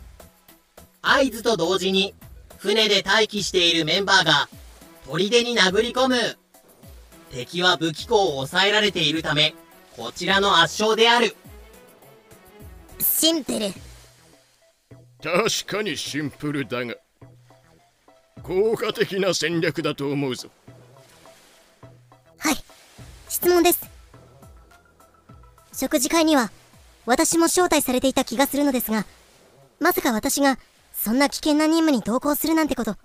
[1.02, 2.16] 合図と同時に
[2.58, 4.48] 船で待機しているメンバーが
[5.06, 6.16] 砦に殴り込む。
[7.32, 9.54] 敵は武器庫を抑えられているため
[9.98, 11.36] こちらの圧勝である。
[13.00, 13.74] シンプル。
[15.22, 16.96] 確かにシンプルだが
[18.46, 20.50] 効果的な戦略だと思うぞ。
[22.38, 22.56] はい。
[23.28, 23.90] 質問です。
[25.74, 26.52] 食事会には
[27.08, 29.06] 私も招待されていた気がするのですが
[29.80, 30.58] まさか私が
[30.94, 32.96] そんな危険な任務に同行するなんてこと。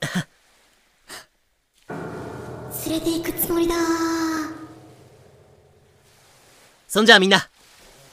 [2.86, 3.74] 連れて行くつもりだ。
[6.88, 7.50] そんじゃあみんな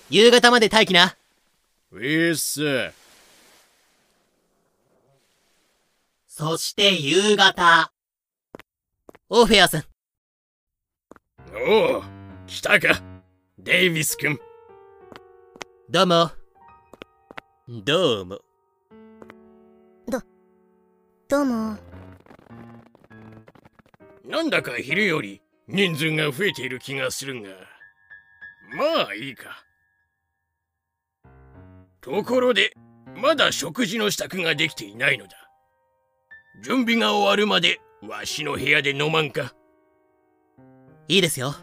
[0.10, 1.16] 夕方まで待機な。
[1.94, 3.05] ウィッス
[6.38, 7.94] そして夕方。
[9.30, 9.84] オーフェアさん。
[11.70, 12.03] おお
[12.45, 13.02] 来たか。
[13.57, 14.38] デイビス君。
[15.90, 16.32] どうも。
[17.86, 18.40] どうも。
[21.30, 21.78] どうも。
[24.26, 27.48] なんだか昼より人数が増えている気がするが。
[28.76, 29.64] まあいいか。
[32.02, 32.74] ところで
[33.16, 35.44] まだ食事の支度ができていないのだ
[36.64, 39.53] 準備が終わるまでわしの部屋で飲まんか。
[41.07, 41.56] いいですよ。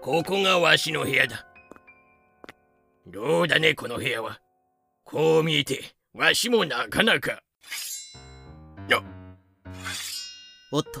[0.00, 1.46] ここがわしの部屋だ。
[3.06, 4.40] どうだねこの部屋は。
[5.04, 7.40] こう見えてわしもなかなか。
[10.72, 11.00] おっと。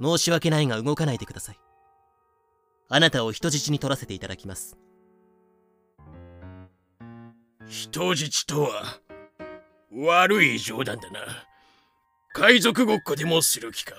[0.00, 1.58] 申し訳ないが動かないでください。
[2.92, 4.76] あなたを人質に取らせていただきます
[7.70, 8.98] 人質とは
[9.92, 11.20] 悪い冗談だな。
[12.32, 13.94] 海賊ごっこでもする気か。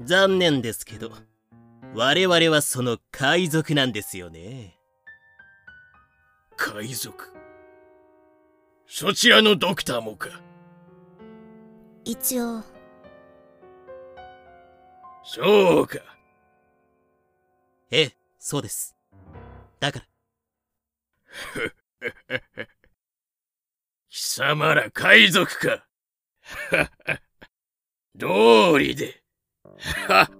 [0.00, 1.10] 残念ですけど
[1.94, 4.76] 我々はその海賊なんですよね。
[6.58, 7.32] 海賊？
[8.86, 10.28] そちらのドクターもか。
[12.04, 12.62] 一応。
[15.24, 15.96] そうか。
[17.90, 18.94] ええそうです。
[19.80, 20.04] だから
[24.08, 25.86] 貴様ら海賊か。
[28.14, 29.22] 道理で。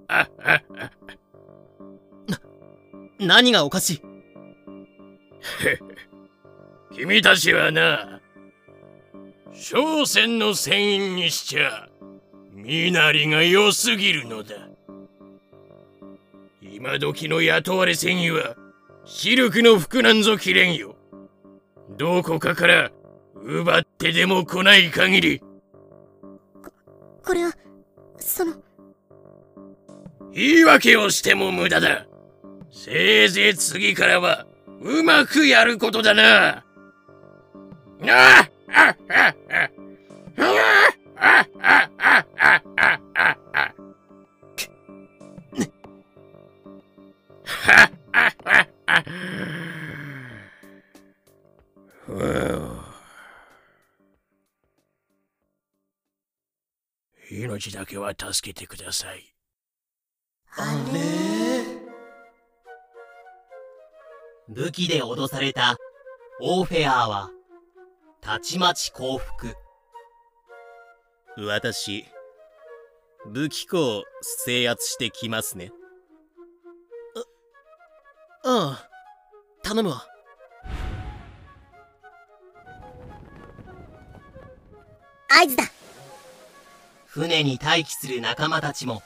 [3.18, 4.00] 何がおかしい？
[6.94, 8.20] 君たちはな
[9.52, 11.88] 商船の船員にしちゃ
[12.52, 14.68] 身なりが良すぎるのだ。
[16.62, 18.56] 今時の雇われ船員は
[19.04, 20.95] シルクの服なんぞ着れんよ。
[21.90, 22.90] どこかから
[23.42, 25.42] 奪ってでも来ない限り。
[27.24, 27.52] これは
[28.18, 28.54] その。
[30.32, 32.06] 言い訳をしても無駄だ。
[32.70, 34.46] せいぜい次からは
[34.80, 36.58] うまくやることだな。
[36.58, 36.64] あ
[38.02, 39.70] ああああ
[57.30, 59.34] 命だけは助けてください。
[60.56, 61.00] あれ？
[64.48, 65.76] 武器で脅された
[66.40, 67.30] オーフェアーは
[68.20, 69.54] たちまち降伏。
[71.36, 72.06] 私
[73.26, 75.72] 武器庫を制圧してきますね。
[78.44, 78.88] あああ
[79.62, 80.06] 頼むわ
[85.28, 85.64] 合図だ。
[87.06, 89.02] 船に待機する仲間たちも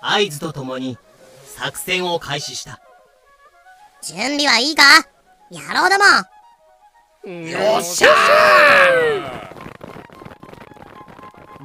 [0.00, 0.98] 合図とともに
[1.44, 2.80] 作戦を開始した。
[4.02, 4.82] 準備はいいか？
[5.50, 6.04] やろうだも。
[7.30, 8.08] んよっしゃ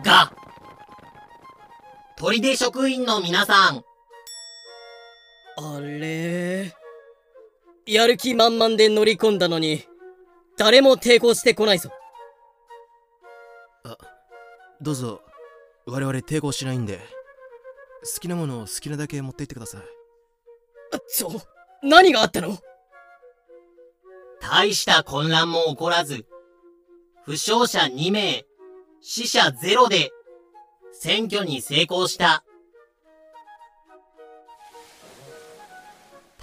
[0.03, 0.31] が
[2.17, 3.83] 砦職員の皆さん。
[5.57, 6.73] あれ？
[7.85, 9.83] やる気満々で乗り込んだのに
[10.57, 11.91] 誰も抵抗してこないぞ
[14.85, 15.21] どうぞ
[15.87, 16.99] 我々抵抗しないんで。
[18.13, 19.81] 好きなものを好きなだけ持って行ってください。
[21.09, 21.31] ちょ
[21.81, 22.59] 何があったの？
[24.39, 26.27] 大した混乱も起こらず
[27.23, 28.45] 負傷者2名
[29.01, 30.11] 死者0で
[30.93, 32.43] 選挙に成功した。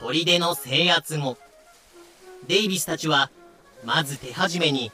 [0.00, 1.38] 砦の制圧後
[2.48, 3.30] デイビスたちは
[3.84, 4.90] まず手始めに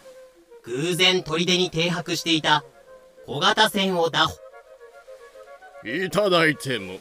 [0.65, 2.62] 偶然砦に停泊していた
[3.29, 4.39] 小型船を拿捕
[5.85, 6.99] いただいても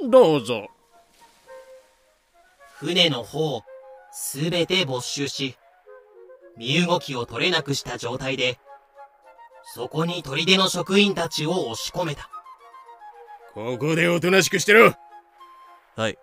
[0.00, 0.68] どうぞ
[2.78, 3.60] 船の方
[4.12, 5.56] すべて没収し
[6.56, 8.58] 身動きを取れなくした状態で、
[9.74, 12.28] そこに砦の職員たちを押し込めた。
[13.54, 14.94] ここでおとなしくしてろ
[15.96, 16.18] はい。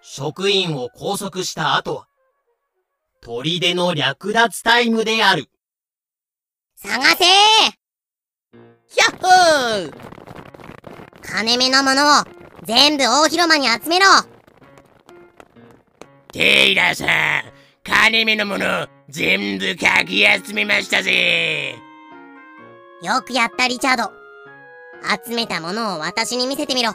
[0.00, 2.08] 職員を拘束した後は、
[3.20, 5.48] 砦の略奪タイムである。
[6.80, 7.24] 探せ！
[8.86, 9.92] ヒャッホー！
[11.22, 12.24] 金目のものを
[12.62, 14.06] 全部大広間に集めろ！
[16.32, 17.08] テイラーさん
[17.82, 21.74] 金目のもの全部かき集めましたぜ。
[23.02, 24.12] よくやったリチャード。
[25.26, 26.92] 集めたものを私に見せてみろ。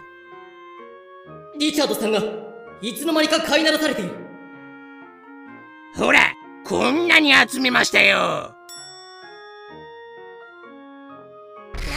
[1.59, 2.21] リチャードさんが
[2.81, 4.11] いつの間にか飼いならされている。
[5.97, 6.31] ほら
[6.63, 8.55] こんなに集めましたよ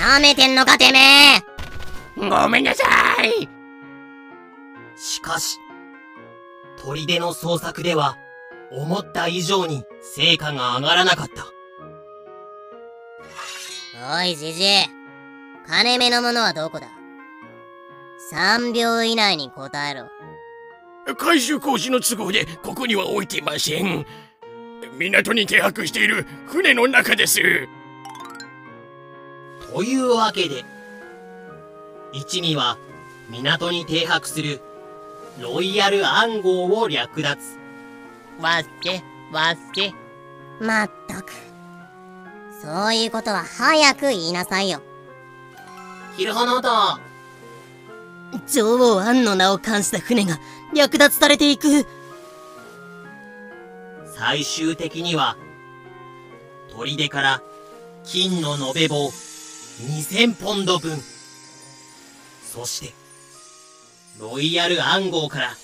[0.07, 1.43] なめてんのかてめえ。
[2.17, 2.85] ごめんなさ
[3.25, 3.49] い。
[4.97, 5.59] しかし、
[6.79, 8.17] 砦の捜索では、
[8.71, 11.47] 思った以上に成果が上がらなかった。
[14.17, 14.67] おいじじい
[15.67, 16.87] 金目のものはどこだ
[18.33, 20.07] ？3秒以内に答えろ。
[21.17, 24.07] 改修工事の都合でここには置いていません。
[24.97, 27.41] 港に停泊している船の中です
[29.73, 30.65] というわけで、
[32.13, 32.79] 一味は
[33.29, 34.61] 港に停泊する
[35.41, 37.37] ロイヤル暗号を略奪。
[38.41, 39.03] わって、
[39.33, 39.93] わって。
[40.61, 41.33] まったく
[42.63, 44.81] そういうことは早く言いなさいよ
[46.17, 46.99] ヒルハナだ。
[48.51, 50.39] 女王アンの名を冠した船が
[50.75, 51.87] 略奪されていく
[54.17, 55.37] 最終的には、
[56.75, 57.43] 砦から
[58.05, 59.11] 金の延べ棒
[59.81, 60.99] 2000ポンド分。
[62.45, 62.95] そして、
[64.19, 65.55] ロイヤル暗号から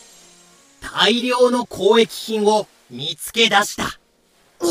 [0.81, 3.99] 大量の交易品を見つけ出した。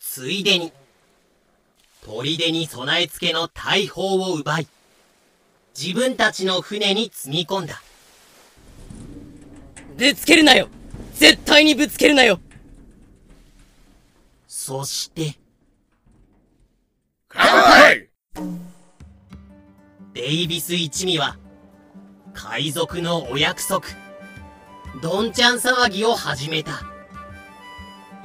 [0.00, 0.72] ついでに、
[2.02, 4.66] 砦に備え付けの大砲を奪い、
[5.78, 7.82] 自分たちの船に積み込んだ。
[9.98, 10.68] ぶつけるなよ
[11.14, 12.38] 絶対にぶつけるなよ
[14.46, 15.36] そして、
[17.36, 17.62] 乾
[17.94, 18.08] 杯！
[20.14, 21.36] デイビス一味は、
[22.32, 23.82] 海賊のお約束、
[25.02, 26.96] ドンちゃん騒ぎを始めた。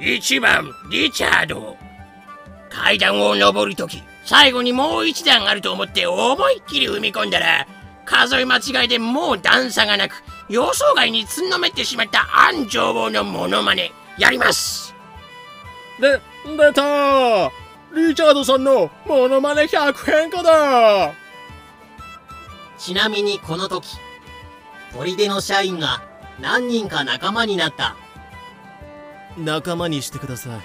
[0.00, 1.76] 一番リチャード
[2.68, 7.68] 階段を登るとき最後にもう一段あると思って思いっきり踏み込んだら
[8.04, 14.92] 数え間違いでもう段差がなく予想外につんのめってしまったアン女王のモノマネやります。
[16.00, 17.52] で、出た
[17.94, 21.12] リチャードさんのモノマネ100変化だ。
[22.78, 23.96] ちなみにこの時、
[24.92, 26.02] 砦の社員が
[26.40, 27.96] 何人か仲間になった。
[29.36, 30.58] 仲間にしてくださ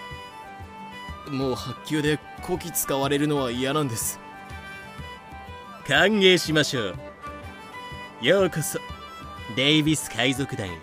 [1.27, 1.31] い。
[1.31, 4.19] もう発給でこき使われるのは嫌なんです。
[5.85, 6.95] 歓迎しましょう。
[8.21, 8.79] ようこそ
[9.55, 10.79] デイビス海賊団へ。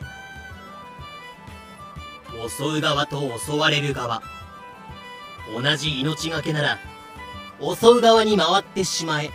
[2.48, 4.22] 襲う側と襲われる側。
[5.52, 6.78] 同じ命がけなら、
[7.60, 9.30] 襲う側に回ってしまえ、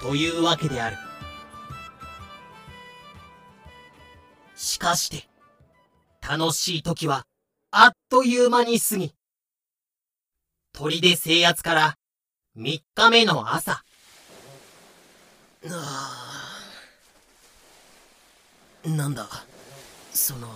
[0.00, 0.96] というわけである。
[4.56, 5.28] しかして、
[6.20, 7.26] 楽しい時は、
[7.70, 9.14] あっという間に過ぎ、
[10.72, 11.98] 砦制圧から
[12.56, 13.84] 3日目の朝、
[18.84, 19.28] なんだ
[20.12, 20.48] その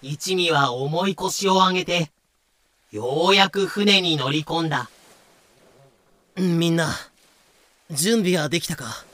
[0.00, 2.13] 一味は重い腰を上げて、
[2.94, 4.88] ようやく船に乗り込んだ。
[6.36, 6.94] みんな
[7.90, 9.04] 準備はできたか？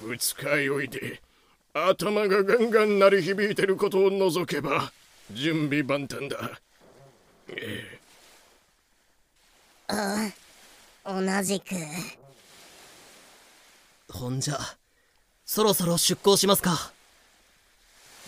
[0.00, 1.22] 二日酔いで
[1.72, 4.90] 頭がガンガン鳴り響いてることを除けば
[5.30, 6.60] 準備万端だ。
[11.04, 11.76] 同じく。
[14.12, 14.58] ほんじゃ
[15.44, 16.90] そろそろ出港しますか。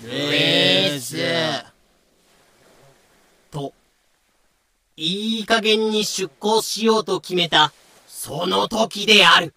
[0.00, 0.06] と、
[5.00, 7.72] いい加減に出港しようと決めた、
[8.08, 9.54] その時である。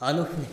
[0.00, 0.46] あの船。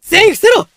[0.00, 0.68] 全員伏せろ！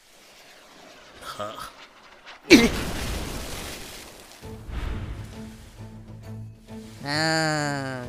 [7.03, 8.03] うー。
[8.03, 8.07] ん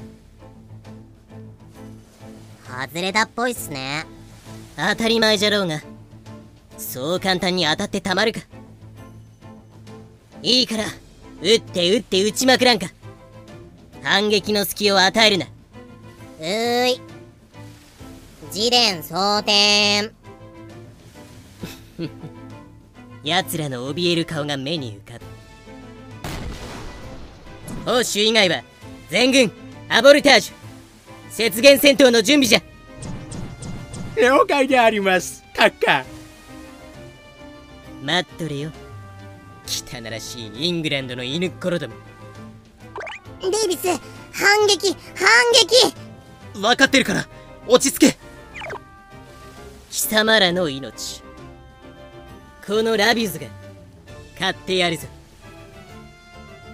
[2.66, 4.06] 外れたっぽいっすね。
[4.74, 5.82] 当たり前じゃろうが
[6.94, 8.38] そう簡単に当たってたまるか。
[10.42, 10.84] いいから
[11.42, 12.86] 撃って撃って撃ちまくらんか。
[14.04, 15.46] 反撃の隙を与えるな。
[16.38, 17.00] うーい。
[18.54, 20.12] 自伝蒼天
[23.24, 25.24] 奴らの怯える顔が目に浮かぶ。
[27.90, 28.62] 報酬以外は
[29.10, 29.50] 全軍
[29.88, 32.62] アボルタージュ雪原戦闘の準備じゃ。
[34.16, 36.13] 了解であります閣下
[38.04, 38.70] 待っとれよ。
[39.66, 41.94] 汚らしいイングランドの犬っころども。
[43.40, 43.88] デイビス
[44.30, 45.94] 反撃反撃！
[46.60, 47.26] 分かってるから
[47.66, 48.18] 落ち着け。
[49.90, 51.22] 貴様らの命。
[52.66, 53.46] このラビューズが
[54.38, 55.06] 買ってやるぞ。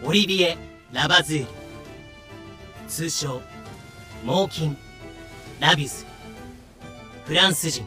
[0.02, 0.58] オリビエ・
[0.92, 1.46] ラバズール。
[2.88, 3.40] 通称
[4.24, 4.76] モーキン・
[5.60, 6.04] ラビュズ。
[7.26, 7.86] フランス人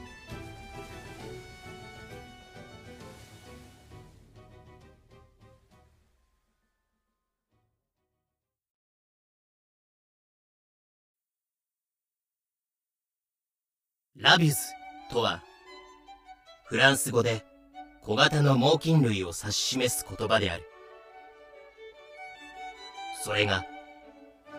[14.23, 14.55] ラビュズ
[15.11, 15.43] とは
[16.63, 17.45] フランス語で
[18.03, 20.63] 小型の猛禽類を指し示す言葉である。
[23.21, 23.65] それが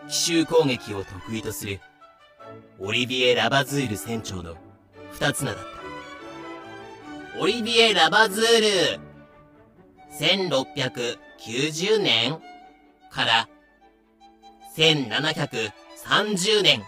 [0.07, 1.79] 奇襲攻撃を得意とする
[2.79, 4.55] オリビエ・ラバズール船長の
[5.13, 5.63] 二つ名だっ
[7.33, 7.39] た。
[7.39, 8.99] オリビエ・ラバズール
[10.19, 12.39] 1690年
[13.09, 13.49] から
[14.77, 16.83] 1730年。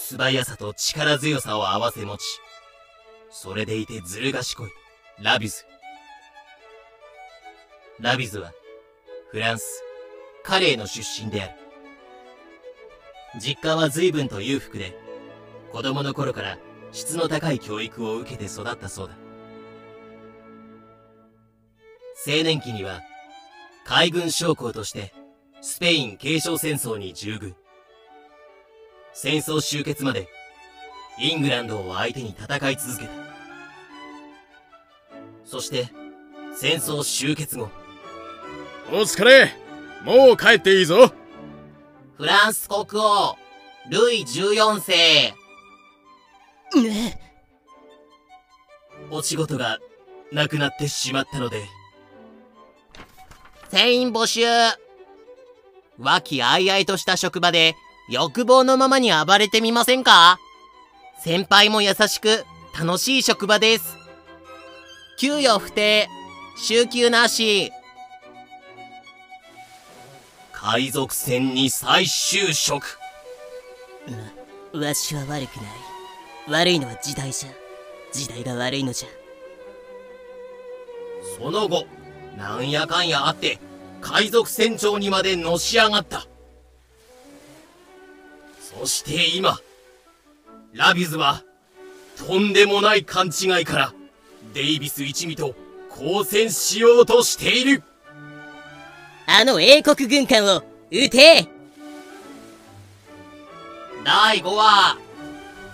[0.00, 2.22] 素早さと力強さを併せ持ち
[3.30, 4.70] それでいてずる賢い
[5.20, 5.64] ラビズ。
[8.00, 8.52] ラビズは
[9.32, 9.82] フランス
[10.44, 11.52] カレーの出身である。
[13.38, 14.96] 実家は随分と裕福で
[15.72, 16.58] 子供の頃から
[16.92, 19.14] 質の高い教育を受けて育ったそうだ。
[22.26, 23.02] 青年期には
[23.84, 25.12] 海軍将校として
[25.60, 27.56] スペイン継承戦争に従軍。
[29.20, 30.28] 戦争終結まで
[31.18, 33.10] イングランドを相手に戦い続けた。
[35.44, 35.88] そして
[36.54, 37.68] 戦争終結後。
[38.92, 39.52] お疲れ。
[40.04, 41.12] もう帰っていいぞ。
[42.16, 43.36] フランス国王
[43.90, 45.34] ルイ14世。
[46.80, 47.20] ね
[49.10, 49.80] お仕事が
[50.30, 51.64] なくなってしまったので。
[53.70, 54.42] 全員募集。
[55.98, 57.74] 和気あいあいとした職場で
[58.10, 60.38] 欲望のままに暴れてみませんか？
[61.20, 62.44] 先輩も優しく
[62.78, 63.96] 楽しい職場です。
[65.18, 66.08] 給与不定
[66.56, 67.72] 週休なし。
[70.52, 72.98] 海賊船に再就職。
[74.72, 75.46] わしは悪くない。
[76.48, 77.48] 悪いのは時代じゃ。
[78.12, 79.08] 時代が悪いのじゃ。
[81.36, 81.84] その後
[82.36, 83.58] なんやかんやあって
[84.00, 86.27] 海賊船長にまでのし上がった
[88.78, 89.58] そして今
[90.72, 91.42] ラビュズは
[92.16, 93.94] とんでもない勘違いから
[94.54, 95.54] デイビス一味と
[95.90, 97.82] 交戦しようとしている。
[99.26, 101.48] あの英国軍艦を撃て。
[104.04, 104.96] 第5話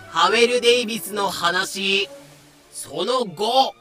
[0.09, 2.09] ハウェル・デイビスの話。
[2.71, 3.73] その後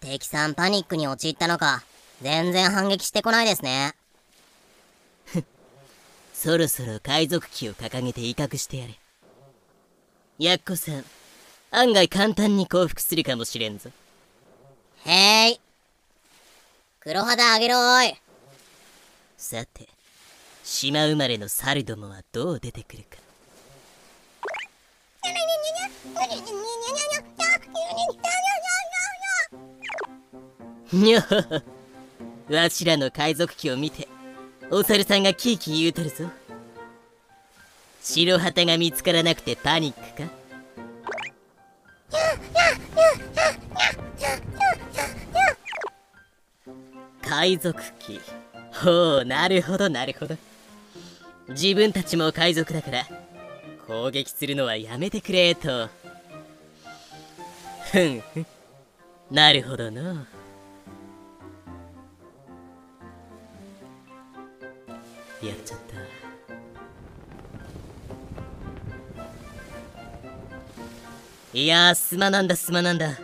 [0.00, 1.82] 敵さんパニックに陥ったのか
[2.20, 3.94] 全然反撃してこないですね
[6.44, 8.98] そろそろ海賊旗を掲げて威嚇してやれ。
[10.38, 11.02] やっこさん
[11.70, 13.88] 案外簡単に降伏するかもしれんぞ。
[15.06, 15.60] へい。
[17.00, 18.14] 黒肌あげろーい。
[19.38, 19.88] さて
[20.62, 23.16] 島生まれの猿どもはどう出てくるか。
[30.92, 34.08] にょほほわしらの海賊旗を見て
[34.76, 36.28] お猿さんがキーキー言うとるぞ。
[38.02, 40.28] 白旗が見つからなくてパニックか？
[47.22, 47.94] 海賊旗
[48.84, 50.36] ほうなるほどなるほど。
[51.50, 53.06] 自分たちも海賊だから
[53.86, 55.88] 攻撃するのはやめてくれと。
[57.92, 58.46] ふんふん。
[59.30, 60.26] なるほどの。
[65.46, 65.94] やっちゃった。
[71.58, 73.18] いやーすまなんだすまなんだ。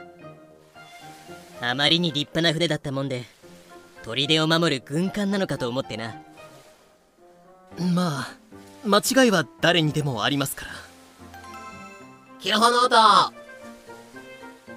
[1.61, 3.25] あまりに立派な船だったもんで
[4.03, 6.15] 砦を守る軍艦なのかと思ってな。
[7.95, 8.37] まあ
[8.85, 10.73] 間違いは誰にでもありますから。
[12.41, 13.35] キルホノート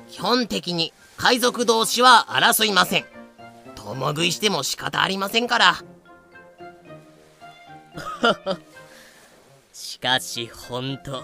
[0.10, 3.06] 基本的に海賊同士は争いません。
[3.76, 5.76] 共食いしても仕方ありませんから
[9.74, 11.24] しかしほんと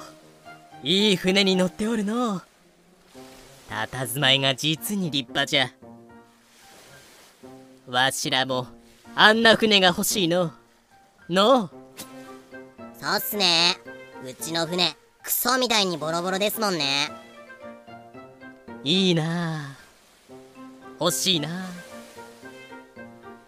[0.84, 2.38] いい船に乗っておるの。
[2.38, 2.41] う
[3.70, 5.72] 佇まいが実に立派じゃ。
[7.88, 8.68] わしらも
[9.16, 10.52] あんな船が欲しいの。
[11.30, 11.66] の。
[11.66, 11.70] う
[13.00, 13.78] そうっすね。
[14.24, 17.12] うちの船クソみたいにボロボロですもんね。
[18.84, 19.78] いいなあ。
[21.00, 21.70] 欲しいなあ。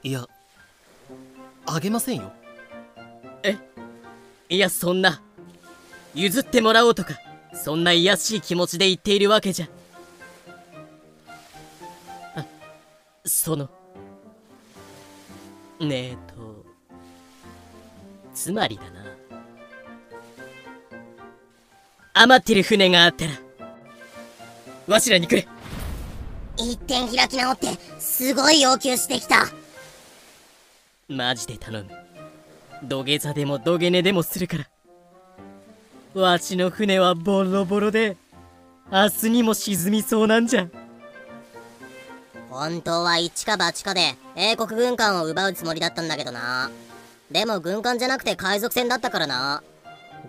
[0.04, 0.28] いや
[1.66, 2.34] あげませんよ
[3.44, 3.58] え？
[4.50, 5.22] いやそんな。
[6.14, 7.18] 譲ってもらおうとか
[7.54, 9.68] そんな卑しい気持ちで言っているわけじゃ。
[12.36, 12.46] あ
[13.26, 13.70] その。
[15.80, 16.66] ねえと
[18.34, 19.06] つまりだな。
[22.14, 23.32] 余ってる船があったら
[24.88, 25.48] わしらにくれ
[26.58, 27.68] 一点開き直って
[28.00, 29.48] すごい要求してきた。
[31.08, 32.01] マジで頼む
[32.84, 36.22] 土下座でも土下寝でもするから。
[36.22, 38.18] わしの船はボロボロで
[38.92, 40.68] 明日にも沈みそうなんじゃ。
[42.50, 46.70] 本当は一か八かで英国軍艦を奪うつもりだったんだけどな。
[47.32, 49.64] でも軍艦じゃなくて海賊船だったからな。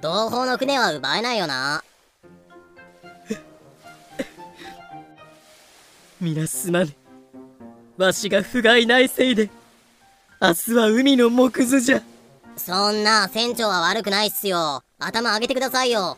[0.00, 1.82] 同胞の船は奪えないよな。
[6.20, 6.94] 皆すまぬ
[7.96, 9.50] わしが不甲斐ないせいで
[10.40, 12.02] 明日は海の木図じゃ
[12.56, 14.82] そんな船長は悪くないっすよ。
[14.98, 16.16] 頭上げてくださいよ。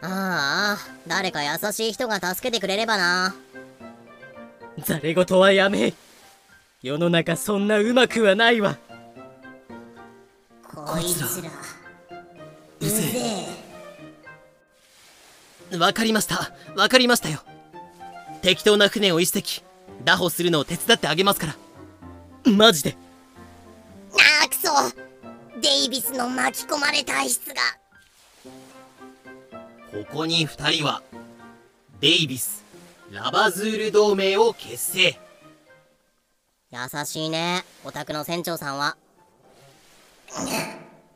[0.00, 3.34] ああ誰か優しい人が助けてくれればな。
[4.78, 5.92] ざれ言はやめ。
[6.82, 8.78] 世の中そんなうまくはないわ。
[10.62, 11.50] こいつら
[12.80, 13.48] うぜ
[15.72, 15.76] え。
[15.76, 16.52] わかりました。
[16.76, 17.40] わかりましたよ。
[18.40, 19.62] 適当な船を一隻
[20.04, 21.48] 拿捕するのを手伝ってあげますか
[22.44, 22.52] ら。
[22.52, 22.96] マジで。
[24.12, 24.70] あーくそ。
[25.60, 27.54] デイビスの巻き込まれ体質が。
[29.90, 31.02] ここに二人は
[32.00, 32.62] デイビス
[33.10, 35.18] ラバズール同盟を結成。
[36.70, 38.96] 優しいねお宅の船長さんは。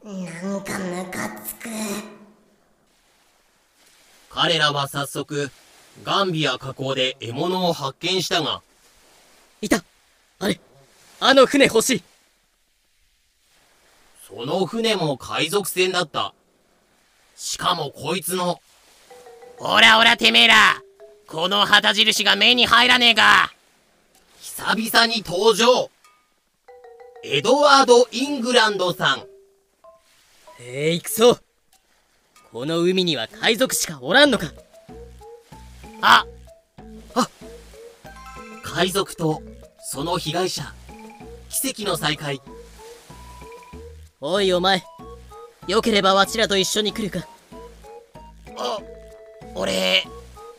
[0.03, 1.69] なんかムカつく。
[4.31, 5.51] 彼らは早速
[6.03, 8.63] ガンビア河口で獲物を発見したが
[9.63, 9.83] いた。
[10.41, 10.61] あれ。
[11.21, 12.03] あの船欲しい。
[14.27, 16.35] その船も海賊船だった。
[17.37, 18.61] しかもこいつの。
[19.59, 20.83] おらおらてめえら。
[21.29, 23.53] この旗印が目に入らねえか。
[24.41, 25.91] 久々に登場。
[27.25, 29.23] エドワード・イングランドさん。
[30.59, 31.39] えー、行くぞ。
[32.51, 34.53] この海には海賊しかおらんのか。
[36.01, 36.27] あ。
[38.75, 39.43] 海賊と
[39.93, 40.73] その被害者。
[41.51, 42.41] 奇跡の再会。
[44.23, 44.83] おいお前。
[45.69, 47.29] よければわしらと一緒に来るか。
[49.55, 50.07] お俺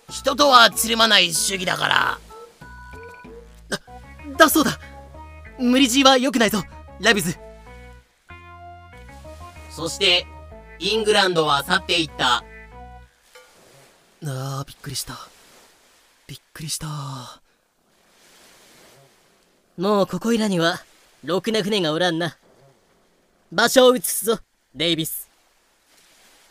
[0.07, 2.19] 人とはつるまない主義だから。
[4.37, 4.79] だそうだ。
[5.57, 6.61] 無理強いは良くないぞ。
[6.99, 7.35] ラビズ。
[9.71, 10.27] そして
[10.77, 12.43] イングランドは去っていった。
[14.25, 15.15] あーびっくりした。
[16.27, 17.41] びっくりした
[19.75, 20.83] もうここいらには
[21.23, 22.37] ろくな船がおらんな。
[23.51, 24.39] 場所を移すぞ
[24.75, 25.27] デイビス。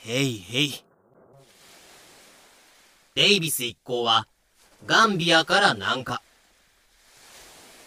[0.00, 0.84] へいへい
[3.14, 4.26] デイビス一行は
[4.86, 6.20] ガンビアから南下。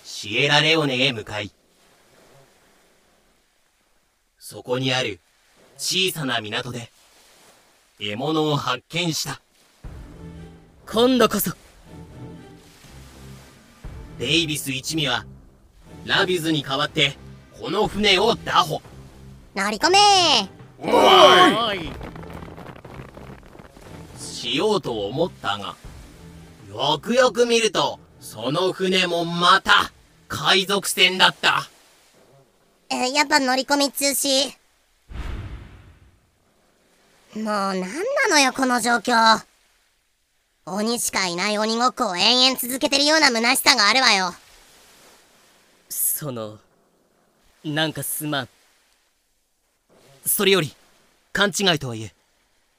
[0.06, 1.52] シエラレオネへ向かい。
[4.40, 5.20] そこにある
[5.78, 6.92] 小さな港で
[8.00, 9.42] 獲物を発見した。
[10.88, 11.52] 今度こそ
[14.18, 15.26] デイビス一味は
[16.06, 17.18] ラビズに代わって
[17.60, 18.82] この船を拿捕
[19.56, 19.98] 乗り込め。
[20.80, 21.90] おい。
[24.20, 25.76] しようと思ったが
[26.70, 29.92] よくよく見るとその船もまた
[30.28, 31.70] 海賊船だった。
[32.90, 34.56] えやっぱ乗り込み通し
[37.36, 37.88] もうなんな
[38.30, 39.44] のよこの状況
[40.68, 44.34] 鬼しかいない鬼ごっこを延々続けてるような虚しさがあるわよ。
[45.90, 46.58] その
[47.64, 48.50] なんかすまん。
[50.26, 50.74] それより
[51.34, 52.16] 勘違いとはいえ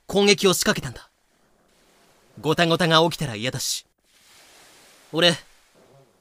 [0.09, 1.09] 攻撃を仕掛けたんだ。
[2.41, 3.87] ごたごたが起きたら嫌だし。
[5.13, 5.35] 俺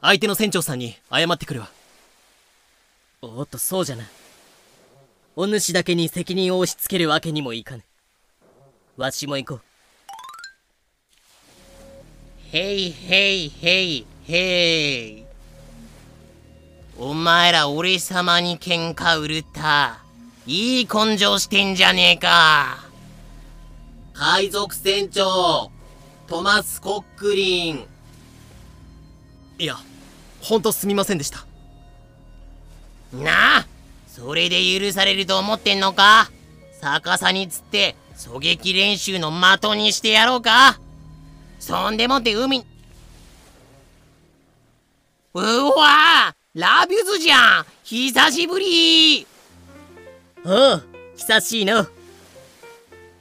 [0.02, 1.72] 相手の船長さんに謝ってくるわ。
[3.24, 4.04] おっとそうじゃな
[5.36, 7.84] お主だけに責任を押し付けるわけにもいかぬ。
[8.98, 9.62] わしも行こう。
[12.52, 15.26] へいへいへいへい
[16.98, 20.00] お前ら俺様に喧嘩売るった
[20.48, 22.86] いい根性してんじゃねえか。
[24.14, 25.72] 海賊船長
[26.28, 27.86] トマス・コックリン。
[29.58, 29.76] いや
[30.42, 31.46] ほんとすみませんでした。
[33.12, 33.68] なあ
[34.08, 36.30] それで許されると思ってんのか？
[36.82, 40.80] 逆さに釣って狙撃練習の的にしてやろうか？
[41.66, 42.64] そんでもって海。
[45.34, 47.66] うわラビュズじゃん。
[47.84, 49.26] 久しぶり。
[50.46, 50.84] おう
[51.16, 51.88] 久しいの。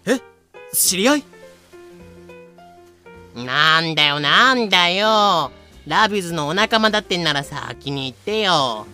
[0.05, 0.21] え
[0.75, 1.25] 知り合い？
[3.35, 5.51] なんだよなんだよ。
[5.87, 8.87] ラビュズのお仲間だってんなら先に言ってよ。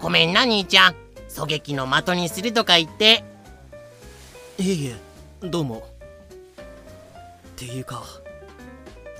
[0.00, 0.96] ごめんな兄ちゃん。
[1.28, 3.22] 狙撃の的にするとか言って。
[4.58, 4.96] いえいえ
[5.46, 5.88] どうも。
[6.58, 6.62] っ
[7.54, 8.02] ていうか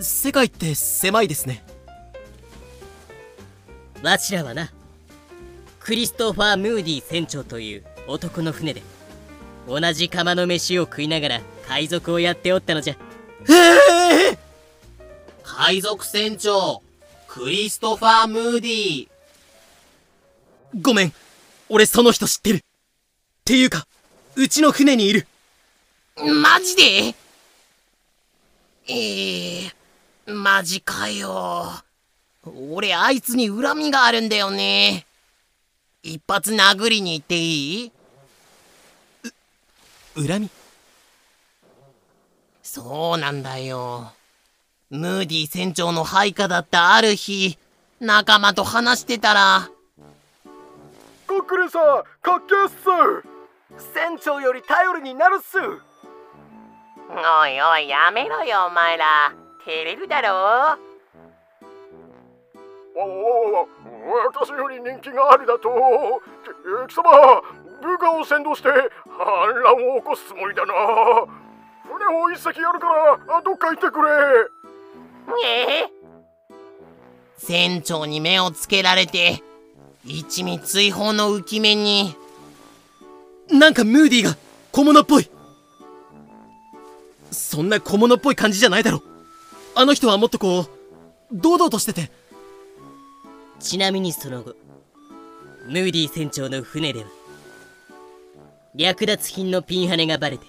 [0.00, 1.64] 世界って狭いですね。
[4.02, 4.72] わしらはな
[5.80, 8.82] クリストファー・ムーディ船長という男の船で
[9.66, 12.96] 同じ釜の飯を食いながら海賊をやっておったのじゃ。
[13.48, 14.38] ええ
[15.42, 16.82] 海賊船長
[17.28, 19.08] クリストファー・ムーディ。
[20.82, 21.12] ごめん。
[21.68, 22.56] 俺その人知ってる。
[22.56, 22.60] っ
[23.44, 23.86] ていうか
[24.36, 25.26] うちの船にいる。
[26.16, 26.82] マジで？
[28.86, 29.74] ええー、
[30.26, 31.70] マジかよ。
[32.70, 35.06] 俺あいつに恨みがあるんだよね。
[36.02, 37.92] 一発殴りに行っていい？
[40.14, 40.50] 恨み？
[42.62, 44.12] そうなんだよ。
[44.90, 47.58] ムーディ船長の配下だったある日
[48.00, 49.70] 仲間と話してたら
[51.26, 51.82] コックリンさん
[52.22, 52.84] かっけっす。
[53.94, 55.58] 船長より頼りになるっす。
[55.58, 55.62] お
[57.46, 59.34] いおいやめろよお前ら
[59.64, 60.78] 照れるだろ
[62.96, 63.68] おお
[64.28, 65.68] 私より人気があるだと。
[66.86, 67.42] 貴様
[67.82, 70.74] 部下を先導して反乱を起こすつもりだな。
[71.82, 72.86] 船を一隻やるか
[73.26, 74.10] らどっか行ってくれ。
[75.44, 75.90] ええ
[77.38, 79.42] 船長に目をつけられて
[80.04, 82.14] 一味追放の浮き目に。
[83.50, 84.36] なんかムーディーが
[84.72, 85.30] 小物っぽい。
[87.30, 89.02] そんな小物っぽい感じじゃないだろ
[89.76, 90.68] あの人はもっとこう
[91.32, 92.10] 堂々としてて。
[93.60, 94.56] ちなみにその後
[95.66, 97.06] ムーディ船長の船では
[98.74, 100.46] 略奪品のピンハネがバレて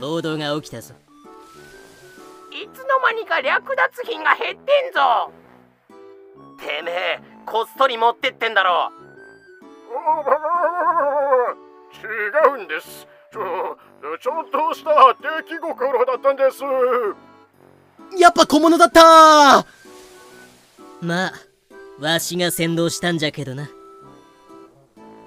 [0.00, 0.94] 暴動が起きたぞ。
[2.50, 5.30] いつの間にか略奪品が減ってんぞ。
[6.58, 8.90] てめえこっそり持ってってんだろ。
[12.02, 13.06] 違うんです。
[13.32, 13.76] ちょ
[14.18, 16.64] ちょっとした出来心だったんです
[18.18, 19.66] やっぱ小物だった。
[21.00, 21.32] まあ
[22.00, 23.68] わしが先導したんじゃけどな。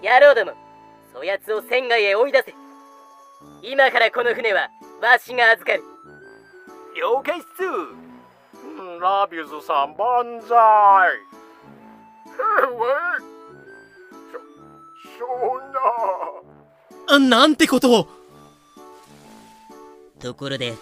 [0.04, 0.54] 野郎ども
[1.14, 2.56] そやつを船外へ追い出せ。
[3.64, 4.70] 今からこの船は
[5.02, 5.84] わしが預かる。
[6.96, 7.48] 了解っす。
[9.00, 10.50] ラビュズさん万歳。
[12.36, 12.44] そ
[15.18, 15.80] そんな。
[17.10, 18.08] あなんてことを。
[20.20, 20.74] ところで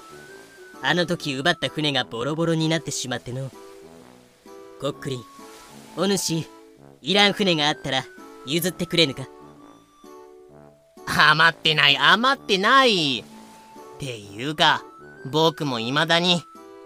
[0.87, 3.51] あの時奪った船がボロボロになってしまっての。
[4.79, 5.23] コックリン
[5.97, 6.45] お主
[7.01, 8.03] いらん船があったら
[8.45, 9.27] 譲ってくれぬか？
[11.07, 13.19] 余ってない余ってない。
[13.19, 13.23] っ
[13.99, 14.83] ていうか
[15.31, 16.43] 僕も未だに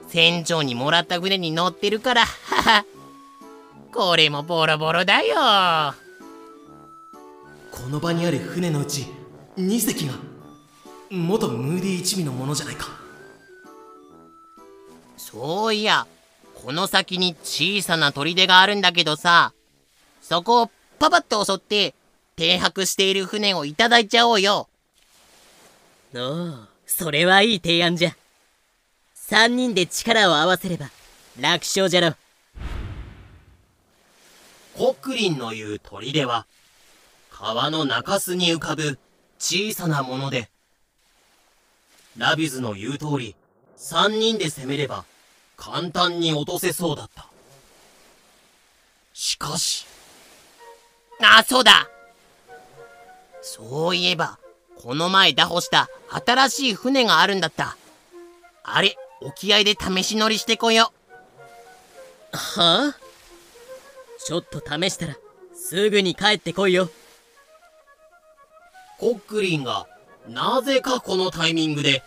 [0.08, 2.26] 船長にもらった船に乗ってるから。
[3.94, 5.36] これもボロボロだよ。
[7.72, 9.08] この場にある船のうち
[9.58, 10.14] 2隻が
[11.10, 12.99] 元ムーディ一味のものじゃないか
[15.20, 16.08] そういや
[16.56, 19.54] この先に小さな砦があるんだけどさ
[20.22, 21.94] そこをパパッと襲って
[22.38, 24.70] 停泊している船をいただいちゃおうよ。
[26.16, 26.54] おお
[26.86, 28.16] それはいい提案じゃ。
[29.30, 30.90] 3人で力を合わせれば
[31.40, 32.16] 楽勝じゃろ
[34.76, 36.48] コックリンの言う砦は
[37.30, 38.98] 川の中州に浮かぶ
[39.38, 40.50] 小さなもので
[42.18, 43.36] ラビズの言う通り
[43.80, 45.06] 3人で攻めれば
[45.58, 47.28] 簡単に落とせそうだった。
[49.14, 49.86] しかし。
[51.22, 51.88] あそうだ。
[53.42, 54.38] そういえば
[54.78, 55.90] この前打破した
[56.26, 57.78] 新しい船があるんだった。
[58.64, 60.94] あれ沖合で試し乗りしてこよ
[62.32, 62.96] はあ？
[64.24, 65.18] ちょっと試したら
[65.56, 66.90] すぐに帰ってこいよ。
[68.98, 69.88] コックリンが
[70.28, 72.04] なぜかこのタイミングで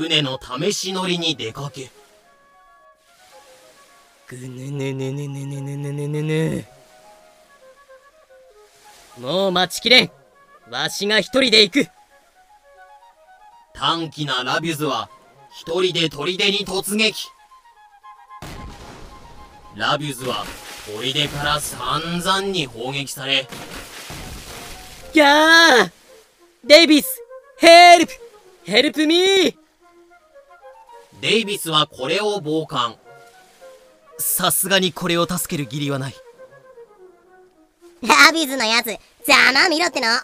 [0.00, 1.90] 船の試し乗りに出かけ。
[4.28, 6.64] ぐぬぬぬぬぬぬぬぬぬぬ。
[9.20, 10.10] もう待ちきれん。
[10.70, 11.88] わしが一人で行く。
[13.74, 15.10] 短気なラビュズは
[15.52, 17.28] 一人で砦に突撃。
[19.76, 20.46] ラビュズは
[20.86, 23.46] 砦から散々に砲撃され。
[25.12, 25.90] ギャー！
[26.64, 27.22] デイビス
[27.58, 28.12] ヘルプ！
[28.64, 29.60] ヘルプミー
[31.20, 32.96] デイビスはこれを傍観。
[34.18, 36.14] さすがにこれを助ける義理はない。
[38.02, 38.86] ラビズのやつ
[39.26, 40.08] ざま見ろっての。
[40.08, 40.22] わ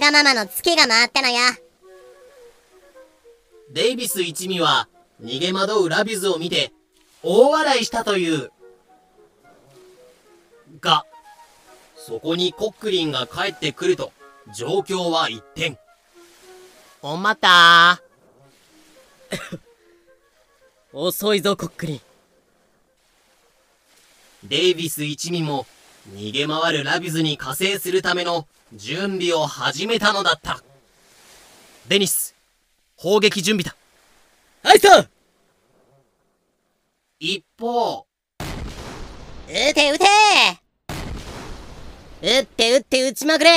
[0.00, 1.40] がままのツケが回ったのや
[3.72, 4.88] デイビス一味は
[5.20, 6.72] 逃げ惑うラビュズを見て
[7.22, 8.50] 大笑いしたという。
[10.80, 11.04] が
[11.96, 14.12] そこにコックリンが帰ってくると
[14.54, 15.76] 状況は一変。
[17.02, 18.00] おまた
[20.96, 22.00] 遅いぞコックリン。
[24.44, 25.66] デイビス一味も
[26.14, 30.62] 逃げ回るラビュズに加勢するための準備を始めたのだった。
[31.88, 32.36] デニス
[32.94, 33.74] 砲撃準備だ。
[34.62, 35.08] はいさ
[37.18, 38.06] 一方。
[39.48, 40.06] 撃て撃て！
[42.22, 43.50] 撃って撃って撃ちまくれ！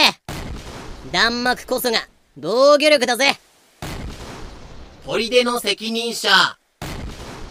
[1.12, 2.00] 弾幕こそが
[2.36, 3.38] 防御力だぜ。
[5.06, 6.58] 砦の責任者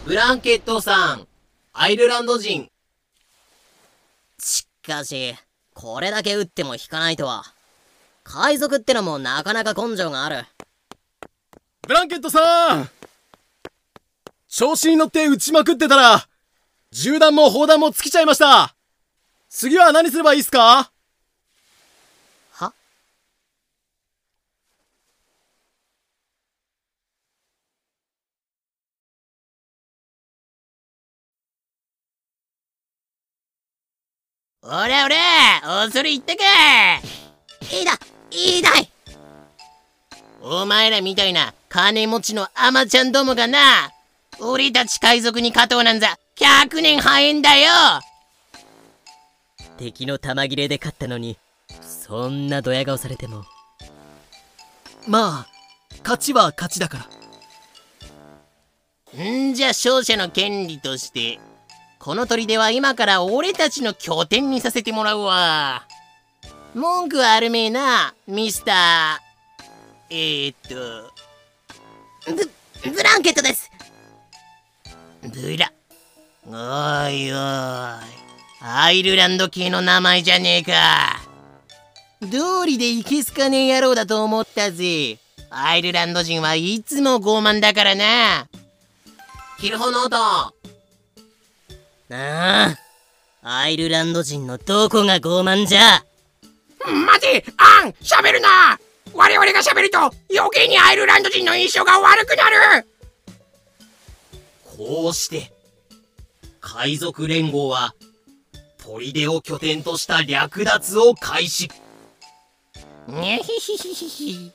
[0.07, 1.27] ブランケットさん
[1.73, 2.69] アイルランド人
[4.39, 5.35] しかし、
[5.73, 7.43] これだけ撃っても引かないとは。
[8.23, 10.45] 海賊ってのもなかなか根性がある。
[11.85, 12.89] ブランケットさん
[14.47, 16.25] 調子に乗って撃ちまくってたら、
[16.91, 18.77] 銃弾も砲弾も尽きちゃいました
[19.49, 20.89] 次は何すればいいっすか？
[34.69, 35.15] おらおら
[35.85, 36.43] 恐れ入ったか
[37.71, 37.93] いいだ
[38.31, 38.91] いいだい。
[40.41, 43.93] お前らみたいな金持ちのアマちゃんどもがな
[44.41, 47.71] 俺たち海賊に勝とうなんざ100年早いんだよ。
[49.77, 51.37] 敵の玉切れで勝ったのに
[51.81, 53.45] そんなドヤ顔されても。
[55.07, 55.47] まあ
[55.99, 57.07] 勝ちは勝ちだか
[59.15, 59.23] ら。
[59.23, 61.39] んじゃ勝者の権利として
[62.07, 65.85] この砦は今から俺たちの拠点にさせてもらうわ。
[66.73, 70.15] 文句はあるめえなミスター。
[70.15, 71.11] えー、っと
[72.85, 73.69] ブブランケットです。
[75.21, 75.69] ブラ
[76.45, 77.37] おいおい。
[78.61, 81.19] アイルランド系の名前じゃねえか。
[82.21, 85.19] 道理でいけすかねえ野郎だと思ったぜ。
[85.49, 88.47] アイルランド人はいつも傲慢だからな。
[89.59, 90.56] キルホノート
[92.11, 92.75] あ
[93.43, 93.49] あ。
[93.49, 96.03] アイルランド人のどこが傲慢じゃ？
[96.79, 98.79] 待てアン喋るな。
[99.13, 102.87] 我々が喋ると余計にアイルランド人の印象が悪くなる。
[104.63, 105.51] こうして
[106.61, 107.93] 海賊連合は
[108.77, 111.69] 砦を拠点とした略奪を開始。
[113.07, 114.51] にひひひひひ。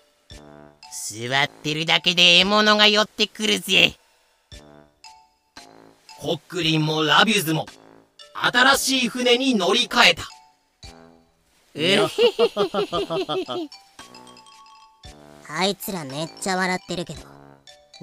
[1.29, 3.97] 座ってるだけで獲物が寄ってくるぜ
[6.23, 7.67] コックリンもラビュズも
[8.33, 10.23] 新しい船に乗り換えた。
[11.75, 11.99] うへへへ
[15.51, 17.23] あいつらめっちゃ笑ってるけど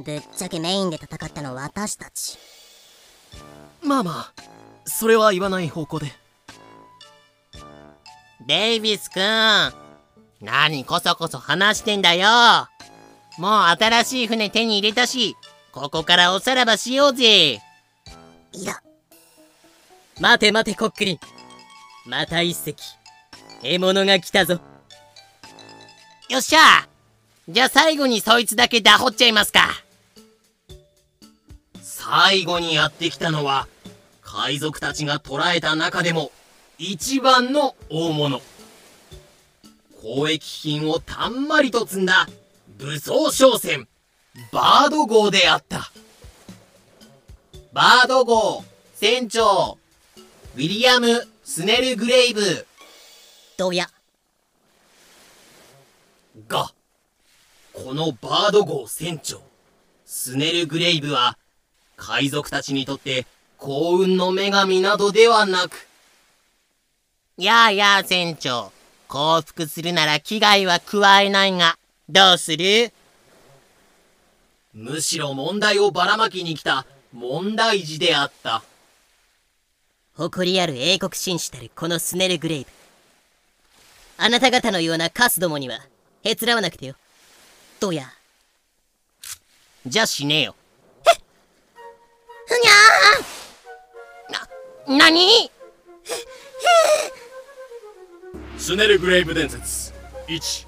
[0.03, 2.37] ぶっちゃけメインで戦ったの私たち。
[3.81, 4.41] まあまあ
[4.83, 6.11] それは言わない方向で。
[8.45, 9.73] デイビスくん
[10.41, 12.27] 何こそこそ話してんだよ。
[13.37, 13.51] もう
[13.81, 15.37] 新しい船手に入れたし
[15.71, 17.61] ここからおさらばしようぜ
[18.53, 18.81] いや
[20.19, 21.19] 待て待てコックリン。
[22.05, 22.83] また一隻
[23.61, 24.59] 獲物が来たぞ。
[26.29, 26.87] よっしゃ。
[27.47, 29.69] じゃあ最後にそいつだけダホっちゃいますか。
[31.81, 33.67] 最後にやってきたのは
[34.21, 36.31] 海賊たちが捕らえた中でも
[36.77, 38.41] 一番の大物。
[40.03, 42.27] 交易品をたんまりと積んだ
[42.77, 43.87] 武装商船
[44.51, 45.91] バード号であった
[47.71, 48.63] バード号
[48.95, 49.77] 船長
[50.55, 52.65] ウィリアム・スネル・グレイブ。
[53.57, 53.85] どうや？
[56.47, 56.71] が
[57.71, 59.39] このバード号船長
[60.03, 61.37] スネル・グレイブは
[61.95, 63.27] 海賊たちにとって
[63.59, 65.87] 幸運の女神などではなく
[67.37, 68.71] やあやあ船長
[69.07, 71.77] 降伏するなら危害は加えないが
[72.09, 72.91] どうする？
[74.73, 78.63] むしろ問題をばらまきに来た問題児であった。
[80.15, 82.67] 誇りある英国紳士たるこのスネルグレイブ。
[84.17, 85.79] あなた方のようなカスどもには
[86.23, 86.95] へつらわなくてよ。
[87.79, 88.11] どうや？
[89.87, 90.55] じゃあ死ねよ。
[92.45, 95.49] ふにゃなに
[98.57, 99.93] スネルグレイブ伝説。
[100.27, 100.67] 1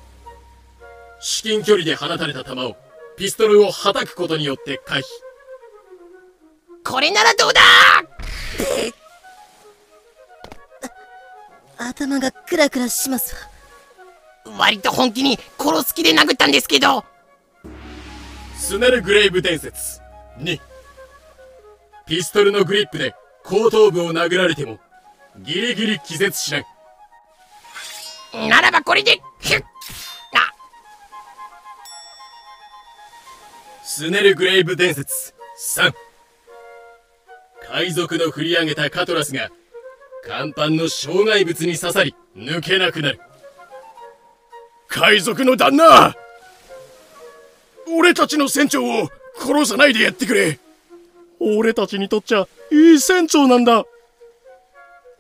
[1.20, 2.78] 至近距離で放たれた弾を
[3.18, 5.04] ピストルをはたくことによって回避
[6.84, 7.62] これならどうだ？
[11.90, 13.36] 頭がクラクラします。
[14.46, 17.06] わ割と本気に殺す気で殴ったんですけど。
[18.58, 20.00] スネルグレイブ伝説。
[20.40, 20.60] 2
[22.06, 24.80] ピストルのグリップで後頭部を殴られても
[25.40, 26.66] ギリギリ気絶しない。
[28.50, 29.64] ならばこれでヒュッ。
[29.64, 29.66] あ。
[33.84, 35.34] スネルグレイブ伝説。
[35.78, 35.94] 3
[37.74, 39.50] 海賊の振り上げたカトラスが
[40.28, 43.20] 甲板の障害物に刺さり抜けなくなる。
[44.90, 46.14] 海賊の旦那！
[47.98, 50.60] 俺たちの船長を殺さないでやってくれ！
[51.40, 53.86] 俺たちにとっちゃいい船長なんだ！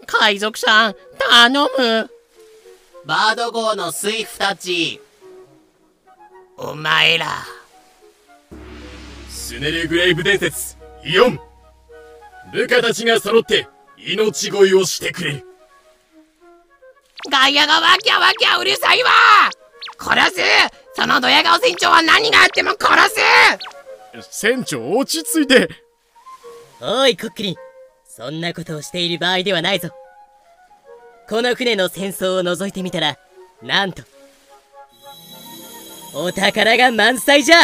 [0.05, 2.09] 海賊さん頼む。
[3.05, 4.99] バード号のスイフたち。
[6.57, 7.27] お前ら。
[9.29, 10.75] スネルグレイブ伝説
[11.05, 11.39] 4
[12.51, 13.67] 部下たちが揃って
[13.97, 15.45] 命乞いをしてくれる。
[17.29, 19.09] 外野がワキャワキャうるさいわ。
[19.99, 20.41] 殺す。
[20.93, 23.15] そのドヤ顔船長は何があっても殺
[24.21, 24.29] す。
[24.29, 25.69] 船長落ち着いて。
[26.81, 27.55] おいコックリン
[28.05, 29.89] そんなことをしている場合ではないぞ。
[31.29, 33.17] この船の戦争を覗いてみたら
[33.61, 34.03] なんと
[36.13, 37.57] お宝が満載じゃ。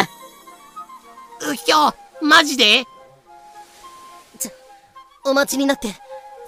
[1.52, 1.94] うひょ
[2.24, 2.86] マジで？
[5.30, 5.90] お待ちになって。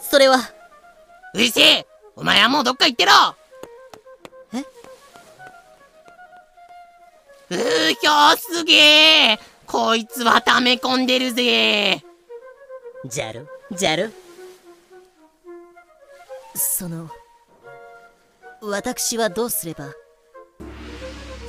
[0.01, 0.37] それは。
[1.33, 1.87] うるせえ。
[2.15, 3.11] お前はもうどっか行ってろ。
[4.53, 4.59] え？
[7.51, 9.39] うひょすげえ。
[9.65, 12.03] こいつは溜め込んでるぜ。
[13.05, 13.41] じゃろ？
[13.71, 14.09] じゃろ？
[16.55, 17.09] その
[18.61, 19.93] 私はどうすれば？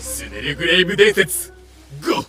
[0.00, 1.52] スネルグレイブ伝説。
[2.00, 2.26] 5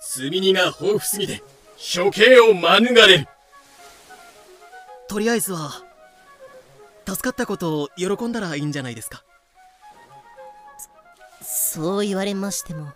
[0.00, 1.42] 積み荷が豊富すぎて
[1.78, 3.28] 処刑を免れる
[5.10, 5.72] とりあえずは
[7.04, 9.24] 助かったことを喜んだらいいんじゃないですか。
[11.42, 12.90] そう言われましても。
[12.90, 12.92] っ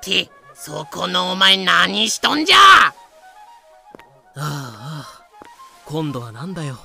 [0.00, 2.56] てそこのお前何しとんじゃ！
[2.56, 2.94] ああ
[4.36, 5.26] ああ
[5.86, 6.78] 今度はなんだよ。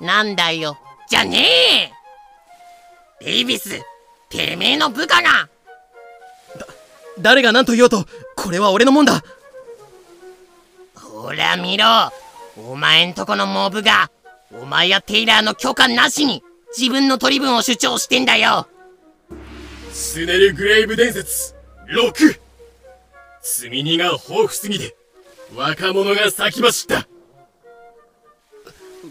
[0.00, 0.78] なんだよ。
[1.08, 1.92] じゃね
[3.20, 3.24] え！
[3.24, 3.82] デイビス
[4.28, 5.48] てめえの部下が！
[7.18, 8.06] 誰が何と言おうと
[8.36, 9.24] これは俺のもんだ
[11.24, 11.86] ほら見ろ。
[12.54, 14.10] お前んとこのモブが
[14.52, 16.42] お前やテイラーの許可なしに
[16.76, 18.68] 自分の取り分を主張してんだよ。
[19.90, 21.54] スネルグレイブ伝説
[21.88, 22.38] 6
[23.40, 24.94] 積み荷が豊富すぎて
[25.56, 27.08] 若者が先走った。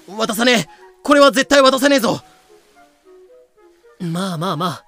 [0.07, 0.65] 渡さねえ。
[1.01, 2.21] これは絶対渡さねえぞ。
[3.99, 4.85] まあまあまあ。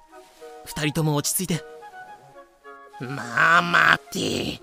[0.64, 1.64] 二人とも落ち着いて。
[3.00, 4.60] まあ待て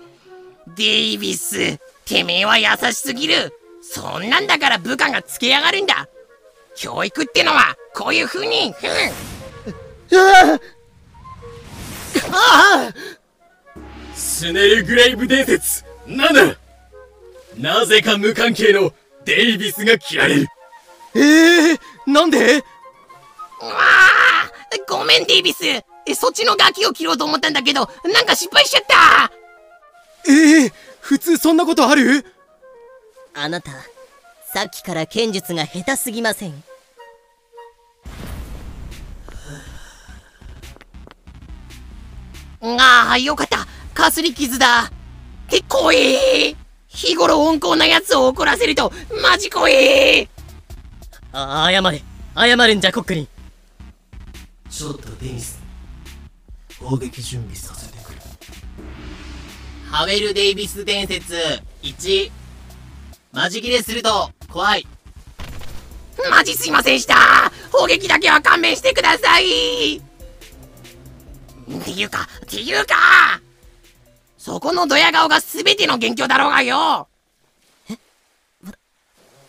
[0.76, 3.52] デイビスてめえは優しすぎる。
[3.82, 6.08] そんなんだから部下がつけやがるんだ。
[6.76, 8.72] 教育ってのはこういう風に。
[8.72, 8.90] ふん。
[14.14, 15.84] スネルグレイブ伝説。
[16.06, 16.56] 7
[17.58, 17.86] な。
[17.86, 18.92] ぜか無関係の
[19.24, 20.48] デイビスが切られる。
[21.14, 22.56] ええー、なんで？
[22.56, 22.62] うわ
[23.62, 24.50] あ
[24.88, 25.64] ごめんデイビス。
[25.64, 29.32] えそっちのガキを切ろうと思ったんだけどなんか失敗しちゃった。
[30.28, 30.72] ええー、
[31.04, 32.24] 普通そんなことある？
[33.34, 33.72] あなた
[34.54, 36.64] さっきから剣術が下手すぎません？
[42.62, 43.66] ああよかった。
[43.92, 44.84] かすり傷だ。
[44.84, 44.90] っ
[45.50, 46.56] て怖え
[46.88, 48.90] 日頃温厚なやつを怒らせると
[49.22, 50.26] マジ怖え
[51.32, 52.02] あ謝れ。
[52.34, 53.28] 謝るんじゃコックリン
[54.70, 55.60] ちょっとデニス
[56.80, 57.93] 砲撃準備させて
[59.94, 61.36] ハウェル・デイビス伝説。
[61.84, 62.32] 1
[63.30, 64.84] マジ切れすると怖い。
[66.28, 67.14] マジすいませんでした。
[67.70, 69.98] 砲撃だけは勘弁してください。
[69.98, 70.00] っ
[71.84, 73.40] ていうかっていうか
[74.36, 77.06] そこのドヤ顔が全ての元凶だろうがよ。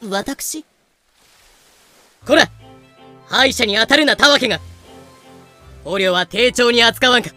[0.08, 0.64] 私？
[2.24, 2.48] こら！
[3.26, 4.60] 敗者に当たるなたわけが。
[5.84, 7.32] 捕虜は丁重に扱わんか。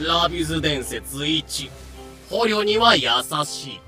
[0.00, 1.81] ラビュズ伝説1
[2.32, 3.10] 捕虜には優
[3.44, 3.80] しい。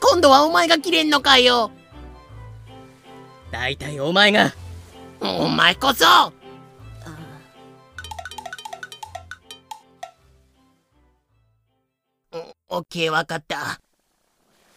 [0.00, 1.72] 今度はお前が切れんのかよ。
[3.50, 4.54] だいたいお前が。
[5.20, 6.06] お前こそ。
[12.68, 13.80] オッケーわかった。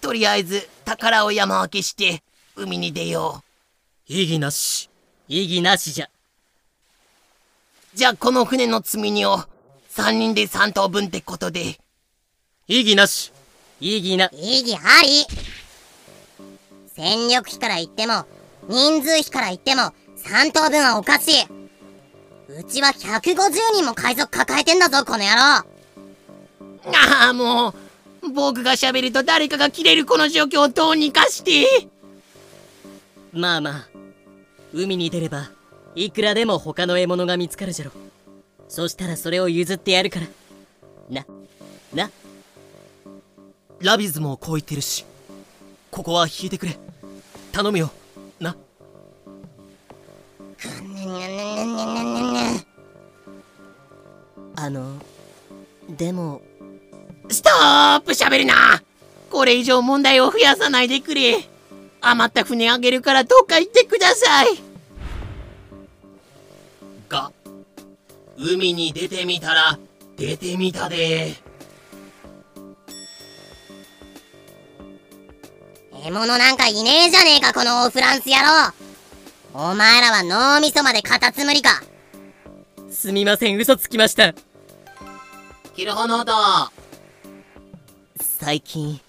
[0.02, 2.24] とりあえず宝を山分けして
[2.56, 3.44] 海に出よ
[4.08, 4.90] 意義なし。
[5.28, 6.06] 意義なしじゃ。
[6.06, 6.10] う
[7.96, 9.38] じゃあこの船の積み荷を
[9.92, 11.78] 3人で3等分ってことで
[12.68, 13.32] 意義なし。
[13.80, 14.30] 意義な。
[14.34, 15.26] 意義あり。
[16.96, 18.26] 戦力比から言っても
[18.68, 21.44] 人数比から言っても3等分はおかしい。
[22.58, 25.32] うちは150人も海賊抱えてんだぞこの野郎。
[25.38, 27.76] ああも
[28.24, 31.88] う僕が喋ると誰かが切れるこの状況をどうにかして。
[33.32, 33.88] まあまあ
[34.74, 35.52] 海に出れば
[35.94, 37.92] いくらでも他の獲物が見つかるじゃろ。
[38.68, 40.28] そしたらそれを譲ってやるから。
[41.10, 41.26] な
[41.94, 42.10] な
[43.86, 45.06] ラビズもこう言ってるし。
[45.92, 46.76] ここは引いてくれ。
[47.52, 47.92] 頼むよ。
[48.40, 48.56] な。
[54.56, 55.00] あの
[55.88, 56.42] でも。
[57.30, 58.82] ストップ喋るな。
[59.30, 61.48] これ以上問題を増やさないでくれ。
[62.02, 64.48] 余った船あげるからどっか行ってください。
[67.08, 67.32] が
[68.36, 69.78] 海に出てみたら
[70.18, 71.36] 出てみたで
[76.06, 79.72] 獲物なんかいねえじゃねえかこのオフランス野郎。
[79.72, 81.82] お前らは脳みそまでカタツムリか。
[82.92, 84.36] すみません嘘つきました。
[85.76, 86.32] キルホノート
[88.22, 89.02] 最近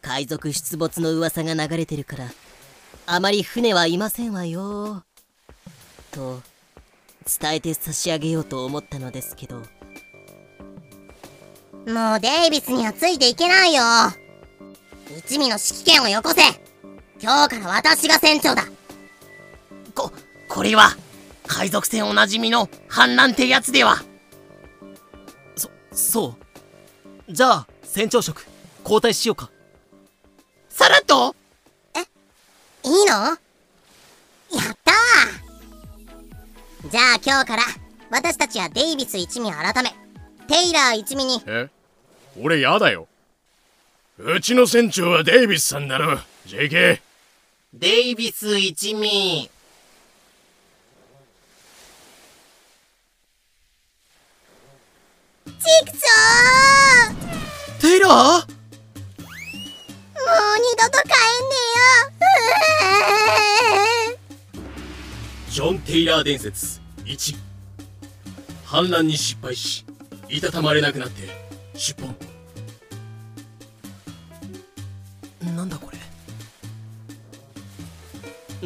[0.00, 2.30] 海賊出没の噂が流れてるから
[3.04, 5.02] あまり船はいませんわよ。
[6.12, 6.40] と
[7.40, 9.56] 伝えて差し上げようと思ったのですけど。
[11.92, 13.82] もうデイビスにはついていけないよ
[15.18, 16.40] 一味の指揮権をよこせ。
[17.20, 18.64] 今日から私が船長だ。
[19.94, 20.10] こ
[20.48, 20.96] これは
[21.46, 24.02] 海賊船おなじみの反乱ってやつでは。
[25.54, 26.36] そそ
[27.28, 27.32] う。
[27.32, 28.46] じゃあ船長職
[28.84, 29.50] 交代しようか。
[30.70, 31.36] さらっと。
[32.84, 33.14] いいの？
[33.14, 33.36] やっ
[34.82, 36.90] たー。
[36.90, 37.62] じゃあ今日から
[38.10, 39.90] 私たちはデイビス一味改め
[40.48, 41.42] テイラー一味に。
[41.46, 41.68] え？
[42.40, 43.08] 俺やだよ
[44.18, 47.00] うちの船長はデイビスさんだろ JK
[47.72, 49.50] デイビス一味。
[55.46, 57.80] チクショー。
[57.80, 58.10] テイラー？
[58.10, 58.44] もう
[60.58, 61.12] 二度と帰ん
[64.10, 64.18] ね
[65.48, 67.34] ジョン・テイラー伝説1
[68.64, 69.86] 反乱に失敗し
[70.28, 71.28] いたたまれなくなって
[71.74, 72.31] 出奔
[75.42, 75.98] なんだこれ？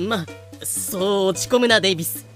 [0.02, 0.26] まあ
[0.64, 2.26] そう落ち込むなデイビス。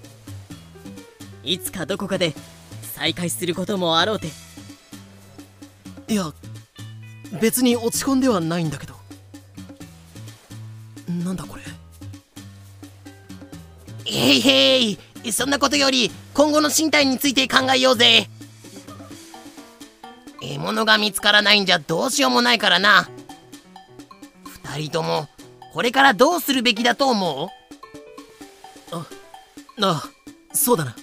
[1.43, 2.33] いつかどこかで
[2.81, 4.27] 再会することもあろうて。
[6.07, 6.33] いや
[7.39, 8.95] 別に落ち込んではないんだけど。
[11.07, 11.61] なんだこれ？
[14.05, 14.97] へいへい
[15.31, 18.27] そんなことより今後の身体について考えようぜ。
[20.41, 23.07] 獲物が見つからないんじゃどうしようもないからな
[24.73, 25.27] 二人とも
[25.73, 27.49] これからどうするべきだと思う？
[28.93, 29.05] あ
[29.81, 30.03] あ
[30.53, 30.95] そうだな。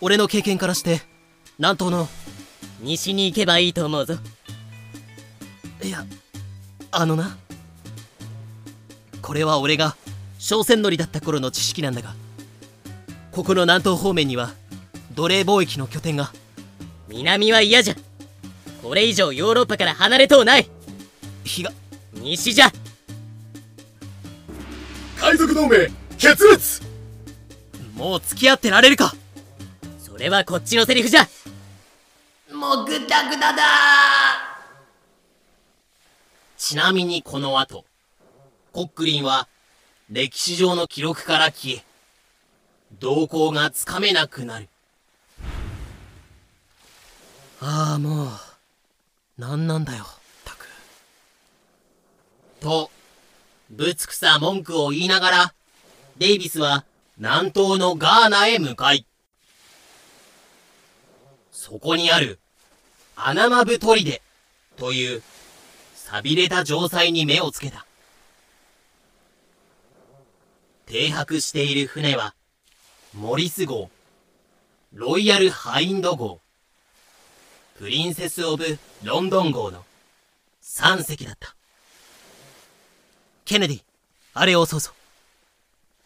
[0.00, 1.02] 俺の経験からして
[1.58, 2.08] 南東の
[2.80, 4.14] 西に行けばいいと思うぞ。
[5.82, 6.04] いや
[6.90, 7.36] あのな。
[9.20, 9.96] これは俺が
[10.38, 12.14] 商船乗りだった頃の知識なんだが
[13.32, 14.52] ここの南東方面には
[15.14, 16.32] 奴隷貿易の拠点が。
[17.08, 17.94] 南は嫌じゃ。
[18.82, 20.68] これ以上ヨーロッパから離れとうない。
[21.44, 21.70] 日が
[22.14, 22.70] 西じゃ。
[25.18, 26.82] 海賊同盟決裂！
[27.94, 29.14] もう付き合ってられるか。
[29.98, 31.28] それはこっちのセリフじゃ。
[32.52, 33.62] もうグダグダだ。
[36.56, 37.84] ちなみにこの後
[38.72, 39.48] コックリンは
[40.10, 41.84] 歴史上の記録から消え
[43.00, 44.68] 動向がつかめなくなる。
[47.60, 48.28] ああもう
[49.38, 50.06] なんなんだよ
[52.64, 52.90] と
[53.68, 55.54] ぶつくさ文句を言いながら
[56.16, 56.86] デイビスは
[57.18, 59.06] 南東のガーナへ向かい。
[61.52, 62.38] そこにある
[63.16, 64.22] アナマブ砦
[64.76, 65.22] という
[65.94, 67.84] 錆びれた城塞に目をつけた。
[70.86, 72.34] 停泊している船は
[73.12, 73.90] モリス号
[74.94, 76.40] ロイヤルハインド号
[77.78, 79.84] プリンセス・オブ・ロンドン号の
[80.62, 81.54] 3隻だった。
[83.44, 83.82] ケネディ
[84.34, 84.90] あれをそうぞ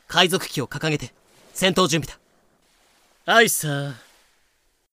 [0.07, 1.13] 海賊旗を掲げて
[1.55, 2.19] 戦闘準備
[3.27, 4.09] だアイサー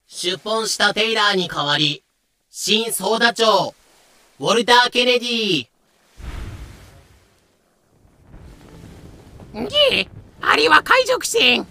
[0.07, 2.03] 出奔したテイラーに代わり、
[2.49, 3.73] 新総ダ長、
[4.39, 5.67] ウォルター・ケネディ。
[9.53, 10.07] で、
[10.41, 11.65] あれは海賊船。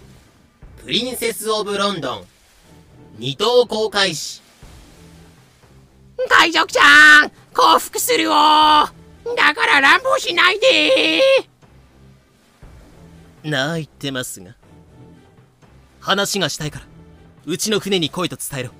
[0.83, 2.25] プリンセス・オブ・ロンドン。
[3.19, 4.43] 二等航海士。
[6.29, 8.33] 海賊ちゃん、降伏するよ。
[9.37, 11.23] だから乱暴しないで。
[13.45, 14.55] なあ言ってますが。
[16.01, 16.87] 話がしたいから、
[17.47, 18.71] うちの船に来いと伝えろ。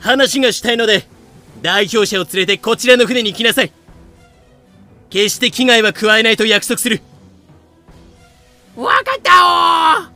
[0.00, 1.06] 話がしたいので、
[1.62, 3.72] 代表者を連れてこちらの船に来なさい。
[5.10, 7.00] 決して危害は加えないと約束する。
[8.76, 10.08] わかった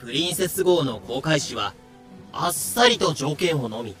[0.00, 1.74] おプリンセス号の航海士は、
[2.32, 3.94] あっさりと条件をのみ、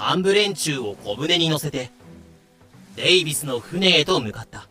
[0.00, 1.90] 幹部連中を小舟に乗せて、
[2.96, 4.66] デイビスの船へと向かった。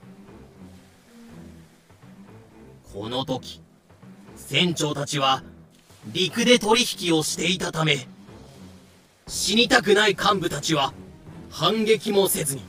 [2.91, 3.61] この時、
[4.35, 5.43] 船長たちは、
[6.11, 8.07] 陸で取引をしていたため、
[9.27, 10.93] 死にたくない幹部たちは、
[11.51, 12.63] 反撃もせずに、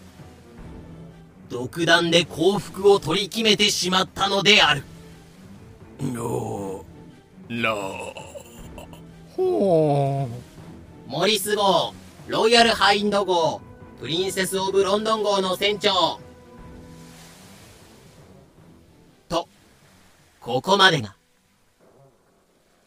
[1.48, 4.84] 独断で降伏を取り決めてしまったのである。
[6.02, 6.84] の
[7.48, 8.14] の
[9.34, 10.28] ほ
[11.08, 11.94] うモリス号、
[12.30, 13.60] ロイヤルハインド号、
[13.98, 16.20] プリンセス・オブ・ロンドン号の船長。
[19.28, 19.48] と、
[20.38, 21.16] ここまでが、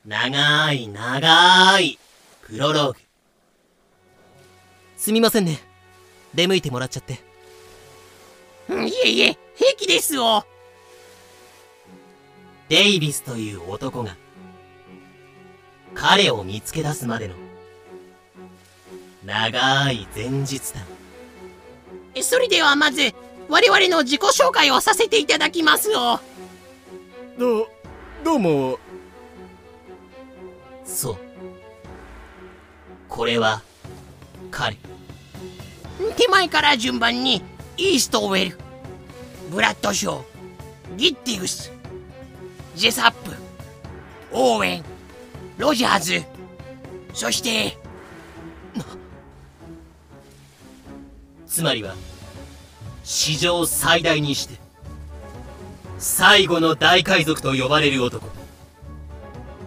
[0.06, 2.00] 長い長い
[2.44, 3.00] プロローグ。
[4.96, 5.60] すみませんね。
[6.34, 7.16] 出向いてもらっちゃって。
[8.70, 10.46] いえいえ、平気ですよ。
[12.70, 14.16] デイビスという男が、
[15.94, 17.43] 彼を見つけ出すまでの、
[19.26, 20.82] 長い前日だ。
[22.22, 23.14] それではまず、
[23.50, 26.20] 我々の自己紹介をさせていただきますよ。
[27.38, 27.70] ど
[28.24, 28.80] どうも
[30.86, 31.18] そう。
[33.10, 33.62] これは、
[34.52, 34.78] 彼。
[36.16, 37.42] 手前から順番に、
[37.78, 38.58] イーストウェル、
[39.50, 40.24] ブラッドショー、
[40.98, 41.72] ギッティグス、
[42.76, 43.32] ジェサップ、
[44.32, 44.84] オーウェン、
[45.58, 46.24] ロジャーズ、
[47.14, 47.78] そして、
[51.54, 51.94] つまりは、
[53.04, 54.56] 史上最大にして、
[56.00, 58.28] 最後の大海賊と呼ばれる男。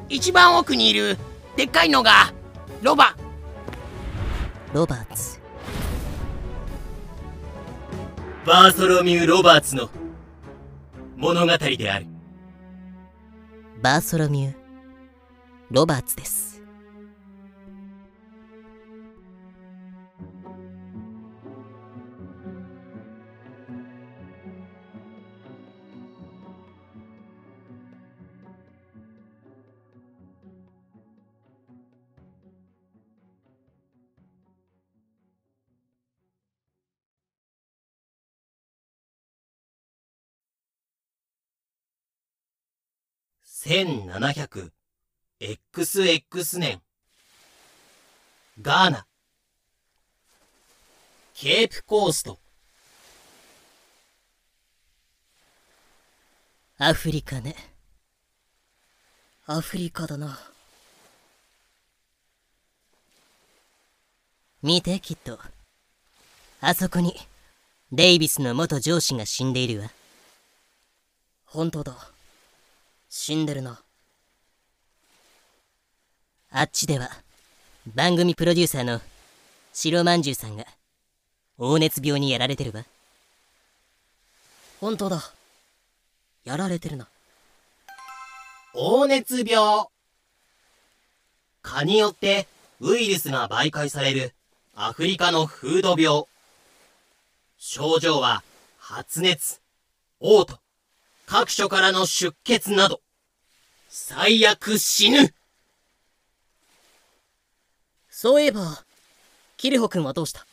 [0.08, 1.16] 一番奥にいる、
[1.54, 2.34] でっかいのが、
[2.82, 3.16] ロバ、
[4.74, 5.40] ロバーツ
[8.44, 9.88] バーソロミュー・ロバーツの
[11.16, 12.06] 物語である。
[13.80, 14.54] バーソロミュー
[15.70, 16.45] ロバーツです
[43.66, 44.70] 1700
[45.40, 46.80] XX 年。
[48.62, 49.06] ガーナ。
[51.34, 52.38] ケープコースト。
[56.78, 57.56] アフリカね
[59.46, 60.38] アフリカだな
[64.62, 65.40] 見てきっと
[66.60, 67.14] あそこに
[67.90, 69.90] デイビスの元上司が死んでいるわ
[71.46, 72.12] 本当だ
[73.18, 73.80] 死んでるな
[76.50, 77.08] あっちでは
[77.94, 79.00] 番組プロデューサーの
[79.72, 80.64] 白まんじゅうさんが
[81.58, 82.84] 黄熱病にやられてるわ
[84.80, 85.32] 本当だ
[86.44, 87.08] やられてるな
[88.74, 89.86] 黄熱病。
[91.62, 92.46] 蚊によって
[92.80, 94.34] ウイルスが媒介される
[94.74, 96.24] アフリカの風土病。
[97.56, 98.44] 症状は
[98.78, 99.62] 発熱、
[100.20, 100.60] 嘔吐、
[101.24, 103.00] 各所からの出血など。
[103.98, 105.32] 最悪死ぬ。
[108.10, 108.84] そういえば
[109.56, 110.46] キリホ君はどうした？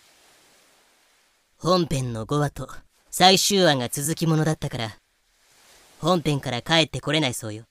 [1.57, 2.69] 本編の5話と
[3.11, 4.97] 最終話が続きものだったから。
[5.99, 7.65] 本編から帰ってこれないそうよ。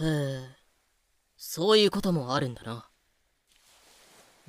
[0.00, 0.48] へえ。
[1.36, 2.86] そういうこともあるんだな。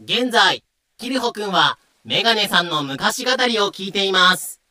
[0.02, 0.64] 現在、
[0.98, 4.62] キリホくんはメガネさんの昔語りを聞いています。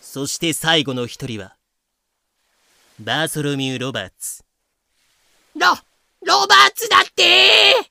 [0.00, 1.54] そして最後の一人は、
[3.00, 4.44] バーソロミュー・ロバーツ。
[5.56, 5.66] ロ、
[6.24, 7.90] ロバーツだって。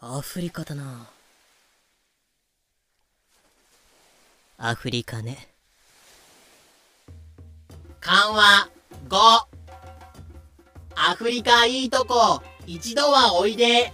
[0.00, 1.08] アフリカだな。
[4.58, 5.48] アフリカね。
[8.00, 8.68] 緩和
[9.08, 9.16] 5
[10.96, 13.92] アフリカいいとこ一度はおいで。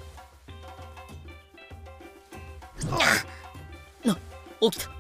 [4.61, 4.98] 起きた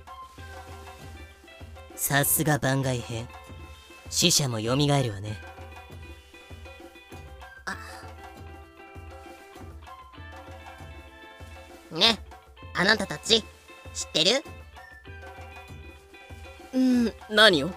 [1.98, 3.28] さすが番外編。
[4.08, 4.78] 死者も蘇る
[5.12, 5.36] わね。
[11.90, 12.20] ね。
[12.74, 13.42] あなたたち
[13.92, 14.30] 知ってる？
[16.72, 17.70] うん何を？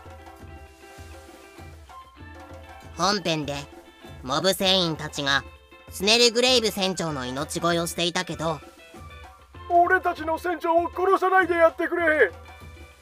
[2.96, 3.56] 本編で
[4.22, 5.44] モブ船員たちが
[5.90, 8.60] スネルグレイブ船長の命乞いをしていたけど。
[9.68, 12.32] 俺たちの船長を殺さないでやってくれ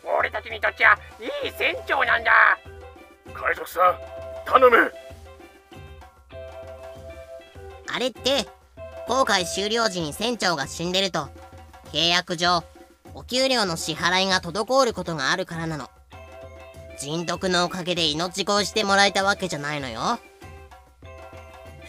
[0.03, 2.57] 俺たちにとっちゃいい船長なんだ。
[3.33, 3.95] 海賊さん
[4.45, 4.91] 頼む。
[7.91, 8.47] あれって
[9.07, 11.29] 航海終了時に船長が死んでると
[11.91, 12.63] 契約上
[13.13, 15.89] お給料の支払いが滞ることがあるからなの。
[16.99, 20.19] 人徳のおかげで命乞いしてもらえたわけじゃないのよ。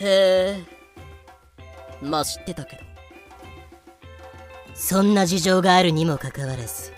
[0.00, 0.64] へえ。
[2.00, 2.82] まあ知ってたけど。
[4.74, 6.92] そんな事情があるにもかかわらず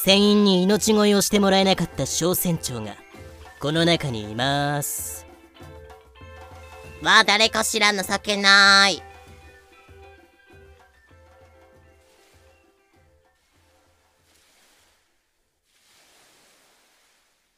[0.00, 2.94] 船員に命乞いをしてもらえなかった小船長が
[3.58, 5.26] この中にいます。
[7.02, 9.02] まあ誰かしら情けない。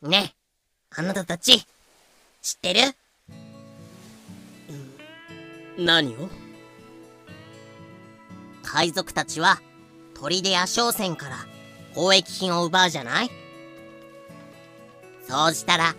[0.00, 0.34] ね
[0.96, 1.58] あなたたち
[2.40, 2.80] 知ってる？
[5.78, 6.30] 何を？
[8.62, 9.60] 海賊たちは
[10.14, 11.36] 砦や商船から
[11.94, 13.30] 交易品を奪うじゃない？
[15.28, 15.94] そうしたら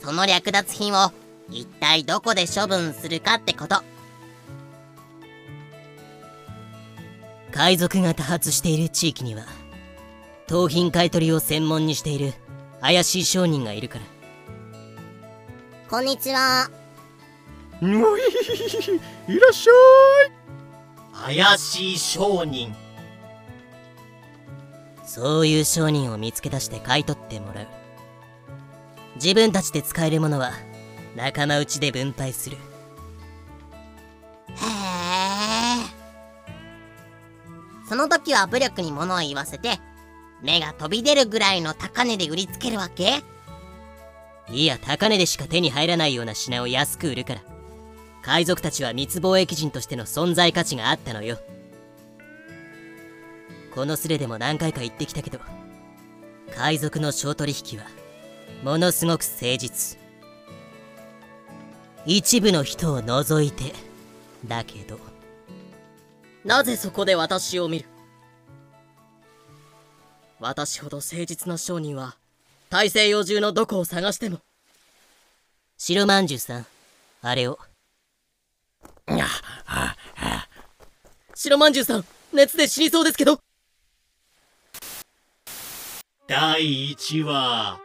[0.00, 1.12] その略奪品を
[1.50, 3.82] 一体どこで処分するかってこと。
[7.52, 9.42] 海賊が多発している地域には
[10.46, 12.32] 盗品買取を専門にしている
[12.80, 14.04] 怪しい商人がいるから。
[15.88, 16.70] こんにちは。
[17.82, 17.94] ういい
[19.40, 19.72] らっしゃ
[21.32, 21.36] い。
[21.36, 22.72] 怪しい商人
[25.12, 27.66] そういう商人を見つけ出して買い取ってもらう。
[29.16, 30.52] 自分たちで使えるものは
[31.16, 32.56] 仲間内で分配する。
[32.56, 32.60] へ
[34.52, 34.54] え
[37.88, 39.80] その時は武力に物を言わせて
[40.42, 43.24] 目が飛び出るぐらいの高値で売りつけるわけ？
[44.48, 47.40] いや高値でしか手に入らないような品を安く売るから。
[48.22, 51.40] 海賊たちは密貿易人としての存在価値があったのよ。
[53.74, 55.38] このスレでも何回か言ってきたけど
[56.56, 57.84] 海賊の商取引は
[58.64, 59.98] ものすごく誠実。
[62.06, 63.72] 一部の人を除いて
[64.46, 64.98] だけど。
[66.44, 67.86] なぜそこで私を見る？
[70.40, 72.16] 私ほど誠実な商人は
[72.70, 74.40] 大西洋中のどこを探しても。
[75.76, 76.66] 白まんじゅうさん
[77.22, 77.58] あれを。
[81.34, 83.40] 白まんじゅうさん熱で死にそうですけど
[86.30, 87.80] 第1話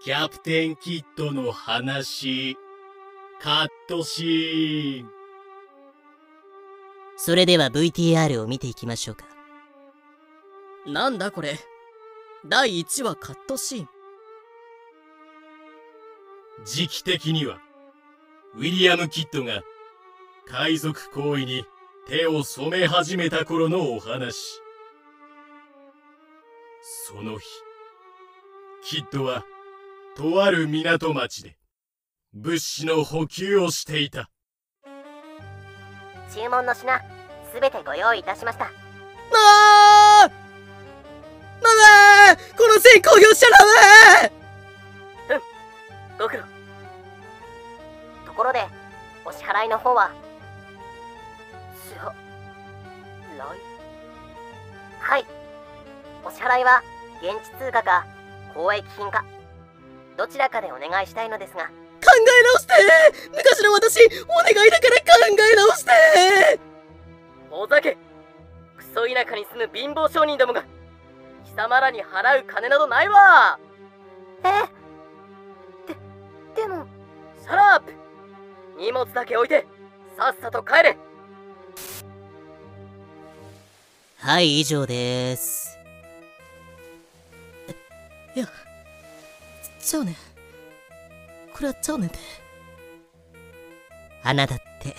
[0.00, 2.56] キャプテンキッドの話。
[3.42, 5.08] カットシーン。
[7.16, 9.26] それでは VTR を見ていきましょうか。
[10.86, 11.58] なんだこれ。
[12.46, 13.88] 第1話カットシーン。
[16.64, 17.58] 時期的には
[18.54, 19.64] ウィリアム・キッドが
[20.46, 21.64] 海賊行為に
[22.06, 24.60] 手を染め始めた頃のお話
[26.86, 27.46] その日
[28.84, 29.42] キッドは
[30.14, 31.56] とある港町で
[32.34, 34.28] 物資の補給をしていた。
[36.30, 37.00] 注文の品
[37.54, 38.66] すべてご用意いたしました。
[38.66, 40.30] あー！
[41.62, 41.70] マ
[42.34, 43.48] マこの線工業しちゃ
[45.28, 45.40] ダメ！
[46.18, 46.42] ご苦労。
[48.26, 48.62] ところで
[49.24, 50.10] お支払いの方は
[51.88, 52.14] 支払い
[55.00, 55.43] はい
[56.24, 56.82] お支払いは
[57.22, 58.06] 現地通貨か
[58.56, 59.24] 交易品か。
[60.16, 61.64] どちらかでお願いしたいのですが。
[61.66, 61.70] 考
[62.16, 62.72] え直して。
[63.36, 66.60] 昔の私お願いだから考え直して。
[67.50, 67.96] お酒
[68.76, 70.64] クソ田舎に住む貧乏商人どもが
[71.44, 73.58] 貴様らに払う金などないわ。
[74.44, 74.48] え？
[76.54, 76.86] ででも。
[77.42, 77.92] Shut up。
[78.78, 79.66] 荷物だけ置いて
[80.16, 80.96] さっさと帰れ。
[84.18, 85.78] はい以上です
[88.34, 88.48] いや
[89.80, 90.14] ちゃうねん。
[91.52, 92.18] これはちゃうねんて。
[94.22, 94.96] あなたって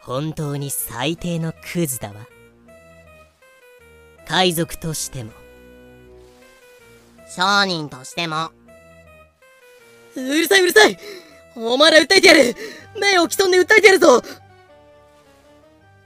[0.00, 2.26] 本当に最低のクズだわ。
[4.26, 5.32] 海賊としても。
[7.28, 8.50] 商人としても。
[10.16, 10.98] うるさいうるさい。
[11.56, 12.54] お前ら訴えてやる。
[12.98, 14.22] 目を競んで訴えてやるぞ。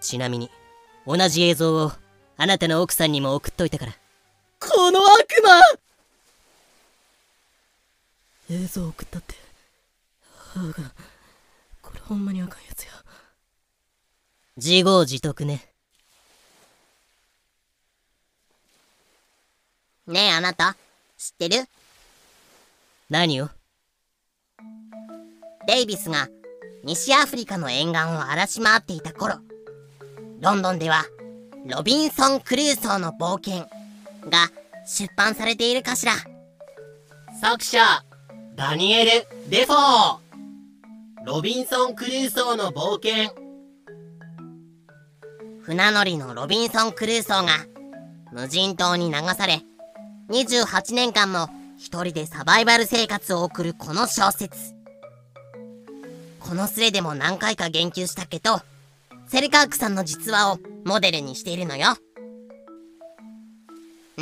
[0.00, 0.50] ちなみに
[1.06, 1.92] 同じ映像を
[2.36, 3.92] あなたの奥さんにも送っといたから。
[4.60, 5.87] この悪魔
[8.50, 9.34] 映像送ったって。
[10.54, 10.74] 母が
[11.82, 12.92] これほんまにあかんやつや。
[14.56, 15.66] 自業自得ね。
[20.06, 20.76] ねえあなた。
[21.18, 21.68] 知ってる？
[23.10, 23.50] 何を？
[25.66, 26.28] デイビスが
[26.84, 29.36] 西アフリカの沿岸を荒らし回っていた頃
[30.40, 31.04] ロンドンでは
[31.66, 33.68] ロビンソン・クルーソーの冒険
[34.30, 34.48] が
[34.86, 36.12] 出版されているかしら。
[37.40, 37.78] 作者
[38.58, 39.10] ダニエル・
[39.48, 40.18] デフォー。
[41.24, 43.32] ロビンソン・クルーソーの冒険。
[45.62, 47.52] 船乗りのロビンソン・クルーソーが
[48.32, 49.62] 無人島に流され
[50.30, 54.74] 28年間も一人でサバイバル生活を送るこの小説。
[56.40, 58.60] このスレでも何回か言及したけど
[59.28, 61.96] セルカークさんの実話をモデルにしているのよ。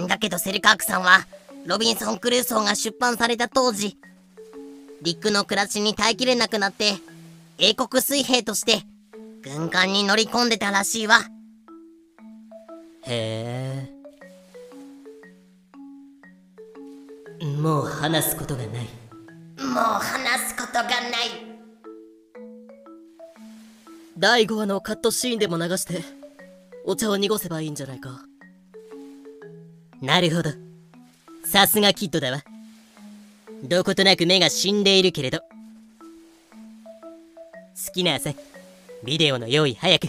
[0.07, 1.27] だけどセルカークさんは
[1.65, 3.97] ロビンソン・クルーソーが出版された当時
[5.03, 6.95] 陸の暮らしに耐えきれなくなって
[7.59, 8.83] 英国水兵として
[9.43, 11.21] 軍艦に乗り込んでたらしいわ。
[13.07, 13.97] へえ。
[17.45, 18.71] もう話すことがない。
[18.73, 20.93] もう話すことがない。
[24.19, 26.03] 第5話のカットシーンでも流して
[26.85, 28.23] お茶を濁せばいいんじゃないか。
[30.01, 30.51] なるほど。
[31.45, 32.43] さすがキッドだわ
[33.63, 35.41] どことなく目が死んでいるけれど。
[35.41, 35.47] 好
[37.93, 38.37] きなさい
[39.05, 40.09] ビデオの用意早く。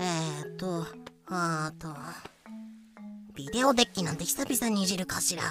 [0.00, 0.86] えーと
[1.26, 1.88] あーと
[3.34, 5.42] ビデオデッキなんて久々にいじるかしら。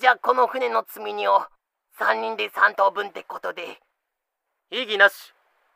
[0.00, 1.42] じゃあこの船の積み荷を
[1.98, 3.80] 3人で3等分ってことで。
[4.70, 5.14] 異議なし。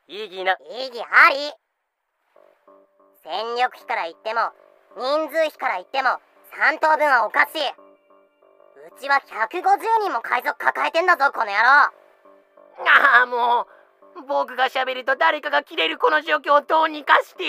[0.07, 0.53] 異議な。
[0.53, 1.35] 意義あり。
[3.23, 4.51] 戦力比から言っても
[4.97, 6.09] 人数比から言っても
[6.55, 7.69] 3等分はおかしい。
[7.69, 9.61] うちは150
[10.01, 11.59] 人も海賊抱えてんだぞこの野郎。
[11.67, 11.91] あ
[13.23, 13.67] あも
[14.17, 17.43] う僕が喋ると誰かが切れるこの状況をどうにかして。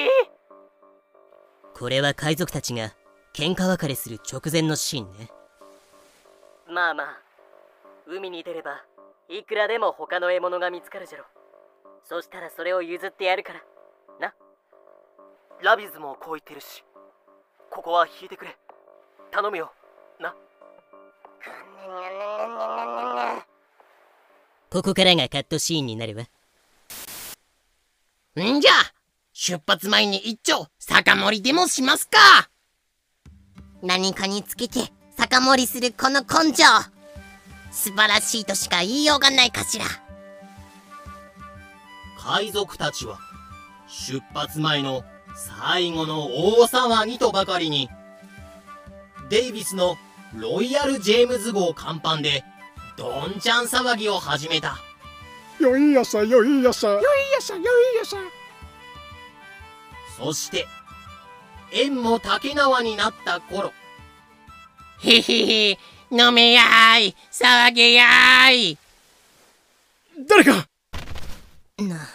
[1.74, 2.92] これは海賊たちが
[3.32, 5.30] 喧嘩別れする直前のシーンね。
[6.68, 7.18] まあまあ
[8.06, 8.84] 海に出れば
[9.28, 11.24] いくらでも他の獲物が見つかるじゃろ。
[12.04, 13.62] そしたらそれを譲ってやるから。
[14.18, 14.34] な。
[15.62, 16.84] ラビズもこう言ってるし
[17.70, 18.56] ここは引いてくれ。
[19.30, 19.72] 頼むよ。
[20.18, 20.34] な。
[24.70, 26.24] ここからがカットシーンになるわ。
[28.42, 28.70] んじゃ！
[29.32, 32.18] 出発前に一丁酒盛りでもしますか！
[33.82, 36.64] 何かにつけて酒盛りするこの根性。
[37.72, 39.84] 素晴らしいとしか言いようがないかしら。
[42.18, 43.18] 海賊たちは
[43.88, 45.02] 出発前の
[45.34, 47.88] 最後の大騒ぎとばかりに
[49.28, 49.96] デイビスの
[50.34, 52.44] ロイヤル・ジェームズ号甲板で
[52.96, 54.78] どんちゃん騒ぎを始めた。
[55.60, 56.88] よいやさよいやさ。
[56.88, 57.02] よい
[57.32, 57.64] やさよい
[57.96, 58.16] やさ。
[60.18, 60.66] そして
[61.72, 63.72] 縁も竹縄になった頃。
[65.02, 65.78] へへへ
[66.10, 68.78] 飲めやーい騒げやーい。
[70.28, 70.66] 誰か。
[71.78, 72.08] な。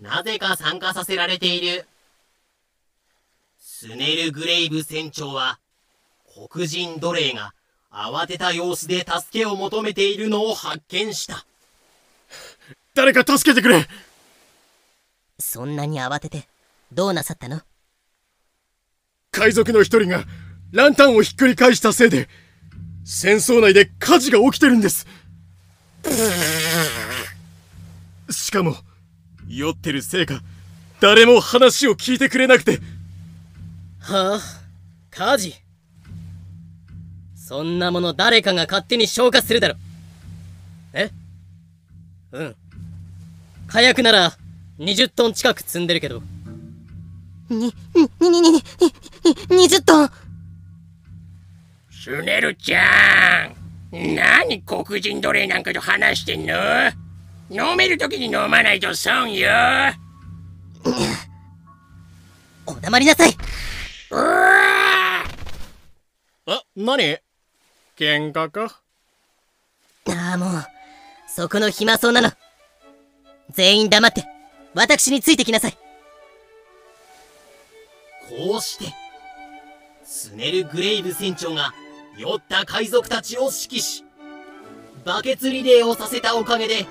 [0.00, 1.86] なぜか参加させられている
[3.80, 5.60] スネル・グレイブ船長は
[6.50, 7.54] 黒人奴隷が
[7.92, 11.46] 慌てた様子で助けを求めているのを発見した。
[12.96, 13.86] 誰か助けてくれ。
[15.38, 16.48] そんなに慌てて
[16.90, 17.60] どうなさったの？
[19.30, 20.24] 海賊の一人が
[20.72, 22.28] ランタンをひっくり返したせいで
[23.04, 25.06] 戦争内で火事が起きてるんです。
[28.28, 28.74] しかも
[29.46, 30.40] 酔ってるせいか
[30.98, 32.80] 誰も話を聞いてくれなくて
[34.08, 34.40] はあ
[35.10, 35.54] 火事
[37.34, 39.74] そんなもの誰かが勝手に消火するだろ。
[40.94, 41.10] え？
[42.32, 42.56] うん。
[43.66, 44.32] 火薬なら
[44.78, 46.22] 20トン近く積んでるけど。
[47.50, 48.62] に、に、に、に、に、
[49.50, 50.10] 20トン。
[51.90, 53.50] スネルちゃ
[53.92, 54.14] ん。
[54.14, 56.54] 何黒人奴隷なんかと話してんの？
[57.50, 59.50] 飲める時に飲まないと損よ。
[62.64, 63.34] お黙りなさい
[64.10, 65.24] あ
[66.74, 67.18] 何？
[67.96, 68.80] 喧嘩か？
[70.08, 70.50] ああもう
[71.28, 72.30] そこの暇そうなの。
[73.50, 74.24] 全員黙って
[74.74, 75.72] 私についてきなさい。
[78.30, 78.86] こうして
[80.04, 81.72] スネル・グレイブ船長が
[82.16, 84.04] 酔った海賊たちを指揮し
[85.04, 86.86] バケツリレーをさせたおかげで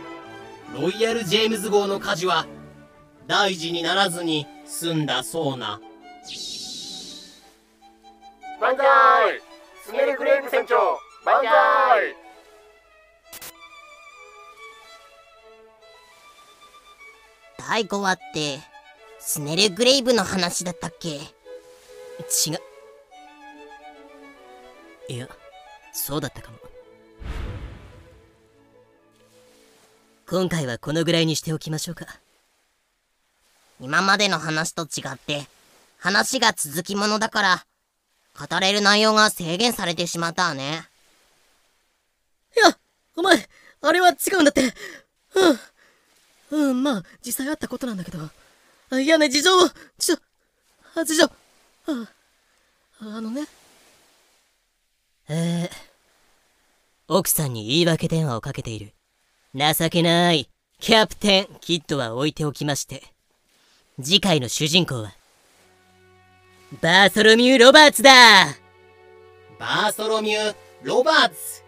[0.79, 2.45] ロイヤル・ジェームズ号の火事は
[3.27, 5.79] 大事にならずに済んだそうな
[8.59, 9.39] 万歳
[9.85, 10.75] スネルグレイブ船長。
[11.23, 12.15] 万歳
[17.59, 18.59] 第5話って
[19.19, 21.09] スネルグレイブの話だったっけ？
[21.09, 21.21] 違う。
[25.09, 25.27] いや
[25.93, 26.57] そうだったかも。
[30.27, 32.07] 今回はこのぐらいにしておきましょうか。
[33.79, 35.45] 今までの話と違って
[35.99, 37.66] 話が続きものだから
[38.37, 40.87] 語れる内容が制限されてしまったわね。
[42.55, 42.77] いや
[43.15, 43.47] お前
[43.81, 44.73] あれは違うんだって。
[46.51, 46.69] うん。
[46.69, 48.19] うんまあ実際あったことなんだけど。
[48.89, 49.69] あいやね事情を。
[49.97, 50.17] ちょ
[50.95, 51.25] あ事情。
[51.25, 51.31] あ
[52.99, 53.47] あのね。
[55.29, 55.69] えー、
[57.07, 58.93] 奥さんに言い訳電話をかけている。
[59.53, 60.49] 情けない。
[60.79, 63.03] キャプテンキッドは置いておきまして。
[64.01, 65.11] 次回の主人公は
[66.81, 68.11] バーソロミュー・ロバーツだ。
[69.57, 71.63] バーソロミュー・ロバーツ。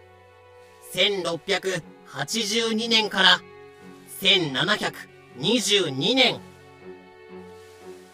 [0.92, 3.40] 1682年から
[4.20, 6.38] 1722年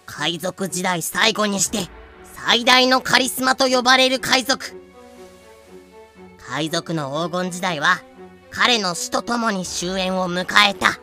[0.04, 1.90] 海賊時代最後にして
[2.22, 4.80] 最大のカリスマと呼ばれる海賊。
[6.38, 8.00] 海賊の黄金時代は
[8.50, 11.00] 彼の死とともに終焉を迎えた。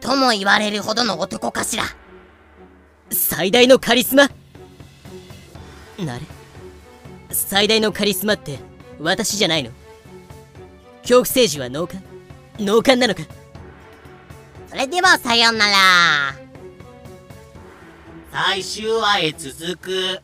[0.00, 1.84] とも言われるほどの男かしら。
[3.10, 4.28] 最大のカリスマ
[6.04, 6.22] なれ。
[7.30, 8.58] 最大のカリスマって
[9.00, 9.70] 私じゃないの。
[11.02, 11.98] 恐怖政治は脳幹
[12.58, 13.22] 脳幹なのか？
[14.68, 15.76] それではさようなら。
[18.32, 20.20] 最終話へ続く